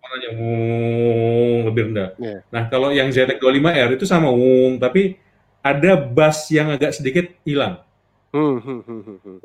Warnanya 0.00 0.30
wung, 0.36 1.58
lebih 1.72 1.82
rendah. 1.92 2.10
Yeah. 2.16 2.40
Nah, 2.48 2.68
kalau 2.72 2.88
yang 2.92 3.12
ZX 3.12 3.36
25R 3.36 3.90
itu 3.96 4.04
sama 4.08 4.32
wung, 4.32 4.80
tapi 4.80 5.20
ada 5.60 5.96
bass 5.96 6.48
yang 6.48 6.72
agak 6.72 6.96
sedikit 6.96 7.28
hilang. 7.44 7.84
Hmm, 8.32 8.60
hmm, 8.62 8.80
hmm, 8.84 9.02
hmm. 9.04 9.18
hmm. 9.20 9.38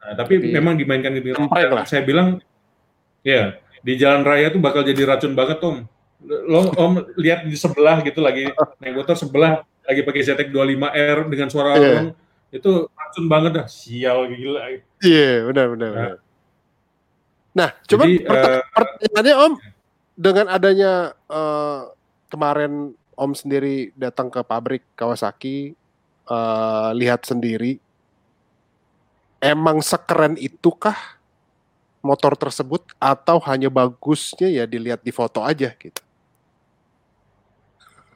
Nah, 0.00 0.12
tapi 0.16 0.40
Jadi, 0.40 0.54
memang 0.56 0.74
dimainkan 0.80 1.12
di 1.12 1.20
lah. 1.20 1.84
Saya 1.84 2.02
bilang, 2.06 2.40
ya 3.20 3.60
di 3.80 3.96
jalan 4.00 4.24
raya 4.24 4.48
tuh 4.48 4.60
bakal 4.60 4.80
jadi 4.84 5.04
racun 5.04 5.36
banget, 5.36 5.60
Om. 5.60 5.84
Lo 6.48 6.72
Om 6.72 7.16
lihat 7.20 7.48
di 7.48 7.56
sebelah 7.56 8.04
gitu 8.04 8.20
lagi 8.20 8.52
naik 8.80 8.92
motor 8.92 9.16
sebelah 9.16 9.64
lagi 9.88 10.04
pakai 10.04 10.20
ZX 10.20 10.48
25R 10.52 11.18
dengan 11.32 11.48
suara 11.48 11.80
yeah. 11.80 12.12
itu 12.52 12.86
racun 12.92 13.26
banget 13.28 13.52
dah, 13.56 13.66
sial 13.68 14.28
gila. 14.28 14.68
Iya, 14.68 14.80
yeah, 15.00 15.34
benar 15.48 15.66
benar. 15.72 15.90
Nah, 15.90 15.96
benar. 16.16 16.29
Nah, 17.50 17.74
coba 17.86 18.04
uh, 18.06 18.62
pertanyaannya 18.70 19.34
Om, 19.34 19.52
dengan 20.14 20.46
adanya 20.46 20.92
uh, 21.26 21.90
kemarin 22.30 22.94
Om 23.18 23.32
sendiri 23.34 23.90
datang 23.98 24.30
ke 24.30 24.40
pabrik 24.46 24.86
Kawasaki, 24.94 25.74
uh, 26.30 26.94
lihat 26.94 27.26
sendiri, 27.26 27.82
emang 29.42 29.82
sekeren 29.82 30.38
itukah 30.38 30.96
motor 32.00 32.32
tersebut 32.38 32.80
atau 32.96 33.36
hanya 33.44 33.68
bagusnya 33.68 34.48
ya 34.48 34.64
dilihat 34.64 35.04
di 35.04 35.12
foto 35.12 35.44
aja 35.44 35.74
gitu? 35.76 36.00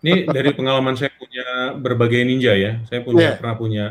Ini 0.04 0.28
dari 0.28 0.52
pengalaman 0.52 0.96
saya 1.00 1.12
punya 1.16 1.74
berbagai 1.80 2.22
ninja 2.28 2.52
ya. 2.54 2.80
Saya 2.88 3.00
punya 3.00 3.34
yeah. 3.34 3.36
pernah 3.40 3.56
punya 3.56 3.84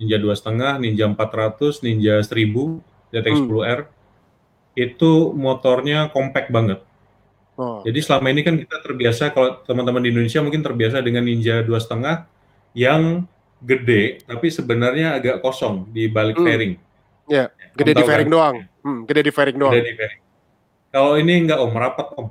Ninja 0.00 0.16
dua 0.16 0.32
setengah, 0.32 0.80
Ninja 0.80 1.04
400, 1.04 1.84
Ninja 1.84 2.24
1000, 2.24 2.80
ZX10R. 3.12 3.80
Hmm 3.84 3.99
itu 4.78 5.34
motornya 5.34 6.10
compact 6.14 6.48
banget. 6.50 6.80
Oh. 7.60 7.84
Jadi 7.84 8.00
selama 8.00 8.32
ini 8.32 8.40
kan 8.40 8.56
kita 8.56 8.80
terbiasa 8.80 9.36
kalau 9.36 9.60
teman-teman 9.68 10.00
di 10.00 10.08
Indonesia 10.14 10.40
mungkin 10.40 10.64
terbiasa 10.64 11.04
dengan 11.04 11.28
Ninja 11.28 11.60
dua 11.60 11.76
setengah 11.76 12.24
yang 12.72 13.28
gede 13.60 14.24
tapi 14.24 14.48
sebenarnya 14.48 15.20
agak 15.20 15.44
kosong 15.44 15.92
di 15.92 16.08
balik 16.08 16.40
hmm. 16.40 16.46
fairing. 16.46 16.74
Ya, 17.30 17.36
yeah. 17.36 17.46
gede 17.76 17.92
di 18.00 18.04
fairing 18.06 18.28
kan? 18.32 18.36
doang. 18.36 18.56
Hmm, 18.80 19.00
gede 19.04 19.22
di 19.28 19.32
fairing 19.32 19.56
doang. 19.60 19.72
Gede 19.76 19.84
di 19.92 19.94
fairing. 19.94 20.20
Kalau 20.90 21.12
ini 21.20 21.32
enggak 21.46 21.60
om, 21.62 21.72
rapat 21.76 22.08
om. 22.18 22.28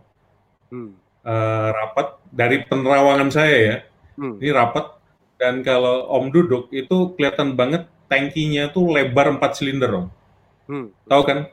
Hmm. 0.74 0.92
Uh, 1.24 1.70
rapat 1.72 2.08
dari 2.34 2.66
penerawangan 2.66 3.30
saya 3.30 3.58
ya. 3.58 3.78
Hmm. 4.18 4.36
Ini 4.42 4.50
rapat 4.52 4.98
dan 5.40 5.64
kalau 5.64 6.10
om 6.12 6.28
duduk 6.34 6.68
itu 6.76 7.16
kelihatan 7.16 7.56
banget 7.56 7.88
tangkinya 8.12 8.74
tuh 8.74 8.92
lebar 8.92 9.30
4 9.32 9.40
silinder 9.54 9.92
om. 9.94 10.06
Hmm. 10.66 10.90
Tahu 11.08 11.22
kan? 11.24 11.48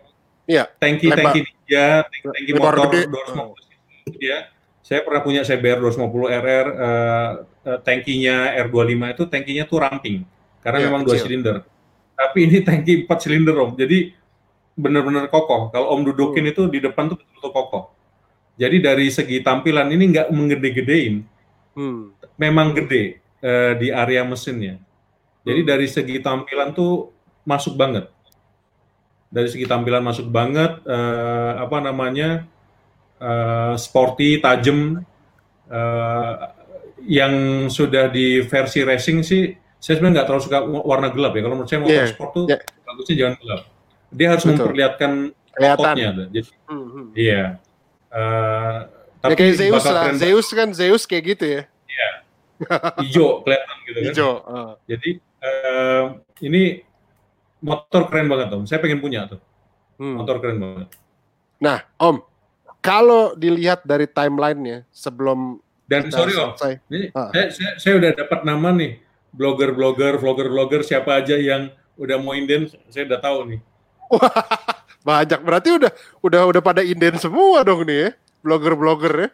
Iya. 0.47 0.65
Tangki 0.79 1.07
lebar. 1.11 1.35
tangki 1.35 1.41
dia, 1.67 2.07
tangki, 2.07 2.27
tangki 2.31 2.53
motor 2.55 2.75
gede. 2.89 3.01
250 3.11 4.23
ya. 4.23 4.39
Saya 4.87 5.03
pernah 5.03 5.21
punya 5.27 5.43
CBR 5.43 5.83
250 5.83 6.31
RR, 6.31 6.67
uh, 6.71 7.31
uh, 7.67 7.79
tangkinya 7.83 8.55
R25 8.71 9.03
itu 9.19 9.25
tangkinya 9.27 9.65
tuh 9.67 9.79
ramping 9.83 10.23
karena 10.63 10.79
ya, 10.79 10.85
memang 10.87 11.03
dua 11.03 11.19
silinder. 11.19 11.57
Tapi 12.15 12.39
ini 12.47 12.59
tangki 12.63 13.07
empat 13.07 13.19
silinder 13.23 13.55
om, 13.59 13.75
jadi 13.75 14.15
benar-benar 14.79 15.27
kokoh. 15.27 15.75
Kalau 15.75 15.91
om 15.95 16.07
dudukin 16.07 16.47
hmm. 16.47 16.53
itu 16.55 16.63
di 16.71 16.79
depan 16.83 17.11
tuh 17.11 17.19
betul-betul 17.19 17.51
kokoh. 17.51 17.85
Jadi 18.57 18.83
dari 18.83 19.07
segi 19.11 19.43
tampilan 19.43 19.91
ini 19.91 20.05
nggak 20.11 20.29
menggede-gedein, 20.33 21.23
hmm. 21.79 22.03
memang 22.39 22.75
gede 22.75 23.23
uh, 23.43 23.75
di 23.75 23.95
area 23.95 24.23
mesinnya. 24.23 24.79
Jadi 25.43 25.61
hmm. 25.67 25.71
dari 25.71 25.87
segi 25.87 26.17
tampilan 26.23 26.75
tuh 26.75 27.11
masuk 27.47 27.79
banget 27.79 28.11
dari 29.29 29.49
segi 29.51 29.67
tampilan 29.67 30.03
masuk 30.03 30.31
banget 30.31 30.83
uh, 30.87 31.61
apa 31.61 31.79
namanya 31.83 32.47
uh, 33.19 33.75
sporty 33.75 34.39
tajam. 34.39 35.03
Uh, 35.67 36.55
yang 37.07 37.67
sudah 37.71 38.11
di 38.11 38.43
versi 38.43 38.83
racing 38.83 39.23
sih 39.23 39.55
saya 39.79 40.01
sebenarnya 40.01 40.15
nggak 40.21 40.27
terlalu 40.27 40.43
suka 40.43 40.59
warna 40.67 41.09
gelap 41.15 41.33
ya. 41.39 41.41
Kalau 41.47 41.55
menurut 41.55 41.71
saya 41.71 41.81
motor 41.81 41.95
yeah, 41.95 42.11
sport 42.11 42.31
tuh 42.35 42.45
yeah. 42.51 42.61
bagusnya 42.83 43.15
jangan 43.15 43.35
gelap. 43.39 43.63
Dia 44.11 44.27
harus 44.35 44.45
Betul. 44.45 44.55
memperlihatkan 44.59 45.13
ototnya 45.57 46.09
jadi 46.29 46.51
hmm, 46.69 46.87
hmm. 46.91 47.07
iya. 47.15 47.43
Uh, 48.11 48.77
tapi 49.23 49.33
ya 49.33 49.37
kayak 49.39 49.55
Zeus 49.57 49.85
lah. 49.87 50.05
Zeus 50.19 50.49
kan 50.51 50.69
Zeus 50.75 51.03
kayak 51.07 51.25
gitu 51.37 51.45
ya. 51.47 51.63
Iya. 51.87 52.11
Hijau 53.07 53.47
kelihatan 53.47 53.77
gitu 53.87 53.99
kan. 53.99 54.07
Hijau 54.11 54.33
uh. 54.43 54.73
jadi 54.91 55.11
uh, 55.45 56.05
ini 56.43 56.63
motor 57.61 58.09
keren 58.09 58.29
banget 58.29 58.49
om. 58.53 58.65
Saya 58.69 58.79
pengen 58.83 59.01
punya 59.01 59.29
tuh. 59.29 59.41
Hmm. 59.97 60.21
Motor 60.21 60.41
keren 60.41 60.59
banget. 60.61 60.89
Nah 61.57 61.85
om, 61.97 62.21
kalau 62.87 63.35
dilihat 63.35 63.83
dari 63.83 64.07
timelinenya 64.07 64.87
sebelum 64.95 65.59
Dan 65.87 66.11
sorry 66.11 66.35
Om, 66.35 66.51
ini 66.91 67.15
ah. 67.15 67.31
saya, 67.31 67.47
saya, 67.55 67.73
saya 67.79 67.95
udah 68.03 68.11
dapat 68.11 68.43
nama 68.43 68.75
nih, 68.75 68.99
blogger-blogger, 69.31 70.19
vlogger-vlogger 70.19 70.83
siapa 70.83 71.23
aja 71.23 71.39
yang 71.39 71.71
udah 71.95 72.19
mau 72.19 72.35
inden, 72.35 72.67
saya 72.91 73.07
udah 73.07 73.23
tahu 73.23 73.55
nih. 73.55 73.61
banyak 75.07 75.41
berarti 75.47 75.71
udah 75.79 75.93
udah 76.27 76.43
udah 76.51 76.63
pada 76.63 76.83
inden 76.83 77.15
semua 77.23 77.63
dong 77.63 77.87
nih 77.87 77.99
ya, 78.03 78.11
blogger-blogger 78.43 79.15
ya. 79.15 79.29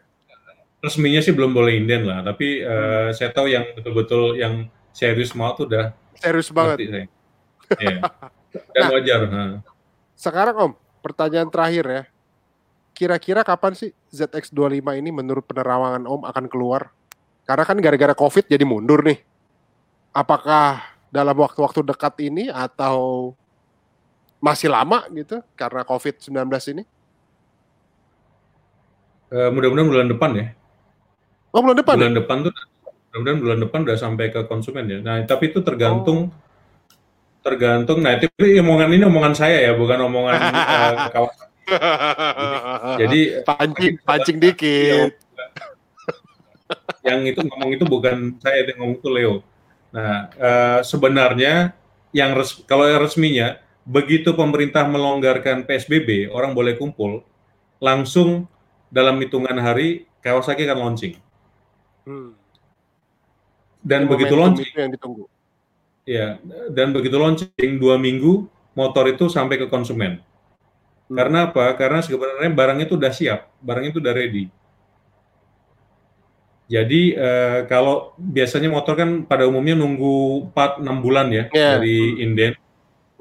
Resminya 0.85 1.25
sih 1.25 1.33
belum 1.33 1.57
boleh 1.57 1.81
inden 1.81 2.05
lah, 2.05 2.21
tapi 2.21 2.61
uh, 2.61 3.09
saya 3.17 3.33
tahu 3.33 3.49
yang 3.49 3.73
betul-betul 3.73 4.37
yang 4.37 4.69
serius 4.93 5.33
mau 5.33 5.57
tuh 5.57 5.73
udah 5.73 5.97
serius 6.21 6.53
banget. 6.53 6.85
Saya. 6.85 7.07
Yeah. 7.81 8.01
Dan 8.75 8.83
nah, 8.85 8.91
wajar. 8.93 9.21
Nah. 9.29 9.53
Sekarang 10.13 10.57
Om, 10.57 10.73
pertanyaan 11.01 11.49
terakhir 11.49 11.85
ya 11.89 12.03
kira-kira 12.93 13.43
kapan 13.43 13.73
sih 13.75 13.91
ZX25 14.13 14.85
ini 15.01 15.11
menurut 15.11 15.45
penerawangan 15.49 16.05
Om 16.07 16.23
akan 16.29 16.47
keluar? 16.47 16.93
Karena 17.43 17.65
kan 17.67 17.77
gara-gara 17.83 18.15
COVID 18.15 18.47
jadi 18.47 18.63
mundur 18.63 19.03
nih. 19.03 19.19
Apakah 20.13 20.85
dalam 21.11 21.35
waktu-waktu 21.35 21.83
dekat 21.83 22.15
ini 22.23 22.53
atau 22.53 23.33
masih 24.39 24.71
lama 24.71 25.03
gitu 25.11 25.41
karena 25.57 25.83
COVID-19 25.83 26.47
ini? 26.77 26.85
Uh, 29.33 29.49
mudah-mudahan 29.49 29.89
bulan 29.89 30.09
depan 30.13 30.31
ya. 30.37 30.47
Oh 31.51 31.65
bulan 31.65 31.81
depan? 31.81 31.97
Bulan 31.97 32.15
ya? 32.15 32.19
depan 32.23 32.37
tuh 32.45 32.53
mudah-mudahan 33.13 33.39
bulan 33.41 33.59
depan 33.65 33.79
udah 33.89 33.99
sampai 33.99 34.31
ke 34.31 34.41
konsumen 34.47 34.85
ya. 34.87 34.99
Nah 35.01 35.25
tapi 35.25 35.51
itu 35.51 35.65
tergantung 35.65 36.29
oh. 36.29 36.52
Tergantung. 37.43 38.01
Nah 38.01 38.17
itu 38.17 38.31
omongan 38.63 38.91
ini 38.95 39.05
omongan 39.05 39.35
saya 39.35 39.71
ya, 39.71 39.73
bukan 39.75 39.99
omongan 40.07 40.39
uh, 40.39 40.95
kawan 41.15 41.35
jadi 43.01 43.21
pancing 43.47 43.95
pancing 44.03 44.39
dikit. 44.43 45.15
Yang 47.03 47.21
itu 47.35 47.41
ngomong 47.45 47.71
itu 47.75 47.85
bukan 47.85 48.17
saya 48.41 48.65
yang 48.67 48.79
ngomong 48.81 48.97
itu 48.99 49.09
Leo. 49.11 49.35
Nah, 49.93 50.33
uh, 50.41 50.81
sebenarnya 50.81 51.77
yang 52.17 52.33
res, 52.33 52.65
kalau 52.65 52.89
yang 52.89 53.03
resminya 53.05 53.61
begitu 53.85 54.33
pemerintah 54.33 54.87
melonggarkan 54.89 55.69
PSBB, 55.69 56.33
orang 56.33 56.57
boleh 56.57 56.79
kumpul, 56.79 57.27
langsung 57.83 58.49
dalam 58.89 59.19
hitungan 59.21 59.59
hari 59.61 60.09
Kawasaki 60.23 60.65
akan 60.65 60.79
launching. 60.79 61.15
Hmm. 62.07 62.33
Dan 63.83 64.07
begitu 64.07 64.39
launching 64.39 64.71
yang 64.79 64.95
ditunggu. 64.95 65.27
Ya, 66.03 66.43
dan 66.75 66.91
begitu 66.91 67.15
launching 67.15 67.79
dua 67.79 67.95
minggu 67.95 68.51
motor 68.75 69.07
itu 69.07 69.31
sampai 69.31 69.55
ke 69.61 69.67
konsumen. 69.71 70.19
Hmm. 71.07 71.15
Karena 71.15 71.39
apa? 71.47 71.79
Karena 71.79 72.03
sebenarnya 72.03 72.51
barang 72.51 72.79
itu 72.83 72.99
udah 72.99 73.13
siap, 73.15 73.41
barang 73.63 73.95
itu 73.95 74.03
udah 74.03 74.15
ready. 74.15 74.51
Jadi 76.73 77.13
uh, 77.13 77.69
kalau 77.69 78.17
biasanya 78.17 78.73
motor 78.73 78.97
kan 78.97 79.29
pada 79.29 79.45
umumnya 79.45 79.77
nunggu 79.77 80.49
4-6 80.57 81.05
bulan 81.05 81.29
ya 81.29 81.45
yeah. 81.53 81.77
dari 81.77 82.17
inden. 82.23 82.57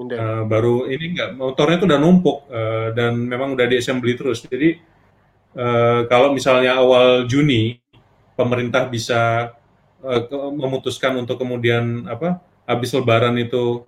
Uh, 0.02 0.49
baru 0.49 0.90
ini 0.90 1.14
enggak 1.14 1.38
motornya 1.38 1.78
itu 1.78 1.86
udah 1.86 2.02
numpuk 2.02 2.49
uh, 2.49 2.90
dan 2.98 3.22
memang 3.22 3.53
udah 3.53 3.68
diassembly 3.70 4.18
terus. 4.18 4.41
Jadi 4.48 4.80
uh, 5.53 6.10
kalau 6.10 6.34
misalnya 6.34 6.80
awal 6.80 7.30
Juni 7.30 7.78
pemerintah 8.34 8.90
bisa 8.90 9.53
uh, 10.02 10.22
memutuskan 10.56 11.20
untuk 11.22 11.38
kemudian 11.38 12.10
apa 12.10 12.41
habis 12.72 12.95
lebaran 12.95 13.35
itu 13.35 13.84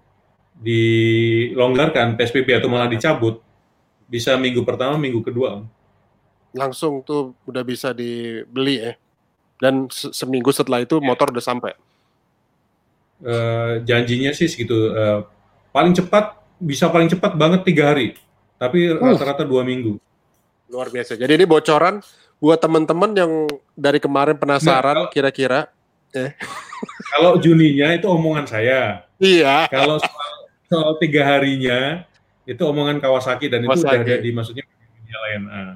dilonggarkan 0.59 2.19
PSBB 2.19 2.59
atau 2.59 2.69
malah 2.69 2.91
dicabut, 2.91 3.39
bisa 4.05 4.35
minggu 4.35 4.61
pertama, 4.67 4.99
minggu 4.99 5.23
kedua. 5.23 5.63
Langsung 6.53 7.01
tuh 7.01 7.33
udah 7.47 7.63
bisa 7.65 7.95
dibeli 7.95 8.83
ya. 8.83 8.93
Dan 9.57 9.87
se 9.87 10.11
seminggu 10.11 10.51
setelah 10.51 10.83
itu 10.83 10.99
motor 10.99 11.31
udah 11.31 11.41
sampai. 11.41 11.71
Uh, 13.23 13.79
janjinya 13.87 14.35
sih 14.35 14.51
segitu. 14.51 14.91
Uh, 14.91 15.23
paling 15.71 15.95
cepat 15.95 16.35
bisa 16.59 16.91
paling 16.91 17.07
cepat 17.07 17.33
banget 17.39 17.63
tiga 17.63 17.95
hari, 17.95 18.19
tapi 18.59 18.91
rata-rata 18.91 19.47
uh. 19.47 19.49
dua 19.49 19.63
minggu. 19.63 19.95
Luar 20.67 20.91
biasa. 20.91 21.15
Jadi 21.15 21.31
ini 21.39 21.45
bocoran 21.47 22.03
buat 22.43 22.59
teman-teman 22.59 23.15
yang 23.15 23.31
dari 23.71 24.03
kemarin 24.03 24.35
penasaran 24.35 25.07
kira-kira. 25.15 25.71
Nah, 26.11 26.27
eh. 26.27 26.31
Kalau 27.13 27.37
Juninya 27.37 27.93
itu 27.93 28.09
omongan 28.09 28.45
saya. 28.49 29.05
Iya. 29.21 29.69
Kalau 29.69 30.01
soal, 30.01 30.31
soal 30.65 30.91
tiga 30.97 31.21
harinya 31.21 32.01
itu 32.43 32.59
omongan 32.65 32.97
Kawasaki 32.97 33.47
dan 33.53 33.63
Kawasaki. 33.63 33.77
itu 33.77 33.85
udah 33.85 34.01
ada 34.01 34.15
di 34.17 34.29
maksudnya 34.33 34.63
media 34.65 35.17
lain. 35.29 35.41
Uh. 35.45 35.75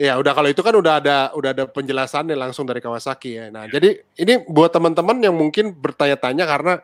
Ya 0.00 0.16
udah 0.16 0.32
kalau 0.32 0.48
itu 0.48 0.64
kan 0.64 0.72
udah 0.72 0.94
ada 0.96 1.16
udah 1.36 1.50
ada 1.52 1.64
penjelasannya 1.68 2.32
langsung 2.32 2.64
dari 2.64 2.80
Kawasaki 2.80 3.36
ya. 3.36 3.44
Nah 3.52 3.68
ya. 3.68 3.76
jadi 3.76 4.00
ini 4.16 4.48
buat 4.48 4.72
teman-teman 4.72 5.20
yang 5.20 5.36
mungkin 5.36 5.76
bertanya-tanya 5.76 6.44
karena 6.48 6.74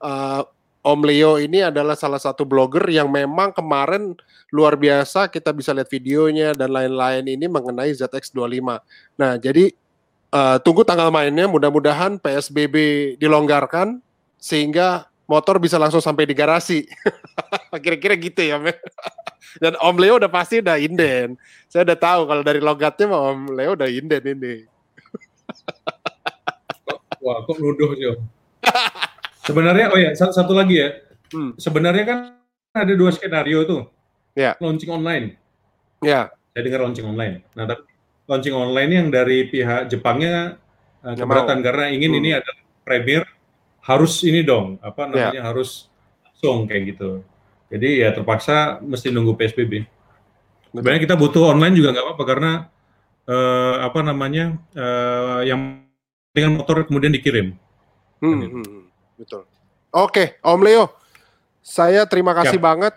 uh, 0.00 0.42
Om 0.82 1.00
Leo 1.06 1.38
ini 1.38 1.62
adalah 1.62 1.94
salah 1.94 2.18
satu 2.18 2.42
blogger 2.42 2.82
yang 2.90 3.06
memang 3.06 3.54
kemarin 3.54 4.18
luar 4.50 4.74
biasa 4.74 5.30
kita 5.30 5.54
bisa 5.54 5.70
lihat 5.70 5.86
videonya 5.86 6.58
dan 6.58 6.74
lain-lain 6.74 7.22
ini 7.28 7.46
mengenai 7.46 7.94
ZX25. 7.94 8.66
Nah 9.20 9.38
jadi 9.38 9.70
uh, 10.32 10.56
tunggu 10.64 10.82
tanggal 10.82 11.12
mainnya 11.12 11.46
mudah-mudahan 11.46 12.16
PSBB 12.18 12.76
dilonggarkan 13.20 14.00
sehingga 14.40 15.06
motor 15.28 15.60
bisa 15.62 15.78
langsung 15.78 16.02
sampai 16.02 16.26
di 16.26 16.34
garasi. 16.34 16.88
Kira-kira 17.84 18.18
gitu 18.18 18.40
ya, 18.42 18.58
men. 18.58 18.74
Dan 19.60 19.76
Om 19.76 19.96
Leo 20.00 20.16
udah 20.16 20.32
pasti 20.32 20.64
udah 20.64 20.80
inden. 20.80 21.36
Saya 21.68 21.84
udah 21.84 21.98
tahu 22.00 22.20
kalau 22.24 22.42
dari 22.42 22.58
logatnya 22.58 23.06
mah 23.12 23.20
Om 23.32 23.40
Leo 23.52 23.76
udah 23.76 23.88
inden 23.88 24.24
ini. 24.24 24.54
Wah, 27.22 27.44
kok 27.46 27.56
nuduh 27.60 27.92
sih, 27.94 28.08
Om. 28.16 28.20
Sebenarnya, 29.46 29.92
oh 29.92 29.98
ya, 30.00 30.10
satu, 30.16 30.32
satu 30.32 30.52
lagi 30.56 30.80
ya. 30.80 30.88
Hmm. 31.32 31.52
Sebenarnya 31.60 32.04
kan 32.08 32.18
ada 32.72 32.92
dua 32.96 33.12
skenario 33.12 33.64
tuh. 33.68 33.82
Ya. 34.32 34.56
Launching 34.58 34.90
online. 34.90 35.36
Ya. 36.00 36.32
Saya 36.52 36.62
dengar 36.64 36.88
launching 36.88 37.06
online. 37.06 37.44
Nah, 37.52 37.68
tapi 37.68 37.91
launching 38.26 38.54
online 38.54 38.90
yang 38.90 39.08
dari 39.10 39.48
pihak 39.50 39.90
Jepangnya 39.90 40.58
uh, 41.02 41.14
keberatan 41.14 41.60
karena 41.60 41.90
ingin 41.90 42.12
hmm. 42.14 42.20
ini 42.22 42.30
ada 42.38 42.52
premier 42.86 43.26
harus 43.82 44.22
ini 44.22 44.46
dong, 44.46 44.78
apa 44.78 45.06
ya. 45.06 45.08
namanya 45.10 45.40
yeah. 45.42 45.46
harus 45.46 45.90
langsung 46.22 46.70
kayak 46.70 46.94
gitu. 46.94 47.10
Jadi 47.72 48.04
ya 48.04 48.14
terpaksa 48.14 48.78
mesti 48.84 49.10
nunggu 49.10 49.34
PSBB. 49.34 49.82
Sebenarnya 50.72 51.02
kita 51.02 51.16
butuh 51.18 51.50
online 51.52 51.74
juga 51.74 51.92
nggak 51.92 52.04
apa-apa 52.04 52.24
karena 52.24 52.52
uh, 53.26 53.74
apa 53.82 54.00
namanya 54.04 54.56
uh, 54.76 55.40
yang 55.42 55.82
dengan 56.32 56.62
motor 56.62 56.86
kemudian 56.86 57.12
dikirim. 57.12 57.58
Hmm, 58.22 58.38
hmm, 58.38 58.50
hmm, 58.64 58.82
betul. 59.18 59.42
Oke, 59.92 60.40
Om 60.40 60.60
Leo, 60.64 60.84
saya 61.60 62.08
terima 62.08 62.32
kasih 62.32 62.56
ya. 62.56 62.64
banget 62.64 62.94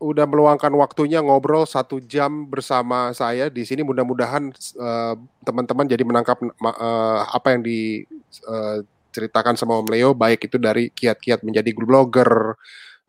udah 0.00 0.24
meluangkan 0.24 0.72
waktunya 0.80 1.20
ngobrol 1.20 1.68
satu 1.68 2.00
jam 2.00 2.48
bersama 2.48 3.12
saya 3.12 3.52
di 3.52 3.68
sini. 3.68 3.84
Mudah-mudahan 3.84 4.48
uh, 4.80 5.14
teman-teman 5.44 5.84
jadi 5.84 6.02
menangkap 6.02 6.40
uh, 6.40 7.20
apa 7.28 7.52
yang 7.52 7.62
di 7.62 8.08
uh, 8.48 8.80
ceritakan 9.12 9.60
sama 9.60 9.76
Om 9.76 9.92
Leo 9.92 10.10
baik 10.16 10.48
itu 10.48 10.56
dari 10.56 10.88
kiat-kiat 10.88 11.44
menjadi 11.44 11.70
blogger 11.76 12.56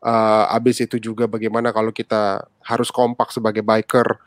uh, 0.04 0.44
abis 0.52 0.84
itu 0.84 0.98
juga 0.98 1.30
bagaimana 1.30 1.70
kalau 1.70 1.94
kita 1.94 2.44
harus 2.66 2.90
kompak 2.90 3.30
sebagai 3.30 3.62
biker 3.62 4.18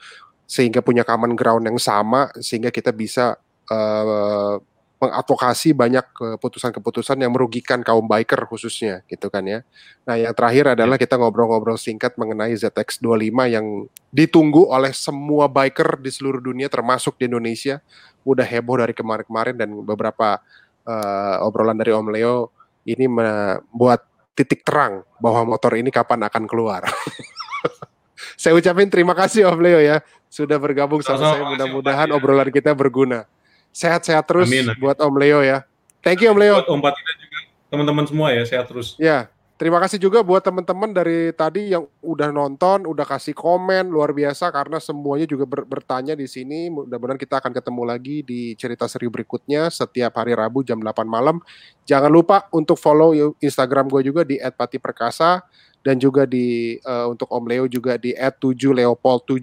sehingga 0.48 0.80
punya 0.80 1.04
common 1.04 1.36
ground 1.36 1.68
yang 1.68 1.78
sama 1.78 2.32
sehingga 2.40 2.72
kita 2.72 2.96
bisa 2.96 3.36
uh, 3.70 4.58
mengadvokasi 4.96 5.76
banyak 5.76 6.06
keputusan-keputusan 6.16 7.20
yang 7.20 7.36
merugikan 7.36 7.84
kaum 7.84 8.08
biker 8.08 8.48
khususnya 8.48 9.04
gitu 9.12 9.28
kan 9.28 9.44
ya. 9.44 9.60
Nah, 10.08 10.16
yang 10.16 10.32
terakhir 10.32 10.72
adalah 10.72 10.96
ya. 10.96 11.04
kita 11.04 11.20
ngobrol-ngobrol 11.20 11.76
singkat 11.76 12.16
mengenai 12.16 12.56
ZX25 12.56 13.36
yang 13.52 13.92
ditunggu 14.16 14.72
oleh 14.72 14.96
semua 14.96 15.52
biker 15.52 16.00
di 16.00 16.10
seluruh 16.10 16.40
dunia 16.40 16.72
termasuk 16.72 17.20
di 17.20 17.28
Indonesia. 17.28 17.84
Udah 18.24 18.48
heboh 18.48 18.80
dari 18.80 18.96
kemarin-kemarin 18.96 19.56
dan 19.60 19.70
beberapa 19.84 20.40
uh, 20.88 21.46
obrolan 21.46 21.76
dari 21.76 21.92
Om 21.92 22.08
Leo 22.16 22.50
ini 22.88 23.06
membuat 23.12 24.08
titik 24.32 24.64
terang 24.64 25.04
bahwa 25.20 25.56
motor 25.56 25.76
ini 25.76 25.92
kapan 25.92 26.24
akan 26.24 26.48
keluar. 26.48 26.88
saya 28.42 28.56
ucapin 28.56 28.88
terima 28.88 29.12
kasih 29.12 29.48
Om 29.52 29.60
Leo 29.60 29.80
ya 29.84 30.00
sudah 30.32 30.60
bergabung 30.60 31.04
sama, 31.04 31.36
saya. 31.36 31.44
Mudah-mudahan 31.48 32.10
obrolan 32.16 32.52
kita 32.52 32.72
berguna. 32.72 33.28
Sehat-sehat 33.76 34.24
terus 34.24 34.48
amin, 34.48 34.72
amin. 34.72 34.80
buat 34.80 34.96
Om 34.96 35.16
Leo 35.20 35.44
ya. 35.44 35.68
Thank 36.00 36.24
you 36.24 36.32
Om 36.32 36.40
Leo. 36.40 36.64
Buat 36.64 36.72
Om 36.72 36.80
Patida 36.80 37.12
juga 37.20 37.40
teman-teman 37.68 38.06
semua 38.08 38.32
ya 38.32 38.48
sehat 38.48 38.72
terus. 38.72 38.96
Ya, 38.96 39.28
Terima 39.56 39.80
kasih 39.80 40.04
juga 40.04 40.20
buat 40.20 40.44
teman-teman 40.44 40.92
dari 40.92 41.32
tadi 41.32 41.72
yang 41.72 41.88
udah 42.04 42.28
nonton, 42.28 42.84
udah 42.84 43.08
kasih 43.08 43.32
komen 43.32 43.88
luar 43.88 44.12
biasa 44.12 44.52
karena 44.52 44.84
semuanya 44.84 45.24
juga 45.24 45.48
ber 45.48 45.64
bertanya 45.64 46.12
di 46.12 46.28
sini. 46.28 46.68
Mudah-mudahan 46.68 47.16
kita 47.16 47.40
akan 47.40 47.56
ketemu 47.56 47.82
lagi 47.88 48.20
di 48.20 48.52
cerita 48.60 48.84
seri 48.92 49.08
berikutnya 49.08 49.72
setiap 49.72 50.12
hari 50.20 50.36
Rabu 50.36 50.60
jam 50.68 50.84
8 50.84 51.08
malam. 51.08 51.40
Jangan 51.88 52.12
lupa 52.12 52.52
untuk 52.52 52.76
follow 52.76 53.16
Instagram 53.40 53.88
gue 53.88 54.12
juga 54.12 54.28
di 54.28 54.36
@patiperkasa 54.44 55.48
dan 55.88 56.04
juga 56.04 56.28
di 56.28 56.76
uh, 56.84 57.08
untuk 57.08 57.32
Om 57.32 57.48
Leo 57.48 57.64
juga 57.72 57.96
di 57.96 58.12
@7leopold7 58.12 59.40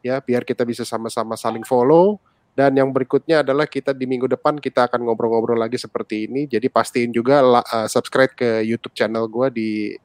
ya 0.00 0.24
biar 0.24 0.48
kita 0.48 0.64
bisa 0.64 0.88
sama-sama 0.88 1.36
saling 1.36 1.68
follow 1.68 2.16
Dan 2.54 2.78
yang 2.78 2.94
berikutnya 2.94 3.42
adalah 3.42 3.66
kita 3.66 3.90
di 3.90 4.06
minggu 4.06 4.30
depan 4.30 4.62
kita 4.62 4.86
akan 4.86 5.02
ngobrol-ngobrol 5.02 5.58
lagi 5.58 5.74
seperti 5.74 6.30
ini. 6.30 6.46
Jadi 6.46 6.70
pastiin 6.70 7.10
juga 7.10 7.42
uh, 7.42 7.90
subscribe 7.90 8.30
ke 8.30 8.62
YouTube 8.62 8.94
channel 8.94 9.26
gue 9.26 9.50
di 9.50 9.98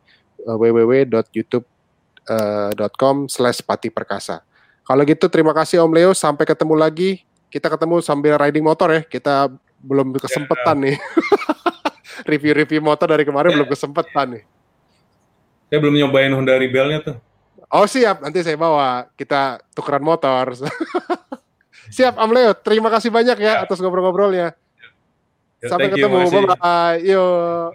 uh, 0.49 0.57
www.youtube.com 0.57 3.29
slash 3.29 3.61
pati 3.61 3.93
perkasa. 3.93 4.41
Kalau 4.81 5.05
gitu 5.05 5.29
terima 5.29 5.53
kasih 5.53 5.85
Om 5.85 5.93
Leo. 5.93 6.17
Sampai 6.17 6.49
ketemu 6.49 6.73
lagi. 6.73 7.21
Kita 7.53 7.69
ketemu 7.69 8.01
sambil 8.01 8.41
riding 8.41 8.65
motor 8.65 8.97
ya. 8.97 9.05
Kita 9.05 9.53
belum 9.85 10.17
kesempatan 10.17 10.75
yeah. 10.81 10.89
nih. 10.89 10.97
Review-review 12.33 12.81
motor 12.81 13.13
dari 13.13 13.29
kemarin 13.29 13.53
yeah. 13.53 13.61
belum 13.61 13.69
kesempatan 13.69 14.41
nih. 14.41 14.49
Saya 15.69 15.85
belum 15.85 16.01
nyobain 16.01 16.33
Honda 16.33 16.57
Rebelnya 16.57 17.05
tuh. 17.05 17.21
Oh 17.69 17.85
siap, 17.85 18.25
nanti 18.25 18.41
saya 18.41 18.57
bawa. 18.57 19.05
Kita 19.13 19.61
tukeran 19.77 20.01
motor. 20.01 20.57
siap, 21.89 22.15
Om 22.17 22.31
Leo. 22.31 22.51
Terima 22.57 22.89
kasih 22.93 23.09
banyak 23.09 23.37
ya, 23.41 23.45
yeah. 23.45 23.63
atas 23.65 23.81
ngobrol-ngobrolnya. 23.81 24.53
Yeah. 25.59 25.69
Sampai 25.69 25.91
ketemu. 25.91 26.29
Bye-bye. 26.29 26.97
Yuk. 27.03 27.69